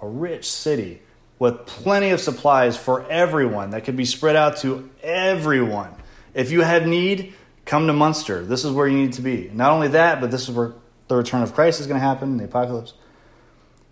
a 0.00 0.06
rich 0.06 0.48
city 0.48 1.02
with 1.38 1.66
plenty 1.66 2.10
of 2.10 2.20
supplies 2.20 2.76
for 2.76 3.04
everyone 3.10 3.70
that 3.70 3.84
could 3.84 3.96
be 3.96 4.04
spread 4.04 4.36
out 4.36 4.58
to 4.58 4.88
everyone. 5.02 5.92
If 6.34 6.50
you 6.50 6.60
had 6.60 6.86
need, 6.86 7.34
come 7.64 7.86
to 7.88 7.92
Munster. 7.92 8.44
This 8.44 8.64
is 8.64 8.70
where 8.70 8.86
you 8.86 8.96
need 8.96 9.14
to 9.14 9.22
be. 9.22 9.50
Not 9.52 9.72
only 9.72 9.88
that, 9.88 10.20
but 10.20 10.30
this 10.30 10.48
is 10.48 10.54
where 10.54 10.74
the 11.08 11.16
return 11.16 11.42
of 11.42 11.54
Christ 11.54 11.80
is 11.80 11.86
going 11.86 12.00
to 12.00 12.06
happen, 12.06 12.36
the 12.36 12.44
apocalypse. 12.44 12.94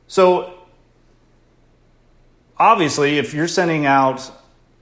So, 0.06 0.54
obviously, 2.58 3.18
if 3.18 3.34
you're 3.34 3.48
sending 3.48 3.86
out 3.86 4.30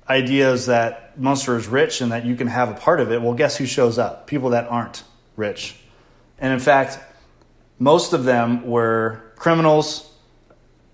ideas 0.08 0.66
that 0.66 1.18
Munster 1.18 1.56
is 1.56 1.68
rich 1.68 2.00
and 2.00 2.12
that 2.12 2.24
you 2.24 2.34
can 2.34 2.48
have 2.48 2.70
a 2.70 2.74
part 2.74 3.00
of 3.00 3.12
it, 3.12 3.22
well, 3.22 3.34
guess 3.34 3.56
who 3.56 3.66
shows 3.66 3.98
up? 3.98 4.26
People 4.26 4.50
that 4.50 4.68
aren't 4.68 5.04
rich. 5.36 5.76
And 6.38 6.52
in 6.52 6.58
fact, 6.58 6.98
most 7.82 8.12
of 8.12 8.22
them 8.22 8.64
were 8.64 9.32
criminals, 9.34 10.08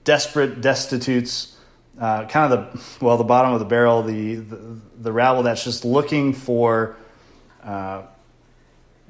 desperate, 0.04 0.62
destitutes, 0.62 1.54
uh, 2.00 2.24
kind 2.26 2.50
of 2.50 2.72
the 2.72 3.04
well, 3.04 3.18
the 3.18 3.24
bottom 3.24 3.52
of 3.52 3.58
the 3.58 3.66
barrel, 3.66 4.02
the 4.02 4.36
the, 4.36 4.80
the 4.98 5.12
rabble 5.12 5.42
that's 5.42 5.62
just 5.62 5.84
looking 5.84 6.32
for 6.32 6.96
uh, 7.62 8.02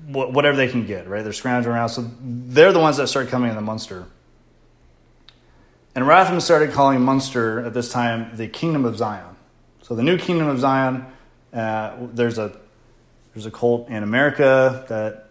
whatever 0.08 0.56
they 0.56 0.66
can 0.66 0.86
get. 0.86 1.08
Right, 1.08 1.22
they're 1.22 1.32
scrounging 1.32 1.70
around, 1.70 1.90
so 1.90 2.10
they're 2.20 2.72
the 2.72 2.80
ones 2.80 2.96
that 2.96 3.06
start 3.06 3.28
coming 3.28 3.50
in 3.50 3.54
the 3.54 3.62
Munster. 3.62 4.06
And 5.94 6.06
Rothman 6.06 6.40
started 6.40 6.72
calling 6.72 7.00
Munster 7.00 7.64
at 7.64 7.74
this 7.74 7.92
time 7.92 8.36
the 8.36 8.48
Kingdom 8.48 8.84
of 8.84 8.96
Zion. 8.96 9.36
So 9.82 9.94
the 9.94 10.02
new 10.02 10.18
Kingdom 10.18 10.48
of 10.48 10.58
Zion. 10.58 11.06
Uh, 11.52 11.96
there's 12.12 12.38
a 12.38 12.58
there's 13.34 13.46
a 13.46 13.50
cult 13.52 13.88
in 13.88 14.02
America 14.02 14.84
that 14.88 15.27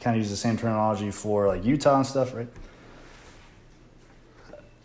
kind 0.00 0.16
of 0.16 0.22
use 0.22 0.30
the 0.30 0.36
same 0.36 0.56
terminology 0.56 1.10
for 1.10 1.46
like 1.46 1.64
Utah 1.64 1.96
and 1.96 2.06
stuff, 2.06 2.34
right? 2.34 2.48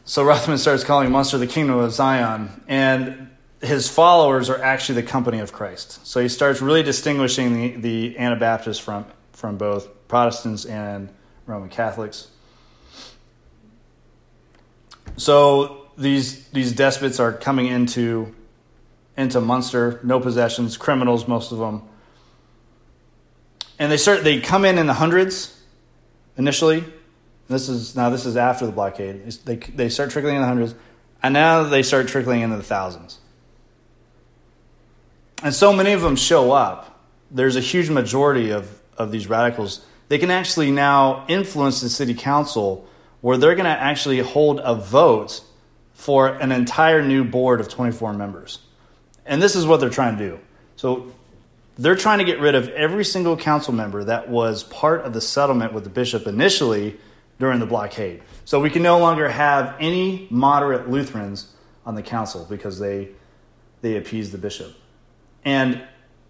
So 0.06 0.24
Rothman 0.24 0.58
starts 0.58 0.84
calling 0.84 1.12
Munster 1.12 1.38
the 1.38 1.48
kingdom 1.48 1.78
of 1.78 1.92
Zion, 1.94 2.64
and 2.68 3.30
his 3.62 3.88
followers 3.88 4.50
are 4.50 4.62
actually 4.62 5.02
the 5.02 5.08
company 5.08 5.40
of 5.40 5.54
Christ. 5.54 6.06
So 6.06 6.20
he 6.20 6.28
starts 6.28 6.62
really 6.62 6.84
distinguishing 6.84 7.54
the, 7.54 7.76
the 7.78 8.18
Anabaptists 8.18 8.80
from, 8.80 9.06
from 9.32 9.58
both 9.58 10.08
Protestants 10.10 10.66
and 10.66 11.10
Roman 11.48 11.70
Catholics. 11.70 12.28
So 15.16 15.88
these 15.98 16.48
these 16.50 16.74
despots 16.74 17.20
are 17.20 17.32
coming 17.32 17.68
into 17.68 18.34
into 19.16 19.40
Munster, 19.40 20.00
no 20.04 20.20
possessions, 20.20 20.76
criminals, 20.76 21.28
most 21.28 21.52
of 21.52 21.60
them, 21.60 21.84
and 23.80 23.92
they 23.92 23.98
start 23.98 24.24
they 24.24 24.40
come 24.40 24.66
in 24.66 24.78
in 24.78 24.88
the 24.88 24.94
hundreds 24.94 25.60
initially, 26.38 26.84
this 27.48 27.70
is 27.70 27.96
now 27.96 28.10
this 28.10 28.26
is 28.26 28.38
after 28.38 28.66
the 28.66 28.72
blockade. 28.72 29.26
They 29.46 29.56
they 29.56 29.90
start 29.90 30.12
trickling 30.12 30.36
in 30.36 30.42
the 30.42 30.48
hundreds, 30.48 30.76
and 31.22 31.34
now 31.34 31.64
they 31.64 31.84
start 31.84 32.08
trickling 32.08 32.42
into 32.42 32.58
the 32.58 32.64
thousands. 32.64 33.20
And 35.44 35.54
so 35.54 35.74
many 35.74 35.92
of 35.92 36.02
them 36.02 36.16
show 36.16 36.54
up. 36.54 37.02
There's 37.30 37.58
a 37.58 37.62
huge 37.62 37.90
majority 37.90 38.52
of, 38.52 38.80
of 38.98 39.12
these 39.12 39.28
radicals. 39.28 39.86
They 40.08 40.18
can 40.18 40.32
actually 40.32 40.72
now 40.72 41.26
influence 41.28 41.82
the 41.82 41.90
city 41.90 42.14
council 42.14 42.88
where 43.20 43.38
they're 43.38 43.56
going 43.56 43.66
to 43.66 43.72
actually 43.72 44.20
hold 44.20 44.62
a 44.64 44.76
vote 44.76 45.42
for 45.94 46.30
an 46.30 46.52
entire 46.52 47.02
new 47.02 47.24
board 47.24 47.60
of 47.60 47.68
24 47.68 48.14
members. 48.14 48.60
And 49.26 49.42
this 49.42 49.56
is 49.56 49.66
what 49.66 49.80
they're 49.80 49.90
trying 49.90 50.18
to 50.18 50.30
do. 50.30 50.40
So 50.76 51.12
they're 51.78 51.96
trying 51.96 52.20
to 52.20 52.26
get 52.26 52.40
rid 52.40 52.56
of 52.56 52.70
every 52.70 53.06
single 53.06 53.36
council 53.36 53.74
member 53.74 54.04
that 54.04 54.30
was 54.30 54.64
part 54.64 55.02
of 55.02 55.14
the 55.14 55.22
settlement 55.22 55.74
with 55.74 55.84
the 55.84 55.90
bishop 55.90 56.28
initially 56.28 56.98
during 57.40 57.60
the 57.60 57.66
blockade. 57.66 58.22
So 58.46 58.60
we 58.60 58.70
can 58.70 58.84
no 58.84 59.00
longer 59.00 59.28
have 59.30 59.76
any 59.80 60.28
moderate 60.30 60.90
Lutherans 60.90 61.52
on 61.86 61.96
the 61.96 62.04
council 62.04 62.46
because 62.50 62.80
they 62.80 63.10
they 63.82 63.98
appeased 63.98 64.32
the 64.32 64.38
bishop. 64.38 64.74
And 65.44 65.84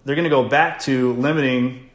they're 0.05 0.15
going 0.15 0.23
to 0.23 0.29
go 0.29 0.49
back 0.49 0.79
to 0.81 1.13
limiting 1.13 1.89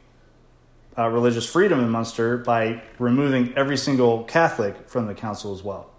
uh, 0.97 1.09
religious 1.09 1.45
freedom 1.45 1.79
in 1.79 1.89
Munster 1.89 2.37
by 2.37 2.81
removing 2.97 3.53
every 3.55 3.77
single 3.77 4.23
Catholic 4.23 4.89
from 4.89 5.05
the 5.07 5.13
council 5.13 5.53
as 5.53 5.61
well. 5.61 5.89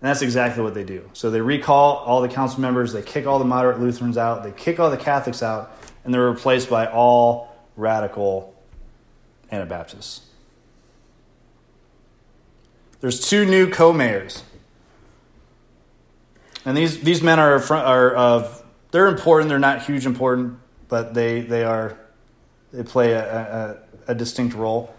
And 0.00 0.08
that's 0.08 0.22
exactly 0.22 0.62
what 0.62 0.74
they 0.74 0.84
do. 0.84 1.08
So 1.12 1.30
they 1.30 1.40
recall 1.40 1.96
all 1.96 2.20
the 2.20 2.28
council 2.28 2.60
members, 2.60 2.92
they 2.92 3.02
kick 3.02 3.26
all 3.26 3.38
the 3.38 3.44
moderate 3.44 3.80
Lutherans 3.80 4.16
out, 4.16 4.42
they 4.44 4.52
kick 4.52 4.78
all 4.78 4.90
the 4.90 4.96
Catholics 4.96 5.42
out, 5.42 5.76
and 6.04 6.12
they're 6.12 6.28
replaced 6.28 6.70
by 6.70 6.86
all 6.86 7.54
radical 7.76 8.54
Anabaptists. 9.52 10.22
There's 13.00 13.20
two 13.20 13.44
new 13.46 13.70
co-mayors, 13.70 14.44
and 16.64 16.76
these 16.76 17.00
these 17.00 17.22
men 17.22 17.38
are 17.38 17.60
are 17.72 18.14
of 18.14 18.62
they're 18.90 19.08
important. 19.08 19.48
They're 19.48 19.58
not 19.58 19.82
huge 19.82 20.06
important, 20.06 20.58
but 20.88 21.14
they 21.14 21.40
they 21.40 21.64
are 21.64 21.98
they 22.72 22.82
play 22.82 23.12
a, 23.12 23.78
a, 24.06 24.12
a 24.12 24.14
distinct 24.14 24.54
role. 24.54 24.94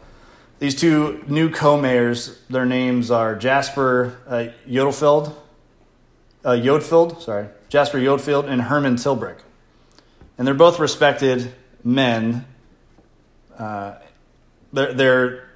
These 0.60 0.76
two 0.76 1.24
new 1.28 1.49
co-mayors, 1.49 2.39
their 2.49 2.66
names 2.66 3.10
are 3.10 3.36
Jasper 3.36 4.18
uh, 4.28 4.47
Yodelfeld, 4.68 5.34
uh, 6.45 6.49
Yodfield, 6.52 7.22
sorry, 7.22 7.47
Jasper 7.70 7.97
Yodfield 7.97 8.47
and 8.47 8.64
Herman 8.64 8.95
Tilbeck, 8.95 9.39
and 10.42 10.48
they're 10.48 10.56
both 10.56 10.80
respected 10.80 11.54
men. 11.84 12.46
Uh, 13.56 13.94
they're, 14.74 14.92
they're 14.92 15.50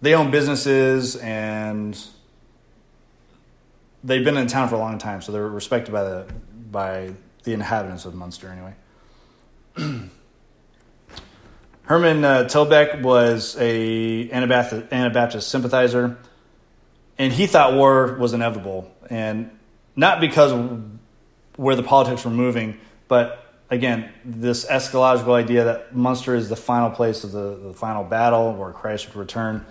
they 0.00 0.14
own 0.14 0.30
businesses 0.30 1.16
and 1.16 2.02
they've 4.02 4.24
been 4.24 4.38
in 4.38 4.46
town 4.46 4.70
for 4.70 4.76
a 4.76 4.78
long 4.78 4.96
time, 4.96 5.20
so 5.20 5.32
they're 5.32 5.46
respected 5.46 5.92
by 5.92 6.02
the 6.02 6.26
by 6.70 7.12
the 7.42 7.52
inhabitants 7.52 8.06
of 8.06 8.14
Munster 8.14 8.48
anyway. 8.48 8.74
Herman 11.82 12.24
uh, 12.24 12.44
Tilbeck 12.44 13.02
was 13.02 13.54
a 13.60 14.30
Anabaptist, 14.30 14.90
Anabaptist 14.92 15.50
sympathizer, 15.50 16.16
and 17.18 17.34
he 17.34 17.46
thought 17.46 17.74
war 17.74 18.14
was 18.14 18.32
inevitable, 18.32 18.90
and 19.10 19.50
not 19.94 20.22
because 20.22 20.54
where 21.56 21.76
the 21.76 21.82
politics 21.82 22.24
were 22.24 22.30
moving, 22.30 22.78
but 23.08 23.43
again, 23.74 24.10
this 24.24 24.64
eschatological 24.66 25.34
idea 25.34 25.64
that 25.64 25.94
Munster 25.94 26.34
is 26.34 26.48
the 26.48 26.56
final 26.56 26.90
place 26.90 27.24
of 27.24 27.32
the, 27.32 27.56
the 27.56 27.74
final 27.74 28.04
battle 28.04 28.54
where 28.54 28.72
Christ 28.72 29.08
would 29.08 29.16
return 29.16 29.66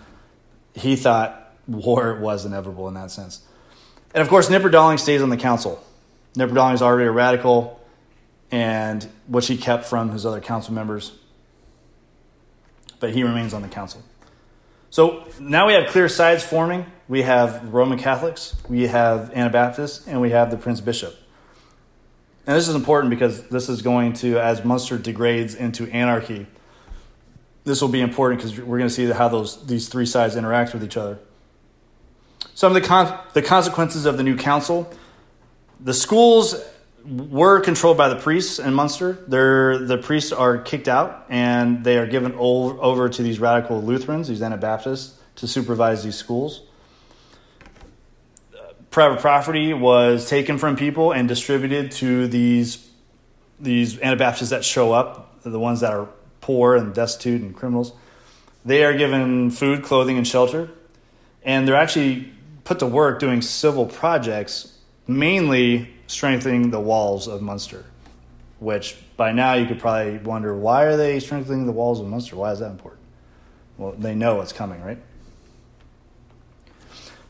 he 0.75 0.95
thought 0.95 1.53
war 1.67 2.15
was 2.19 2.45
inevitable 2.45 2.87
in 2.87 2.95
that 2.95 3.11
sense. 3.11 3.41
And 4.13 4.21
of 4.21 4.29
course, 4.29 4.49
Knipperdolling 4.49 4.99
stays 4.99 5.21
on 5.21 5.29
the 5.29 5.37
council. 5.37 5.83
Knipperdolling 6.35 6.73
is 6.73 6.81
already 6.81 7.07
a 7.07 7.11
radical, 7.11 7.79
and 8.51 9.07
which 9.27 9.47
he 9.47 9.57
kept 9.57 9.85
from 9.85 10.11
his 10.11 10.25
other 10.25 10.41
council 10.41 10.73
members. 10.73 11.11
But 12.99 13.13
he 13.13 13.23
remains 13.23 13.53
on 13.53 13.61
the 13.61 13.67
council. 13.67 14.01
So 14.89 15.27
now 15.39 15.67
we 15.67 15.73
have 15.73 15.89
clear 15.89 16.07
sides 16.09 16.43
forming. 16.43 16.85
We 17.07 17.23
have 17.23 17.73
Roman 17.73 17.97
Catholics, 17.97 18.55
we 18.69 18.87
have 18.87 19.31
Anabaptists, 19.33 20.07
and 20.07 20.21
we 20.21 20.29
have 20.29 20.51
the 20.51 20.57
Prince 20.57 20.81
Bishop. 20.81 21.15
And 22.45 22.57
this 22.57 22.67
is 22.67 22.75
important 22.75 23.09
because 23.09 23.43
this 23.47 23.69
is 23.69 23.81
going 23.81 24.13
to, 24.13 24.37
as 24.37 24.65
Munster 24.65 24.97
degrades 24.97 25.55
into 25.55 25.87
anarchy, 25.87 26.45
this 27.63 27.81
will 27.81 27.89
be 27.89 28.01
important 28.01 28.41
because 28.41 28.59
we're 28.59 28.77
going 28.77 28.89
to 28.89 28.93
see 28.93 29.05
how 29.05 29.29
those 29.29 29.65
these 29.65 29.87
three 29.87 30.05
sides 30.05 30.35
interact 30.35 30.73
with 30.73 30.83
each 30.83 30.97
other. 30.97 31.19
Some 32.53 32.75
of 32.75 32.81
the 32.81 32.87
con- 32.87 33.17
the 33.33 33.41
consequences 33.41 34.05
of 34.05 34.17
the 34.17 34.23
new 34.23 34.35
council. 34.35 34.91
The 35.79 35.93
schools 35.93 36.61
were 37.05 37.59
controlled 37.59 37.97
by 37.97 38.09
the 38.09 38.15
priests 38.15 38.59
in 38.59 38.73
Munster. 38.73 39.23
They're, 39.27 39.77
the 39.77 39.97
priests 39.97 40.31
are 40.31 40.57
kicked 40.57 40.87
out 40.87 41.25
and 41.29 41.83
they 41.83 41.97
are 41.97 42.07
given 42.07 42.33
over 42.33 43.09
to 43.09 43.23
these 43.23 43.39
radical 43.39 43.81
Lutherans, 43.81 44.27
these 44.27 44.41
Anabaptists, 44.41 45.19
to 45.35 45.47
supervise 45.47 46.03
these 46.03 46.15
schools. 46.15 46.61
Private 48.93 49.21
property 49.21 49.73
was 49.73 50.29
taken 50.29 50.59
from 50.59 50.75
people 50.75 51.13
and 51.13 51.27
distributed 51.27 51.91
to 51.93 52.27
these 52.27 52.87
these 53.59 53.99
Anabaptists 53.99 54.51
that 54.51 54.63
show 54.63 54.93
up, 54.93 55.41
the 55.41 55.57
ones 55.57 55.79
that 55.79 55.91
are 55.93 56.07
poor 56.41 56.75
and 56.75 56.93
destitute 56.93 57.41
and 57.41 57.55
criminals. 57.55 57.91
They 58.63 58.83
are 58.83 58.95
given 58.95 59.49
food, 59.49 59.81
clothing, 59.81 60.17
and 60.17 60.27
shelter. 60.27 60.69
And 61.43 61.67
they're 61.67 61.75
actually 61.75 62.31
put 62.65 62.77
to 62.79 62.85
work 62.85 63.19
doing 63.19 63.41
civil 63.41 63.87
projects, 63.87 64.77
mainly 65.07 65.89
strengthening 66.05 66.69
the 66.69 66.79
walls 66.79 67.27
of 67.27 67.41
Munster. 67.41 67.85
which 68.63 68.95
by 69.17 69.31
now 69.33 69.53
you 69.53 69.65
could 69.65 69.79
probably 69.79 70.17
wonder 70.19 70.55
why 70.55 70.83
are 70.83 70.95
they 70.95 71.19
strengthening 71.19 71.65
the 71.65 71.71
walls 71.71 71.99
of 71.99 72.07
Munster? 72.07 72.37
Why 72.37 72.51
is 72.51 72.59
that 72.59 72.71
important? 72.71 73.01
Well, 73.77 73.93
they 73.97 74.15
know 74.15 74.35
what's 74.35 74.53
coming, 74.53 74.81
right? 74.81 74.99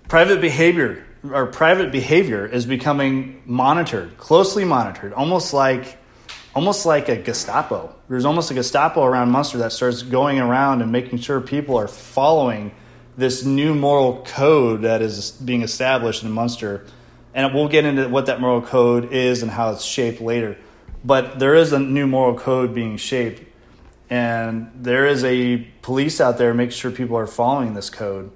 Private 0.08 0.42
behavior 0.42 1.06
or 1.32 1.48
private 1.48 1.92
behavior 1.92 2.46
is 2.46 2.66
becoming 2.66 3.42
monitored, 3.46 4.18
closely 4.18 4.66
monitored, 4.66 5.14
almost 5.14 5.54
like 5.54 5.98
almost 6.56 6.86
like 6.86 7.10
a 7.10 7.16
Gestapo. 7.16 7.96
There's 8.10 8.26
almost 8.26 8.52
a 8.52 8.54
Gestapo 8.54 9.04
around 9.04 9.32
Munster 9.32 9.58
that 9.60 9.72
starts 9.72 10.04
going 10.04 10.40
around 10.40 10.82
and 10.82 10.92
making 10.92 11.20
sure 11.20 11.42
people 11.42 11.78
are 11.78 11.88
following 11.88 12.72
this 13.18 13.44
new 13.44 13.74
moral 13.74 14.24
code 14.24 14.82
that 14.82 15.02
is 15.02 15.32
being 15.32 15.62
established 15.62 16.24
in 16.24 16.32
Munster. 16.32 16.86
And 17.34 17.54
we'll 17.54 17.68
get 17.68 17.86
into 17.86 18.08
what 18.10 18.28
that 18.28 18.40
moral 18.40 18.62
code 18.62 19.12
is 19.12 19.42
and 19.42 19.52
how 19.52 19.72
it's 19.72 19.84
shaped 19.84 20.22
later. 20.22 20.58
But 21.04 21.40
there 21.40 21.56
is 21.56 21.74
a 21.74 21.80
new 21.80 22.08
moral 22.08 22.38
code 22.38 22.74
being 22.74 22.98
shaped, 22.98 23.42
and 24.10 24.72
there 24.76 25.06
is 25.06 25.24
a 25.24 25.58
police 25.82 26.22
out 26.22 26.38
there 26.38 26.54
making 26.54 26.72
sure 26.72 26.92
people 26.92 27.18
are 27.18 27.28
following 27.28 27.74
this 27.74 27.90
code. 27.90 28.32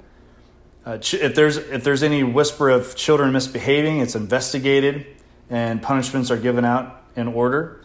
Uh, 0.88 1.00
if 1.02 1.36
there's 1.36 1.58
if 1.58 1.84
there's 1.84 2.02
any 2.02 2.24
whisper 2.24 2.70
of 2.70 2.96
children 2.96 3.34
misbehaving, 3.34 4.00
it's 4.00 4.16
investigated, 4.16 5.06
and 5.50 5.82
punishments 5.82 6.32
are 6.32 6.38
given 6.38 6.64
out 6.64 7.04
in 7.18 7.28
order. 7.28 7.84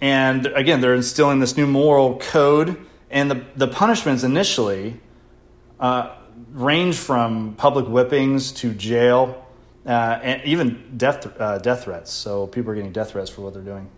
And 0.00 0.46
again, 0.46 0.80
they're 0.80 0.94
instilling 0.94 1.40
this 1.40 1.56
new 1.56 1.66
moral 1.66 2.20
code, 2.20 2.80
and 3.10 3.28
the 3.28 3.44
the 3.56 3.66
punishments 3.66 4.22
initially 4.22 5.00
uh, 5.80 6.14
range 6.52 6.96
from 6.96 7.54
public 7.56 7.86
whippings 7.86 8.52
to 8.52 8.72
jail, 8.72 9.44
uh, 9.84 10.20
and 10.22 10.44
even 10.44 10.96
death 10.96 11.26
uh, 11.40 11.58
death 11.58 11.82
threats. 11.82 12.12
So 12.12 12.46
people 12.46 12.70
are 12.70 12.76
getting 12.76 12.92
death 12.92 13.10
threats 13.10 13.30
for 13.30 13.40
what 13.40 13.52
they're 13.52 13.62
doing. 13.64 13.90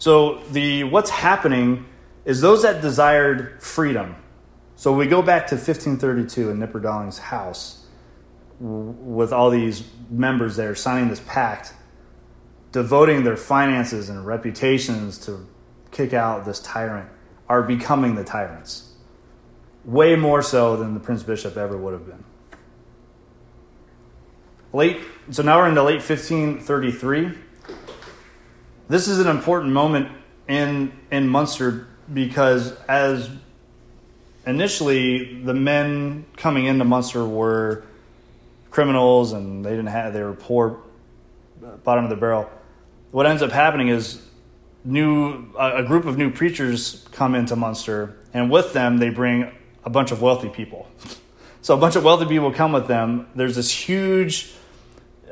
So 0.00 0.38
the 0.50 0.82
what's 0.82 1.10
happening 1.10 1.86
is 2.24 2.40
those 2.40 2.62
that 2.62 2.82
desired 2.82 3.62
freedom. 3.62 4.16
So 4.84 4.92
we 4.92 5.06
go 5.06 5.22
back 5.22 5.46
to 5.46 5.54
1532 5.54 6.50
in 6.50 6.58
Knipperdolling's 6.58 7.16
house 7.18 7.86
with 8.60 9.32
all 9.32 9.48
these 9.48 9.82
members 10.10 10.56
there 10.56 10.74
signing 10.74 11.08
this 11.08 11.22
pact, 11.26 11.72
devoting 12.70 13.24
their 13.24 13.38
finances 13.38 14.10
and 14.10 14.26
reputations 14.26 15.16
to 15.24 15.48
kick 15.90 16.12
out 16.12 16.44
this 16.44 16.60
tyrant, 16.60 17.08
are 17.48 17.62
becoming 17.62 18.14
the 18.14 18.24
tyrants 18.24 18.92
way 19.86 20.16
more 20.16 20.42
so 20.42 20.76
than 20.76 20.92
the 20.92 21.00
Prince 21.00 21.22
Bishop 21.22 21.56
ever 21.56 21.78
would 21.78 21.94
have 21.94 22.06
been. 22.06 22.22
Late, 24.74 25.00
so 25.30 25.42
now 25.42 25.60
we're 25.60 25.68
into 25.70 25.82
late 25.82 26.02
1533. 26.02 27.30
This 28.88 29.08
is 29.08 29.18
an 29.18 29.28
important 29.28 29.72
moment 29.72 30.12
in 30.46 30.92
in 31.10 31.26
Munster 31.26 31.88
because 32.12 32.76
as 32.86 33.30
initially 34.46 35.42
the 35.42 35.54
men 35.54 36.26
coming 36.36 36.66
into 36.66 36.84
Munster 36.84 37.24
were 37.24 37.84
criminals 38.70 39.32
and 39.32 39.64
they 39.64 39.70
didn't 39.70 39.86
have 39.86 40.12
they 40.12 40.22
were 40.22 40.34
poor 40.34 40.80
bottom 41.84 42.04
of 42.04 42.10
the 42.10 42.16
barrel. 42.16 42.50
What 43.10 43.26
ends 43.26 43.42
up 43.42 43.52
happening 43.52 43.88
is 43.88 44.20
new 44.84 45.50
a 45.58 45.82
group 45.82 46.04
of 46.04 46.18
new 46.18 46.30
preachers 46.30 47.06
come 47.12 47.34
into 47.34 47.56
Munster 47.56 48.16
and 48.34 48.50
with 48.50 48.72
them 48.72 48.98
they 48.98 49.10
bring 49.10 49.50
a 49.84 49.90
bunch 49.90 50.10
of 50.10 50.20
wealthy 50.20 50.48
people. 50.48 50.88
So 51.62 51.74
a 51.74 51.78
bunch 51.78 51.96
of 51.96 52.04
wealthy 52.04 52.26
people 52.26 52.52
come 52.52 52.72
with 52.72 52.88
them. 52.88 53.26
There's 53.34 53.54
this 53.54 53.70
huge, 53.70 54.52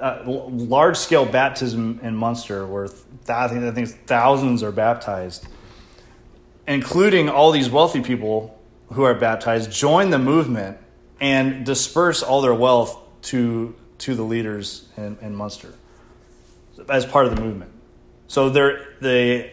uh, 0.01 0.23
large 0.25 0.97
scale 0.97 1.27
baptism 1.27 2.01
in 2.03 2.17
Munster 2.17 2.67
where 2.67 2.89
think, 2.89 3.31
I 3.31 3.71
think 3.71 3.89
thousands 4.07 4.63
are 4.63 4.73
baptized, 4.73 5.47
including 6.67 7.29
all 7.29 7.51
these 7.51 7.69
wealthy 7.69 8.01
people 8.01 8.59
who 8.93 9.05
are 9.05 9.15
baptized, 9.15 9.71
join 9.71 10.11
the 10.11 10.19
movement 10.19 10.79
and 11.21 11.65
disperse 11.65 12.23
all 12.23 12.41
their 12.43 12.55
wealth 12.55 12.99
to, 13.23 13.75
to 13.99 14.15
the 14.15 14.23
leaders 14.23 14.89
in, 14.97 15.17
in 15.21 15.35
Munster 15.35 15.73
as 16.89 17.07
part 17.07 17.27
of 17.27 17.37
the 17.37 17.41
movement. 17.41 17.71
So 18.27 18.51
they're, 18.51 18.87
they, 19.01 19.53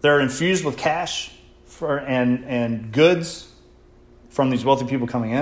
they're 0.00 0.20
infused 0.20 0.64
with 0.64 0.76
cash 0.76 1.32
for, 1.66 1.98
and, 1.98 2.44
and 2.44 2.92
goods 2.92 3.52
from 4.30 4.50
these 4.50 4.64
wealthy 4.64 4.86
people 4.86 5.06
coming 5.06 5.32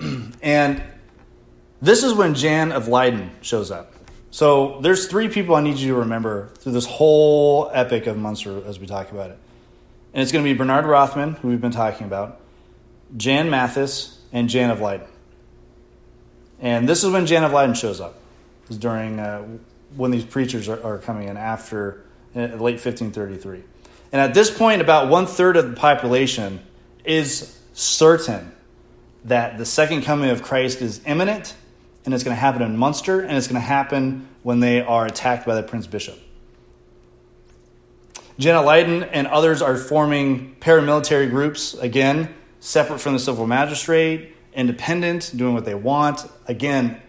in. 0.00 0.34
and 0.42 0.82
this 1.82 2.02
is 2.02 2.12
when 2.12 2.34
Jan 2.34 2.72
of 2.72 2.88
Leyden 2.88 3.30
shows 3.40 3.70
up. 3.70 3.94
So 4.30 4.78
there's 4.80 5.08
three 5.08 5.28
people 5.28 5.56
I 5.56 5.60
need 5.60 5.76
you 5.76 5.94
to 5.94 6.00
remember 6.00 6.48
through 6.58 6.72
this 6.72 6.86
whole 6.86 7.70
epic 7.72 8.06
of 8.06 8.16
Munster 8.16 8.64
as 8.64 8.78
we 8.78 8.86
talk 8.86 9.10
about 9.10 9.30
it. 9.30 9.38
And 10.12 10.22
it's 10.22 10.32
going 10.32 10.44
to 10.44 10.50
be 10.50 10.56
Bernard 10.56 10.86
Rothman, 10.86 11.34
who 11.34 11.48
we've 11.48 11.60
been 11.60 11.70
talking 11.70 12.06
about, 12.06 12.40
Jan 13.16 13.48
Mathis, 13.48 14.20
and 14.32 14.48
Jan 14.48 14.70
of 14.70 14.80
Leyden. 14.80 15.06
And 16.60 16.88
this 16.88 17.04
is 17.04 17.10
when 17.10 17.26
Jan 17.26 17.44
of 17.44 17.52
Leyden 17.52 17.74
shows 17.74 18.00
up. 18.00 18.16
Is 18.68 18.78
during 18.78 19.18
uh, 19.18 19.42
when 19.96 20.12
these 20.12 20.24
preachers 20.24 20.68
are, 20.68 20.82
are 20.84 20.98
coming 20.98 21.28
in 21.28 21.36
after 21.36 22.04
uh, 22.36 22.40
late 22.40 22.78
1533. 22.78 23.64
And 24.12 24.20
at 24.20 24.34
this 24.34 24.56
point, 24.56 24.80
about 24.80 25.08
one 25.08 25.26
third 25.26 25.56
of 25.56 25.70
the 25.70 25.76
population 25.76 26.60
is 27.04 27.58
certain 27.72 28.52
that 29.24 29.58
the 29.58 29.66
second 29.66 30.02
coming 30.02 30.30
of 30.30 30.42
Christ 30.42 30.82
is 30.82 31.00
imminent 31.06 31.54
and 32.04 32.14
it's 32.14 32.24
going 32.24 32.34
to 32.34 32.40
happen 32.40 32.62
in 32.62 32.76
Munster 32.76 33.20
and 33.20 33.36
it's 33.36 33.46
going 33.46 33.60
to 33.60 33.66
happen 33.66 34.28
when 34.42 34.60
they 34.60 34.80
are 34.80 35.06
attacked 35.06 35.46
by 35.46 35.54
the 35.54 35.62
Prince 35.62 35.86
Bishop. 35.86 36.18
Jan 38.40 38.56
of 38.56 38.64
Leyden 38.64 39.02
and 39.02 39.26
others 39.26 39.60
are 39.60 39.76
forming 39.76 40.56
paramilitary 40.60 41.28
groups, 41.28 41.74
again, 41.74 42.34
separate 42.58 42.98
from 42.98 43.12
the 43.12 43.18
civil 43.18 43.46
magistrate, 43.46 44.34
independent, 44.54 45.30
doing 45.36 45.52
what 45.52 45.66
they 45.66 45.74
want, 45.74 46.26
again, 46.46 47.02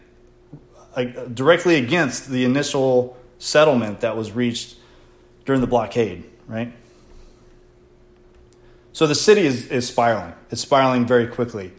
directly 1.34 1.76
against 1.76 2.30
the 2.30 2.44
initial 2.44 3.18
settlement 3.40 4.02
that 4.02 4.18
was 4.18 4.34
reached 4.34 4.76
during 5.46 5.62
the 5.62 5.68
blockade, 5.68 6.30
right? 6.48 6.74
So 8.92 9.08
the 9.08 9.16
city 9.16 9.46
is, 9.46 9.68
is 9.68 9.88
spiraling. 9.88 10.34
It's 10.50 10.62
spiraling 10.62 11.06
very 11.06 11.28
quickly. 11.28 11.72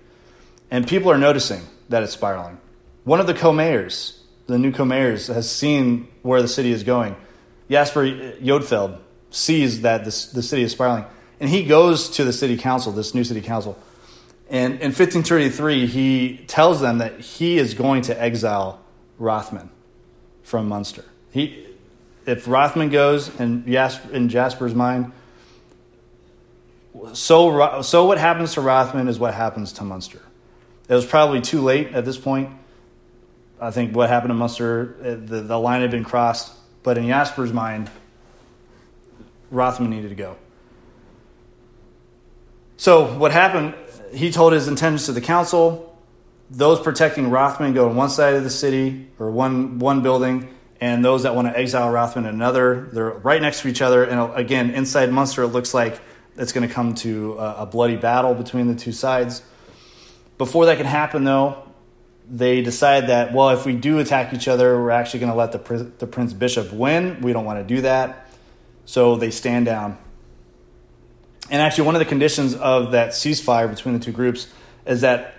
And 0.70 0.88
people 0.88 1.12
are 1.12 1.18
noticing 1.18 1.60
that 1.90 2.02
it's 2.02 2.14
spiraling. 2.14 2.58
One 3.04 3.20
of 3.20 3.26
the 3.26 3.34
co 3.34 3.52
mayors, 3.52 4.22
the 4.46 4.58
new 4.58 4.72
co 4.72 4.86
mayors, 4.86 5.26
has 5.26 5.50
seen 5.50 6.08
where 6.22 6.40
the 6.40 6.48
city 6.48 6.72
is 6.72 6.84
going. 6.84 7.16
Jasper 7.68 8.04
Jodfeld 8.40 8.98
sees 9.32 9.80
that 9.80 10.04
this, 10.04 10.26
the 10.26 10.42
city 10.42 10.62
is 10.62 10.72
spiraling. 10.72 11.04
And 11.40 11.50
he 11.50 11.64
goes 11.64 12.10
to 12.10 12.24
the 12.24 12.32
city 12.32 12.56
council, 12.56 12.92
this 12.92 13.14
new 13.14 13.24
city 13.24 13.40
council. 13.40 13.76
And 14.48 14.74
in 14.74 14.90
1533, 14.90 15.86
he 15.86 16.44
tells 16.46 16.80
them 16.80 16.98
that 16.98 17.18
he 17.18 17.58
is 17.58 17.74
going 17.74 18.02
to 18.02 18.22
exile 18.22 18.80
Rothman 19.18 19.70
from 20.42 20.68
Munster. 20.68 21.04
He, 21.32 21.66
if 22.26 22.46
Rothman 22.46 22.90
goes, 22.90 23.28
in, 23.40 23.64
Jasper, 23.66 24.12
in 24.12 24.28
Jasper's 24.28 24.74
mind, 24.74 25.12
so, 27.14 27.80
so 27.82 28.04
what 28.04 28.18
happens 28.18 28.52
to 28.54 28.60
Rothman 28.60 29.08
is 29.08 29.18
what 29.18 29.32
happens 29.32 29.72
to 29.74 29.84
Munster. 29.84 30.20
It 30.88 30.94
was 30.94 31.06
probably 31.06 31.40
too 31.40 31.62
late 31.62 31.94
at 31.94 32.04
this 32.04 32.18
point. 32.18 32.50
I 33.60 33.70
think 33.70 33.96
what 33.96 34.10
happened 34.10 34.30
to 34.30 34.34
Munster, 34.34 34.96
uh, 35.00 35.04
the, 35.26 35.40
the 35.40 35.58
line 35.58 35.80
had 35.80 35.90
been 35.90 36.04
crossed. 36.04 36.52
But 36.82 36.98
in 36.98 37.06
Jasper's 37.06 37.52
mind, 37.52 37.90
Rothman 39.52 39.90
needed 39.90 40.08
to 40.08 40.14
go. 40.14 40.36
So 42.76 43.16
what 43.16 43.30
happened, 43.30 43.74
he 44.12 44.32
told 44.32 44.52
his 44.52 44.66
intentions 44.66 45.06
to 45.06 45.12
the 45.12 45.20
council. 45.20 45.96
Those 46.50 46.80
protecting 46.80 47.30
Rothman 47.30 47.74
go 47.74 47.88
on 47.88 47.94
one 47.94 48.10
side 48.10 48.34
of 48.34 48.42
the 48.42 48.50
city 48.50 49.08
or 49.18 49.30
one, 49.30 49.78
one 49.78 50.02
building, 50.02 50.52
and 50.80 51.04
those 51.04 51.22
that 51.22 51.36
want 51.36 51.46
to 51.46 51.56
exile 51.56 51.90
Rothman 51.90 52.24
in 52.24 52.34
another. 52.34 52.88
They're 52.92 53.10
right 53.10 53.40
next 53.40 53.60
to 53.60 53.68
each 53.68 53.82
other. 53.82 54.02
And 54.02 54.34
again, 54.34 54.70
inside 54.70 55.12
Munster, 55.12 55.44
it 55.44 55.48
looks 55.48 55.72
like 55.72 56.00
it's 56.36 56.52
going 56.52 56.66
to 56.66 56.74
come 56.74 56.94
to 56.96 57.34
a, 57.38 57.62
a 57.62 57.66
bloody 57.66 57.96
battle 57.96 58.34
between 58.34 58.66
the 58.66 58.74
two 58.74 58.92
sides. 58.92 59.42
Before 60.38 60.66
that 60.66 60.78
can 60.78 60.86
happen, 60.86 61.24
though, 61.24 61.62
they 62.28 62.62
decide 62.62 63.08
that, 63.08 63.32
well, 63.32 63.50
if 63.50 63.64
we 63.64 63.76
do 63.76 63.98
attack 63.98 64.32
each 64.32 64.48
other, 64.48 64.80
we're 64.80 64.90
actually 64.90 65.20
going 65.20 65.30
to 65.30 65.38
let 65.38 65.52
the, 65.52 65.92
the 65.98 66.06
Prince 66.06 66.32
Bishop 66.32 66.72
win. 66.72 67.20
We 67.20 67.32
don't 67.32 67.44
want 67.44 67.60
to 67.60 67.74
do 67.74 67.82
that. 67.82 68.31
So 68.84 69.16
they 69.16 69.30
stand 69.30 69.66
down. 69.66 69.98
And 71.50 71.60
actually, 71.60 71.86
one 71.86 71.94
of 71.94 71.98
the 71.98 72.06
conditions 72.06 72.54
of 72.54 72.92
that 72.92 73.10
ceasefire 73.10 73.68
between 73.68 73.98
the 73.98 74.04
two 74.04 74.12
groups 74.12 74.48
is 74.86 75.02
that 75.02 75.34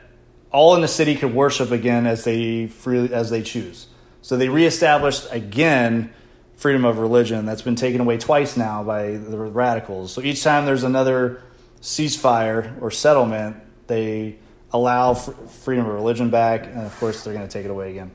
all 0.51 0.75
in 0.75 0.81
the 0.81 0.87
city 0.87 1.15
could 1.15 1.33
worship 1.33 1.71
again 1.71 2.05
as 2.05 2.23
they 2.23 2.67
freely 2.67 3.13
as 3.13 3.29
they 3.29 3.41
choose. 3.41 3.87
So 4.21 4.37
they 4.37 4.49
reestablished 4.49 5.27
again 5.31 6.13
freedom 6.55 6.85
of 6.85 6.99
religion 6.99 7.45
that's 7.45 7.61
been 7.61 7.75
taken 7.75 7.99
away 7.99 8.17
twice 8.17 8.55
now 8.55 8.83
by 8.83 9.17
the 9.17 9.37
radicals. 9.37 10.13
So 10.13 10.21
each 10.21 10.43
time 10.43 10.65
there's 10.65 10.83
another 10.83 11.41
ceasefire 11.81 12.81
or 12.81 12.91
settlement, 12.91 13.57
they 13.87 14.37
allow 14.71 15.13
freedom 15.13 15.85
of 15.85 15.93
religion 15.93 16.29
back, 16.29 16.65
and 16.65 16.81
of 16.81 16.97
course 16.99 17.23
they're 17.23 17.33
going 17.33 17.47
to 17.47 17.51
take 17.51 17.65
it 17.65 17.71
away 17.71 17.91
again. 17.91 18.11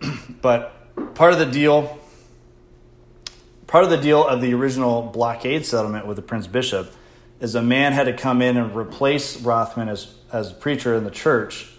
but 0.42 1.14
part 1.14 1.32
of 1.32 1.38
the 1.38 1.46
deal, 1.46 1.99
part 3.70 3.84
of 3.84 3.90
the 3.90 3.96
deal 3.96 4.26
of 4.26 4.40
the 4.40 4.52
original 4.52 5.00
blockade 5.00 5.64
settlement 5.64 6.04
with 6.04 6.16
the 6.16 6.22
Prince 6.22 6.48
Bishop 6.48 6.92
is 7.38 7.54
a 7.54 7.62
man 7.62 7.92
had 7.92 8.04
to 8.04 8.12
come 8.12 8.42
in 8.42 8.56
and 8.56 8.74
replace 8.74 9.40
Rothman 9.40 9.88
as, 9.88 10.12
as 10.32 10.52
preacher 10.52 10.96
in 10.96 11.04
the 11.04 11.10
church. 11.10 11.70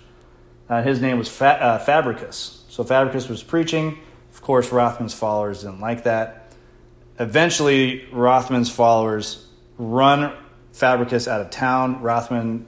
Uh, 0.70 0.82
his 0.82 1.02
name 1.02 1.18
was 1.18 1.28
Fa- 1.28 1.62
uh, 1.62 1.86
Fabricius. 1.86 2.64
So 2.70 2.86
Fabricius 2.86 3.28
was 3.28 3.44
preaching. 3.44 4.00
Of 4.34 4.42
course, 4.42 4.72
Rothman's 4.72 5.14
followers 5.14 5.64
didn't 5.64 5.82
like 5.82 6.06
that. 6.06 6.54
Eventually, 7.20 8.06
Rothman's 8.14 8.72
followers 8.72 9.46
run 9.78 10.34
Fabricius 10.72 11.28
out 11.28 11.42
of 11.42 11.50
town. 11.50 12.02
Rothman 12.02 12.68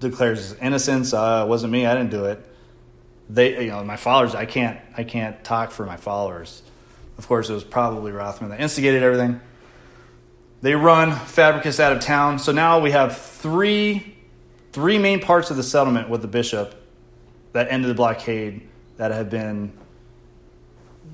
declares 0.00 0.38
his 0.38 0.52
innocence. 0.54 1.12
Uh, 1.12 1.42
it 1.44 1.48
wasn't 1.50 1.72
me. 1.72 1.84
I 1.84 1.94
didn't 1.94 2.10
do 2.10 2.24
it. 2.24 2.42
They, 3.28 3.64
you 3.64 3.70
know, 3.70 3.84
my 3.84 3.96
followers. 3.96 4.34
I 4.34 4.46
can't. 4.46 4.80
I 4.96 5.04
can't 5.04 5.44
talk 5.44 5.72
for 5.72 5.84
my 5.84 5.98
followers. 5.98 6.62
Of 7.20 7.28
course, 7.28 7.50
it 7.50 7.52
was 7.52 7.64
probably 7.64 8.12
Rothman 8.12 8.48
that 8.48 8.60
instigated 8.60 9.02
everything. 9.02 9.42
They 10.62 10.74
run 10.74 11.10
Fabricius 11.10 11.78
out 11.78 11.92
of 11.92 12.00
town. 12.00 12.38
So 12.38 12.50
now 12.50 12.80
we 12.80 12.92
have 12.92 13.14
three, 13.18 14.16
three 14.72 14.96
main 14.96 15.20
parts 15.20 15.50
of 15.50 15.58
the 15.58 15.62
settlement 15.62 16.08
with 16.08 16.22
the 16.22 16.28
bishop 16.28 16.74
that 17.52 17.70
ended 17.70 17.90
the 17.90 17.94
blockade 17.94 18.66
that 18.96 19.10
have 19.10 19.28
been 19.28 19.74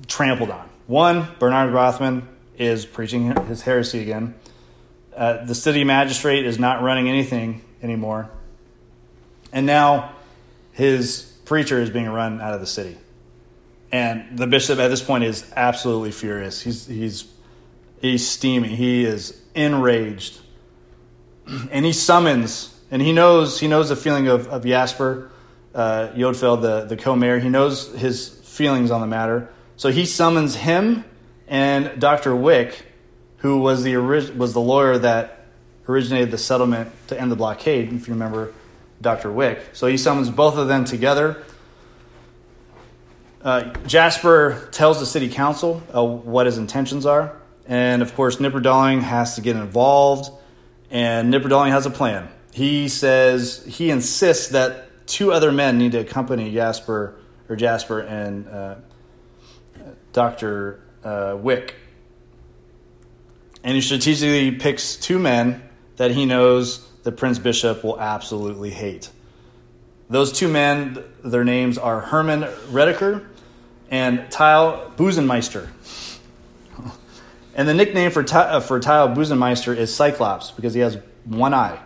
trampled 0.07 0.49
on. 0.49 0.69
One, 0.85 1.27
Bernard 1.39 1.73
Rothman 1.73 2.25
is 2.57 2.85
preaching 2.85 3.35
his 3.47 3.63
heresy 3.63 3.99
again. 3.99 4.33
Uh, 5.13 5.43
the 5.43 5.55
city 5.55 5.83
magistrate 5.83 6.45
is 6.45 6.57
not 6.57 6.81
running 6.83 7.09
anything 7.09 7.65
anymore. 7.83 8.29
And 9.51 9.65
now 9.65 10.13
his 10.71 11.33
preacher 11.43 11.81
is 11.81 11.89
being 11.89 12.07
run 12.07 12.39
out 12.39 12.53
of 12.53 12.61
the 12.61 12.65
city. 12.65 12.95
And 13.91 14.37
the 14.37 14.47
bishop 14.47 14.79
at 14.79 14.89
this 14.89 15.01
point 15.01 15.23
is 15.23 15.49
absolutely 15.55 16.11
furious. 16.11 16.61
He's, 16.61 16.87
he's 16.87 17.25
He's 18.01 18.27
steaming. 18.27 18.71
He 18.71 19.03
is 19.03 19.39
enraged. 19.55 20.39
And 21.71 21.85
he 21.85 21.93
summons, 21.93 22.77
and 22.91 23.01
he 23.01 23.13
knows 23.13 23.61
he 23.61 23.69
knows 23.69 23.87
the 23.87 23.95
feeling 23.95 24.27
of, 24.27 24.47
of 24.47 24.65
Jasper 24.65 25.31
uh, 25.73 26.09
Jodfeld, 26.09 26.61
the, 26.61 26.83
the 26.83 26.97
co-mayor. 26.97 27.39
He 27.39 27.47
knows 27.47 27.93
his 27.95 28.27
feelings 28.27 28.91
on 28.91 28.99
the 28.99 29.07
matter. 29.07 29.47
So 29.77 29.89
he 29.89 30.05
summons 30.05 30.55
him 30.55 31.05
and 31.47 32.01
Dr. 32.01 32.35
Wick, 32.35 32.85
who 33.37 33.59
was 33.59 33.83
the 33.83 33.95
was 33.95 34.51
the 34.51 34.59
lawyer 34.59 34.97
that 34.97 35.45
originated 35.87 36.31
the 36.31 36.37
settlement 36.37 36.91
to 37.07 37.19
end 37.19 37.31
the 37.31 37.37
blockade, 37.37 37.93
if 37.93 38.09
you 38.09 38.13
remember 38.13 38.53
Dr. 38.99 39.31
Wick. 39.31 39.61
So 39.71 39.87
he 39.87 39.95
summons 39.95 40.29
both 40.29 40.57
of 40.57 40.67
them 40.67 40.83
together. 40.83 41.45
Uh, 43.47 43.73
Jasper 43.85 44.67
tells 44.73 44.99
the 44.99 45.05
city 45.05 45.29
council 45.29 45.81
uh, 45.95 46.03
what 46.03 46.47
his 46.47 46.57
intentions 46.57 47.05
are. 47.05 47.33
And 47.65 48.01
of 48.01 48.13
course, 48.13 48.35
Knipperdolling 48.35 49.01
has 49.01 49.35
to 49.35 49.41
get 49.41 49.55
involved, 49.55 50.29
and 50.91 51.33
Knipperdolling 51.33 51.69
has 51.69 51.85
a 51.85 51.89
plan. 51.89 52.27
He 52.51 52.89
says 52.89 53.63
he 53.65 53.89
insists 53.89 54.49
that 54.49 55.07
two 55.07 55.31
other 55.31 55.53
men 55.53 55.77
need 55.77 55.93
to 55.93 55.99
accompany 55.99 56.53
Jasper 56.53 57.15
or 57.47 57.55
Jasper 57.55 58.01
and 58.01 58.49
uh, 58.49 58.75
Doctor 60.11 60.81
uh, 61.05 61.37
Wick, 61.39 61.75
and 63.63 63.75
he 63.75 63.81
strategically 63.81 64.51
picks 64.59 64.97
two 64.97 65.19
men 65.19 65.63
that 65.95 66.11
he 66.11 66.25
knows 66.25 66.85
the 67.03 67.13
Prince 67.13 67.39
Bishop 67.39 67.81
will 67.81 67.97
absolutely 67.97 68.71
hate. 68.71 69.09
Those 70.09 70.33
two 70.33 70.49
men, 70.49 71.01
their 71.23 71.45
names 71.45 71.77
are 71.77 72.01
Herman 72.01 72.41
Redeker 72.71 73.25
and 73.89 74.29
Tile 74.31 74.91
Busenmeister. 74.97 75.67
And 77.55 77.67
the 77.67 77.73
nickname 77.73 78.11
for, 78.11 78.23
uh, 78.31 78.59
for 78.59 78.79
Tyle 78.79 79.09
Busenmeister 79.09 79.75
is 79.75 79.93
Cyclops 79.93 80.51
because 80.51 80.75
he 80.75 80.81
has 80.81 80.97
one 81.25 81.53
eye. 81.55 81.79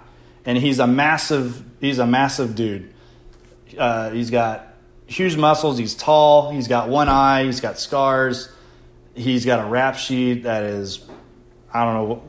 And 0.46 0.58
he's 0.58 0.80
a 0.80 0.88
massive, 0.88 1.64
he's 1.80 2.00
a 2.00 2.06
massive 2.06 2.56
dude. 2.56 2.94
Uh, 3.78 4.10
he's 4.10 4.30
got 4.30 4.74
huge 5.06 5.38
muscles. 5.38 5.78
He's 5.78 5.96
tall. 5.96 6.52
He's 6.52 6.68
got 6.68 6.90
one 6.90 7.08
eye. 7.08 7.46
He's 7.46 7.62
got 7.62 7.80
scars. 7.80 8.50
He's 9.16 9.46
got 9.46 9.64
a 9.66 9.66
rap 9.70 9.96
sheet 9.96 10.44
that 10.44 10.64
is, 10.64 11.06
I 11.74 11.86
don't 11.86 11.94
know, 11.94 12.24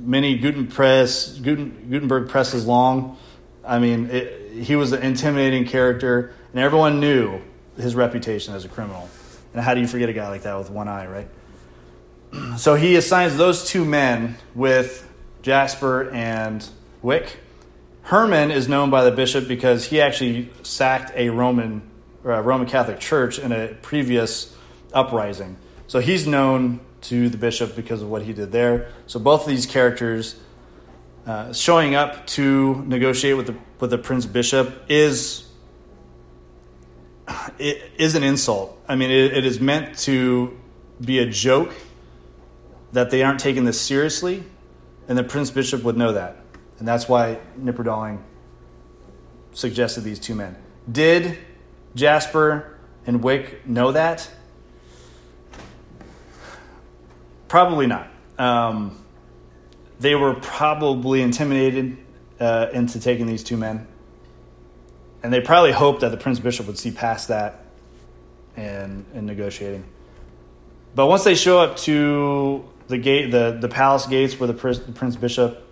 many 0.00 0.38
Guten 0.38 0.66
press, 0.66 1.36
Guten, 1.38 1.88
Gutenberg 1.90 2.28
presses 2.28 2.66
long. 2.66 3.16
I 3.64 3.78
mean, 3.78 4.10
it, 4.10 4.64
he 4.64 4.76
was 4.76 4.92
an 4.92 5.02
intimidating 5.02 5.66
character, 5.66 6.32
and 6.52 6.60
everyone 6.60 7.00
knew 7.00 7.40
his 7.76 7.94
reputation 7.94 8.54
as 8.54 8.64
a 8.64 8.68
criminal. 8.68 9.08
And 9.54 9.62
how 9.62 9.74
do 9.74 9.80
you 9.80 9.86
forget 9.86 10.08
a 10.08 10.12
guy 10.12 10.28
like 10.28 10.42
that 10.42 10.56
with 10.58 10.70
one 10.70 10.88
eye, 10.88 11.06
right? 11.06 11.28
so 12.58 12.74
he 12.74 12.96
assigns 12.96 13.36
those 13.36 13.66
two 13.68 13.84
men 13.84 14.36
with 14.54 15.08
Jasper 15.42 16.10
and 16.10 16.68
Wick. 17.02 17.38
Herman 18.02 18.50
is 18.50 18.68
known 18.68 18.90
by 18.90 19.04
the 19.04 19.10
bishop 19.10 19.48
because 19.48 19.86
he 19.86 20.00
actually 20.00 20.50
sacked 20.62 21.12
a 21.16 21.30
Roman 21.30 21.82
a 22.24 22.42
Roman 22.42 22.66
Catholic 22.66 22.98
church 22.98 23.38
in 23.38 23.52
a 23.52 23.68
previous 23.82 24.54
uprising. 24.92 25.56
So 25.86 26.00
he's 26.00 26.26
known 26.26 26.80
to 27.02 27.28
the 27.28 27.36
bishop 27.36 27.76
because 27.76 28.02
of 28.02 28.10
what 28.10 28.22
he 28.22 28.32
did 28.32 28.50
there. 28.50 28.90
So 29.06 29.20
both 29.20 29.42
of 29.42 29.48
these 29.48 29.66
characters 29.66 30.34
uh, 31.26 31.52
showing 31.52 31.94
up 31.94 32.26
to 32.28 32.82
negotiate 32.86 33.36
with 33.36 33.46
the 33.46 33.54
with 33.78 33.90
the 33.90 33.98
prince 33.98 34.26
bishop 34.26 34.84
is 34.88 35.45
it 37.58 37.92
is 37.98 38.14
an 38.14 38.22
insult. 38.22 38.78
I 38.88 38.96
mean, 38.96 39.10
it, 39.10 39.36
it 39.36 39.44
is 39.44 39.60
meant 39.60 39.98
to 40.00 40.58
be 41.00 41.18
a 41.18 41.26
joke 41.26 41.74
that 42.92 43.10
they 43.10 43.22
aren't 43.22 43.40
taking 43.40 43.64
this 43.64 43.80
seriously, 43.80 44.44
and 45.08 45.18
the 45.18 45.24
Prince 45.24 45.50
Bishop 45.50 45.82
would 45.82 45.96
know 45.96 46.12
that. 46.12 46.38
And 46.78 46.86
that's 46.86 47.08
why 47.08 47.38
Knipperdolling 47.58 48.20
suggested 49.52 50.02
these 50.02 50.18
two 50.18 50.34
men. 50.34 50.56
Did 50.90 51.38
Jasper 51.94 52.78
and 53.06 53.22
Wick 53.22 53.66
know 53.66 53.92
that? 53.92 54.30
Probably 57.48 57.86
not. 57.86 58.08
Um, 58.38 59.02
they 59.98 60.14
were 60.14 60.34
probably 60.34 61.22
intimidated 61.22 61.96
uh, 62.38 62.68
into 62.72 63.00
taking 63.00 63.26
these 63.26 63.42
two 63.42 63.56
men. 63.56 63.86
And 65.26 65.32
they 65.32 65.40
probably 65.40 65.72
hoped 65.72 66.02
that 66.02 66.12
the 66.12 66.16
Prince 66.16 66.38
Bishop 66.38 66.68
would 66.68 66.78
see 66.78 66.92
past 66.92 67.26
that 67.26 67.64
and, 68.56 69.04
and 69.12 69.26
negotiating. 69.26 69.82
But 70.94 71.08
once 71.08 71.24
they 71.24 71.34
show 71.34 71.58
up 71.58 71.76
to 71.78 72.64
the 72.86 72.96
gate, 72.96 73.32
the, 73.32 73.58
the 73.60 73.66
palace 73.66 74.06
gates 74.06 74.38
where 74.38 74.46
the 74.46 74.54
prince, 74.54 74.78
the 74.78 74.92
prince 74.92 75.16
bishop 75.16 75.66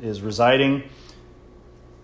is 0.00 0.22
residing. 0.22 0.84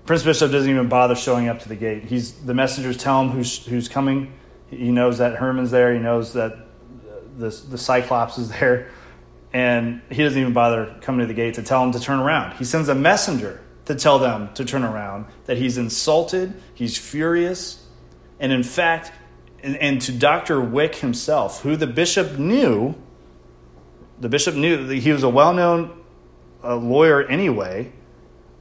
Prince 0.06 0.24
Bishop 0.24 0.50
doesn't 0.50 0.68
even 0.68 0.88
bother 0.88 1.14
showing 1.14 1.48
up 1.48 1.60
to 1.60 1.68
the 1.68 1.76
gate. 1.76 2.02
He's 2.02 2.32
the 2.32 2.52
messengers 2.52 2.96
tell 2.96 3.22
him 3.22 3.28
who's 3.28 3.64
who's 3.64 3.88
coming. 3.88 4.32
He 4.68 4.90
knows 4.90 5.18
that 5.18 5.36
Herman's 5.36 5.70
there. 5.70 5.94
He 5.94 6.00
knows 6.00 6.32
that 6.32 6.66
the 7.38 7.50
the 7.50 7.78
Cyclops 7.78 8.38
is 8.38 8.50
there, 8.50 8.90
and 9.52 10.02
he 10.10 10.24
doesn't 10.24 10.40
even 10.40 10.52
bother 10.52 10.96
coming 11.00 11.20
to 11.20 11.26
the 11.28 11.34
gate 11.34 11.54
to 11.54 11.62
tell 11.62 11.84
him 11.84 11.92
to 11.92 12.00
turn 12.00 12.18
around. 12.18 12.56
He 12.56 12.64
sends 12.64 12.88
a 12.88 12.94
messenger 12.96 13.61
to 13.86 13.94
tell 13.94 14.18
them 14.18 14.52
to 14.54 14.64
turn 14.64 14.84
around. 14.84 15.26
That 15.46 15.58
he's 15.58 15.78
insulted. 15.78 16.54
He's 16.74 16.96
furious, 16.96 17.86
and 18.40 18.52
in 18.52 18.62
fact, 18.62 19.12
and, 19.62 19.76
and 19.76 20.00
to 20.02 20.12
Doctor 20.12 20.60
Wick 20.60 20.96
himself, 20.96 21.62
who 21.62 21.76
the 21.76 21.86
bishop 21.86 22.38
knew 22.38 22.94
the 24.22 24.28
bishop 24.28 24.54
knew 24.54 24.86
that 24.86 24.94
he 24.94 25.10
was 25.10 25.24
a 25.24 25.28
well 25.28 25.52
known 25.52 25.90
uh, 26.62 26.76
lawyer 26.76 27.22
anyway, 27.26 27.92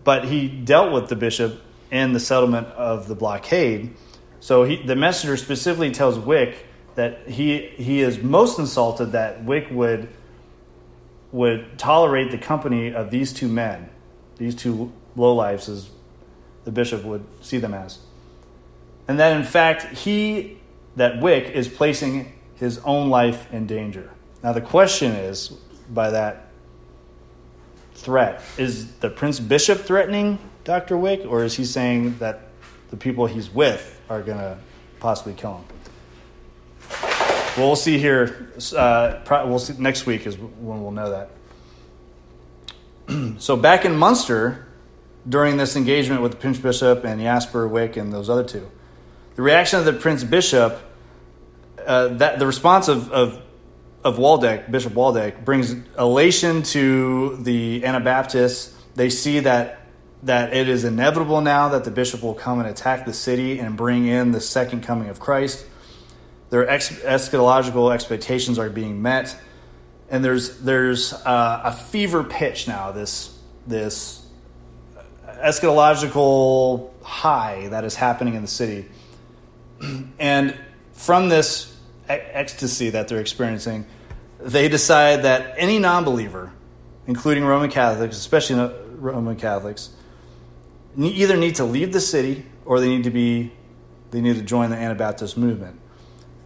but 0.03 0.25
he 0.25 0.47
dealt 0.47 0.91
with 0.91 1.07
the 1.07 1.15
bishop 1.15 1.61
in 1.91 2.13
the 2.13 2.19
settlement 2.19 2.67
of 2.69 3.07
the 3.07 3.13
blockade. 3.13 3.95
So 4.39 4.63
he, 4.63 4.81
the 4.81 4.95
messenger 4.95 5.37
specifically 5.37 5.91
tells 5.91 6.17
Wick 6.17 6.65
that 6.95 7.29
he, 7.29 7.67
he 7.77 8.01
is 8.01 8.23
most 8.23 8.57
insulted 8.57 9.11
that 9.11 9.43
Wick 9.43 9.67
would, 9.69 10.09
would 11.31 11.77
tolerate 11.77 12.31
the 12.31 12.39
company 12.39 12.91
of 12.91 13.11
these 13.11 13.31
two 13.31 13.47
men, 13.47 13.87
these 14.37 14.55
two 14.55 14.91
lowlifes, 15.15 15.69
as 15.69 15.89
the 16.63 16.71
bishop 16.71 17.03
would 17.03 17.25
see 17.41 17.57
them 17.57 17.73
as. 17.73 17.99
And 19.07 19.19
that 19.19 19.35
in 19.35 19.43
fact, 19.43 19.97
he, 19.97 20.57
that 20.95 21.19
Wick, 21.21 21.51
is 21.53 21.67
placing 21.67 22.33
his 22.55 22.77
own 22.79 23.09
life 23.09 23.51
in 23.51 23.67
danger. 23.67 24.11
Now, 24.43 24.53
the 24.53 24.61
question 24.61 25.11
is 25.11 25.49
by 25.89 26.11
that 26.11 26.47
threat 27.93 28.41
is 28.57 28.93
the 28.95 29.09
Prince 29.09 29.39
Bishop 29.39 29.81
threatening 29.81 30.39
Dr. 30.63 30.97
Wick, 30.97 31.21
or 31.27 31.43
is 31.43 31.55
he 31.55 31.65
saying 31.65 32.17
that 32.19 32.47
the 32.89 32.97
people 32.97 33.25
he's 33.25 33.49
with 33.49 33.99
are 34.09 34.21
going 34.21 34.37
to 34.37 34.57
possibly 34.99 35.33
kill 35.33 35.57
him? 35.57 35.65
Well, 37.57 37.67
we'll 37.67 37.75
see 37.75 37.97
here. 37.97 38.51
Uh, 38.75 39.19
we'll 39.45 39.59
see 39.59 39.73
next 39.77 40.05
week 40.05 40.25
is 40.25 40.37
when 40.37 40.81
we'll 40.81 40.91
know 40.91 41.27
that. 43.07 43.39
so 43.41 43.57
back 43.57 43.83
in 43.85 43.95
Munster, 43.95 44.67
during 45.27 45.57
this 45.57 45.75
engagement 45.75 46.21
with 46.21 46.31
the 46.31 46.37
Prince 46.37 46.57
Bishop 46.59 47.03
and 47.03 47.21
Jasper 47.21 47.67
Wick 47.67 47.97
and 47.97 48.11
those 48.11 48.29
other 48.29 48.43
two, 48.43 48.69
the 49.35 49.41
reaction 49.41 49.79
of 49.79 49.85
the 49.85 49.93
Prince 49.93 50.23
Bishop 50.23 50.81
uh, 51.85 52.09
that 52.09 52.39
the 52.39 52.45
response 52.45 52.87
of, 52.87 53.11
of 53.11 53.41
of 54.03 54.17
Waldeck, 54.17 54.71
Bishop 54.71 54.93
Waldeck, 54.93 55.45
brings 55.45 55.75
elation 55.97 56.63
to 56.63 57.37
the 57.37 57.85
Anabaptists. 57.85 58.75
They 58.95 59.09
see 59.09 59.39
that 59.41 59.81
that 60.23 60.53
it 60.53 60.69
is 60.69 60.83
inevitable 60.83 61.41
now 61.41 61.69
that 61.69 61.83
the 61.83 61.89
bishop 61.89 62.21
will 62.21 62.35
come 62.35 62.59
and 62.59 62.69
attack 62.69 63.05
the 63.05 63.13
city 63.13 63.57
and 63.57 63.75
bring 63.75 64.05
in 64.05 64.31
the 64.31 64.39
second 64.39 64.83
coming 64.83 65.09
of 65.09 65.19
Christ. 65.19 65.65
Their 66.51 66.69
ex- 66.69 66.91
eschatological 66.91 67.91
expectations 67.91 68.59
are 68.59 68.69
being 68.69 69.01
met, 69.01 69.35
and 70.09 70.23
there's 70.23 70.59
there's 70.59 71.13
uh, 71.13 71.61
a 71.63 71.71
fever 71.71 72.23
pitch 72.23 72.67
now. 72.67 72.91
This 72.91 73.37
this 73.65 74.20
eschatological 75.41 76.89
high 77.03 77.67
that 77.69 77.83
is 77.83 77.95
happening 77.95 78.35
in 78.35 78.41
the 78.41 78.47
city, 78.47 78.85
and 80.19 80.57
from 80.93 81.29
this 81.29 81.77
ecstasy 82.07 82.89
that 82.91 83.07
they're 83.07 83.19
experiencing, 83.19 83.85
they 84.39 84.67
decide 84.67 85.23
that 85.23 85.55
any 85.57 85.79
non-believer, 85.79 86.51
including 87.07 87.43
Roman 87.43 87.69
Catholics, 87.69 88.17
especially 88.17 88.73
Roman 88.95 89.35
Catholics, 89.35 89.91
either 90.97 91.37
need 91.37 91.55
to 91.55 91.65
leave 91.65 91.93
the 91.93 92.01
city 92.01 92.45
or 92.65 92.79
they 92.79 92.89
need 92.89 93.03
to 93.03 93.11
be 93.11 93.51
they 94.11 94.19
need 94.19 94.35
to 94.35 94.41
join 94.41 94.69
the 94.69 94.75
Anabaptist 94.75 95.37
movement 95.37 95.79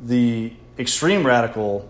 the 0.02 0.54
extreme 0.78 1.26
radical 1.26 1.90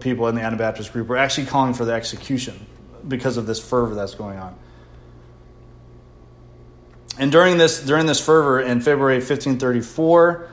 people 0.00 0.28
in 0.28 0.34
the 0.34 0.40
Anabaptist 0.40 0.92
group 0.92 1.08
were 1.08 1.16
actually 1.16 1.46
calling 1.46 1.74
for 1.74 1.84
the 1.84 1.92
execution 1.92 2.66
because 3.08 3.36
of 3.36 3.46
this 3.46 3.58
fervor 3.58 3.94
that's 3.94 4.14
going 4.14 4.38
on. 4.38 4.56
And 7.20 7.30
during 7.30 7.58
this 7.58 7.84
during 7.84 8.06
this 8.06 8.18
fervor 8.18 8.62
in 8.62 8.80
February 8.80 9.16
1534, 9.16 10.48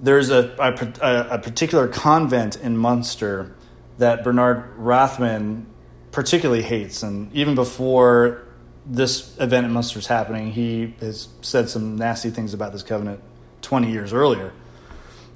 there's 0.00 0.28
a, 0.28 0.54
a, 0.58 1.34
a 1.36 1.38
particular 1.38 1.88
convent 1.88 2.56
in 2.56 2.76
Munster 2.76 3.54
that 3.96 4.22
Bernard 4.22 4.76
Rothman 4.76 5.66
particularly 6.12 6.60
hates, 6.60 7.02
and 7.02 7.32
even 7.32 7.54
before 7.54 8.44
this 8.84 9.34
event 9.40 9.64
in 9.64 9.72
Munster 9.72 9.98
is 9.98 10.06
happening, 10.06 10.52
he 10.52 10.94
has 11.00 11.28
said 11.40 11.70
some 11.70 11.96
nasty 11.96 12.28
things 12.28 12.52
about 12.52 12.72
this 12.72 12.82
covenant 12.82 13.20
20 13.62 13.90
years 13.90 14.12
earlier. 14.12 14.52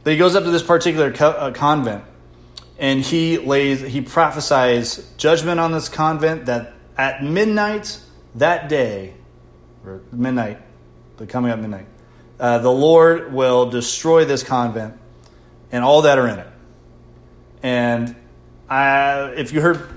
But 0.04 0.12
he 0.12 0.18
goes 0.18 0.36
up 0.36 0.44
to 0.44 0.50
this 0.50 0.62
particular 0.62 1.10
co- 1.10 1.30
uh, 1.30 1.50
convent 1.52 2.04
and 2.78 3.00
he 3.00 3.38
lays 3.38 3.80
he 3.80 4.02
prophesies 4.02 5.10
judgment 5.16 5.60
on 5.60 5.72
this 5.72 5.88
convent 5.88 6.44
that 6.44 6.74
at 6.98 7.24
midnight 7.24 7.98
that 8.34 8.68
day 8.68 9.14
or 9.84 10.02
midnight 10.12 10.58
but 11.16 11.28
coming 11.28 11.50
up 11.50 11.58
midnight 11.58 11.86
uh, 12.40 12.58
the 12.58 12.70
lord 12.70 13.32
will 13.32 13.70
destroy 13.70 14.24
this 14.24 14.42
convent 14.42 14.98
and 15.72 15.84
all 15.84 16.02
that 16.02 16.18
are 16.18 16.28
in 16.28 16.38
it 16.38 16.48
and 17.62 18.14
I, 18.68 19.32
if 19.36 19.52
you 19.52 19.60
heard 19.60 19.88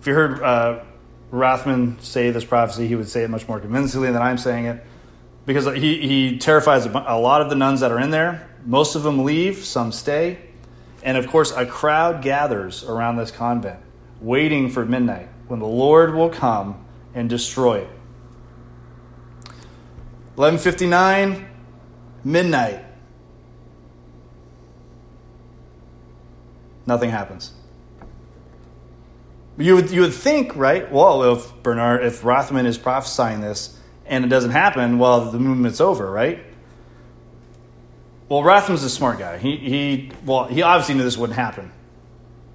if 0.00 0.06
you 0.06 0.14
heard 0.14 0.42
uh, 0.42 0.84
Rothman 1.30 2.00
say 2.00 2.30
this 2.30 2.44
prophecy 2.44 2.86
he 2.86 2.94
would 2.94 3.08
say 3.08 3.24
it 3.24 3.30
much 3.30 3.48
more 3.48 3.60
convincingly 3.60 4.10
than 4.10 4.22
i'm 4.22 4.38
saying 4.38 4.66
it 4.66 4.84
because 5.44 5.66
he, 5.74 6.06
he 6.06 6.38
terrifies 6.38 6.86
a 6.86 7.18
lot 7.18 7.40
of 7.40 7.50
the 7.50 7.56
nuns 7.56 7.80
that 7.80 7.90
are 7.90 7.98
in 7.98 8.10
there 8.10 8.48
most 8.64 8.94
of 8.94 9.02
them 9.02 9.24
leave, 9.24 9.58
some 9.58 9.92
stay. 9.92 10.38
And 11.02 11.16
of 11.16 11.26
course, 11.26 11.50
a 11.52 11.66
crowd 11.66 12.22
gathers 12.22 12.84
around 12.84 13.16
this 13.16 13.30
convent, 13.30 13.80
waiting 14.20 14.70
for 14.70 14.84
midnight 14.84 15.28
when 15.48 15.58
the 15.58 15.66
Lord 15.66 16.14
will 16.14 16.30
come 16.30 16.84
and 17.14 17.28
destroy 17.28 17.80
it. 17.80 17.90
1159, 20.36 21.46
midnight. 22.24 22.84
Nothing 26.86 27.10
happens. 27.10 27.52
You 29.58 29.76
would, 29.76 29.90
you 29.90 30.00
would 30.00 30.14
think, 30.14 30.56
right? 30.56 30.90
Well, 30.90 31.34
if 31.34 31.62
Bernard, 31.62 32.04
if 32.04 32.24
Rothman 32.24 32.66
is 32.66 32.78
prophesying 32.78 33.40
this 33.40 33.78
and 34.06 34.24
it 34.24 34.28
doesn't 34.28 34.50
happen, 34.50 34.98
well, 34.98 35.30
the 35.30 35.38
movement's 35.38 35.80
over, 35.80 36.10
right? 36.10 36.42
Well, 38.28 38.42
Rothman's 38.42 38.82
a 38.82 38.90
smart 38.90 39.18
guy. 39.18 39.36
He, 39.36 39.56
he, 39.56 40.12
well, 40.24 40.46
he 40.46 40.62
obviously 40.62 40.94
knew 40.94 41.02
this 41.02 41.18
wouldn't 41.18 41.38
happen. 41.38 41.70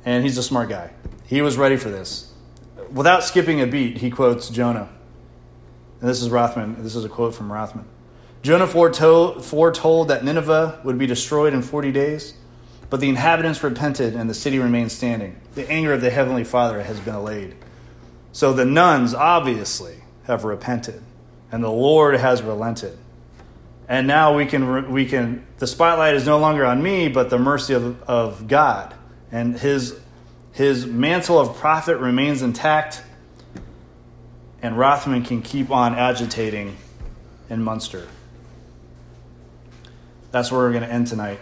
And 0.04 0.24
he's 0.24 0.38
a 0.38 0.44
smart 0.44 0.70
guy. 0.70 0.92
He 1.28 1.42
was 1.42 1.58
ready 1.58 1.78
for 1.78 1.90
this. 1.90 2.34
Without 2.92 3.24
skipping 3.24 3.62
a 3.62 3.68
beat, 3.68 3.98
he 3.98 4.10
quotes 4.10 4.50
Jonah. 4.50 4.90
And 6.00 6.10
this 6.10 6.22
is 6.22 6.30
Rothman. 6.30 6.84
This 6.84 6.96
is 6.96 7.06
a 7.06 7.10
quote 7.10 7.36
from 7.36 7.52
Rothman. 7.52 7.86
Jonah 8.44 8.68
foretold, 8.68 9.44
foretold 9.44 10.10
that 10.10 10.24
Nineveh 10.24 10.82
would 10.84 10.98
be 10.98 11.08
destroyed 11.08 11.54
in 11.54 11.62
40 11.62 11.92
days, 11.92 12.34
but 12.90 13.00
the 13.00 13.10
inhabitants 13.10 13.64
repented 13.64 14.16
and 14.16 14.30
the 14.30 14.34
city 14.34 14.60
remained 14.60 14.92
standing. 14.92 15.40
The 15.56 15.70
anger 15.70 15.94
of 15.94 16.02
the 16.02 16.10
Heavenly 16.10 16.44
Father 16.44 16.82
has 16.84 17.00
been 17.00 17.16
allayed. 17.16 17.56
So 18.32 18.54
the 18.54 18.66
nuns 18.66 19.14
obviously 19.14 20.04
have 20.26 20.44
repented, 20.44 21.02
and 21.52 21.64
the 21.64 21.72
Lord 21.72 22.16
has 22.16 22.42
relented 22.44 22.98
and 23.88 24.08
now 24.08 24.36
we 24.36 24.46
can 24.46 24.92
we 24.92 25.06
can 25.06 25.46
the 25.60 25.68
spotlight 25.68 26.16
is 26.16 26.26
no 26.26 26.40
longer 26.40 26.66
on 26.66 26.82
me 26.82 27.08
but 27.08 27.30
the 27.30 27.38
mercy 27.38 27.74
of, 27.74 28.02
of 28.04 28.48
god 28.48 28.94
and 29.32 29.58
his 29.58 30.00
his 30.52 30.86
mantle 30.86 31.40
of 31.40 31.56
prophet 31.58 31.98
remains 31.98 32.42
intact 32.42 33.02
and 34.62 34.78
Rothman 34.78 35.24
can 35.24 35.42
keep 35.42 35.72
on 35.72 35.96
agitating 35.96 36.78
in 37.50 37.64
munster 37.64 38.08
that's 40.32 40.52
where 40.52 40.62
we're 40.62 40.72
going 40.72 40.84
to 40.84 40.92
end 40.92 41.08
tonight 41.08 41.40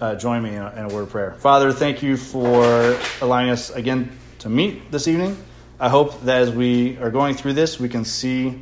uh, 0.00 0.14
join 0.14 0.42
me 0.42 0.50
in 0.50 0.62
a, 0.62 0.70
in 0.72 0.84
a 0.84 0.88
word 0.88 1.02
of 1.02 1.10
prayer 1.10 1.32
father 1.34 1.72
thank 1.72 2.02
you 2.02 2.16
for 2.16 2.98
allowing 3.20 3.50
us 3.50 3.70
again 3.70 4.10
to 4.40 4.48
meet 4.48 4.90
this 4.90 5.06
evening 5.06 5.36
i 5.78 5.88
hope 5.88 6.20
that 6.22 6.42
as 6.42 6.50
we 6.50 6.96
are 6.98 7.10
going 7.10 7.34
through 7.34 7.52
this 7.52 7.78
we 7.78 7.88
can 7.88 8.04
see 8.04 8.60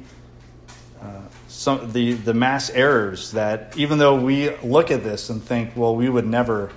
some 1.62 1.92
the 1.92 2.12
the 2.14 2.34
mass 2.34 2.70
errors 2.70 3.32
that 3.32 3.76
even 3.76 3.98
though 3.98 4.20
we 4.20 4.56
look 4.58 4.90
at 4.90 5.04
this 5.04 5.30
and 5.30 5.42
think, 5.42 5.76
well, 5.76 5.94
we 5.94 6.08
would 6.08 6.26
never 6.26 6.70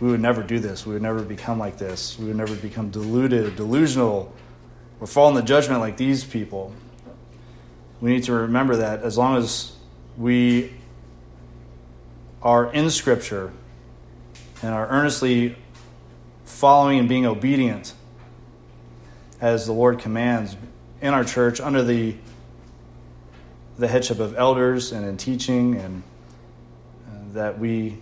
we 0.00 0.10
would 0.10 0.20
never 0.20 0.42
do 0.42 0.58
this. 0.58 0.86
We 0.86 0.94
would 0.94 1.02
never 1.02 1.22
become 1.22 1.58
like 1.58 1.76
this. 1.76 2.18
We 2.18 2.26
would 2.26 2.36
never 2.36 2.54
become 2.54 2.90
deluded, 2.90 3.56
delusional, 3.56 4.34
or 5.00 5.06
fall 5.06 5.28
in 5.28 5.34
the 5.34 5.42
judgment 5.42 5.80
like 5.80 5.96
these 5.96 6.24
people. 6.24 6.72
We 8.00 8.12
need 8.12 8.24
to 8.24 8.32
remember 8.32 8.76
that 8.76 9.02
as 9.02 9.18
long 9.18 9.36
as 9.36 9.72
we 10.16 10.72
are 12.42 12.72
in 12.72 12.90
Scripture 12.90 13.52
and 14.62 14.72
are 14.72 14.86
earnestly 14.88 15.56
following 16.44 16.98
and 16.98 17.08
being 17.08 17.26
obedient 17.26 17.94
as 19.40 19.66
the 19.66 19.72
Lord 19.72 19.98
commands 19.98 20.56
in 21.00 21.14
our 21.14 21.24
church 21.24 21.60
under 21.60 21.82
the 21.82 22.16
the 23.78 23.88
headship 23.88 24.20
of 24.20 24.36
elders 24.36 24.92
and 24.92 25.06
in 25.06 25.16
teaching, 25.16 25.76
and 25.76 26.02
uh, 27.08 27.12
that 27.32 27.58
we 27.58 27.96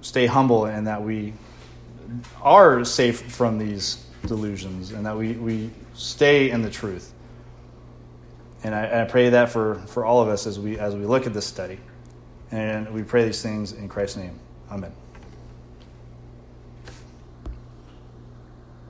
stay 0.00 0.26
humble 0.26 0.66
and 0.66 0.88
that 0.88 1.02
we 1.02 1.32
are 2.42 2.84
safe 2.84 3.22
from 3.32 3.58
these 3.58 4.04
delusions 4.26 4.90
and 4.90 5.06
that 5.06 5.16
we, 5.16 5.32
we 5.34 5.70
stay 6.02 6.50
in 6.50 6.62
the 6.62 6.70
truth. 6.70 7.12
And 8.64 8.74
I, 8.74 9.02
I 9.02 9.04
pray 9.04 9.30
that 9.30 9.50
for, 9.50 9.76
for 9.86 10.04
all 10.04 10.20
of 10.20 10.28
us 10.28 10.46
as 10.46 10.58
we, 10.58 10.78
as 10.78 10.94
we 10.94 11.04
look 11.04 11.26
at 11.26 11.34
this 11.34 11.46
study. 11.46 11.78
And 12.50 12.92
we 12.92 13.02
pray 13.02 13.24
these 13.24 13.42
things 13.42 13.72
in 13.72 13.88
Christ's 13.88 14.18
name. 14.18 14.38
Amen. 14.70 14.92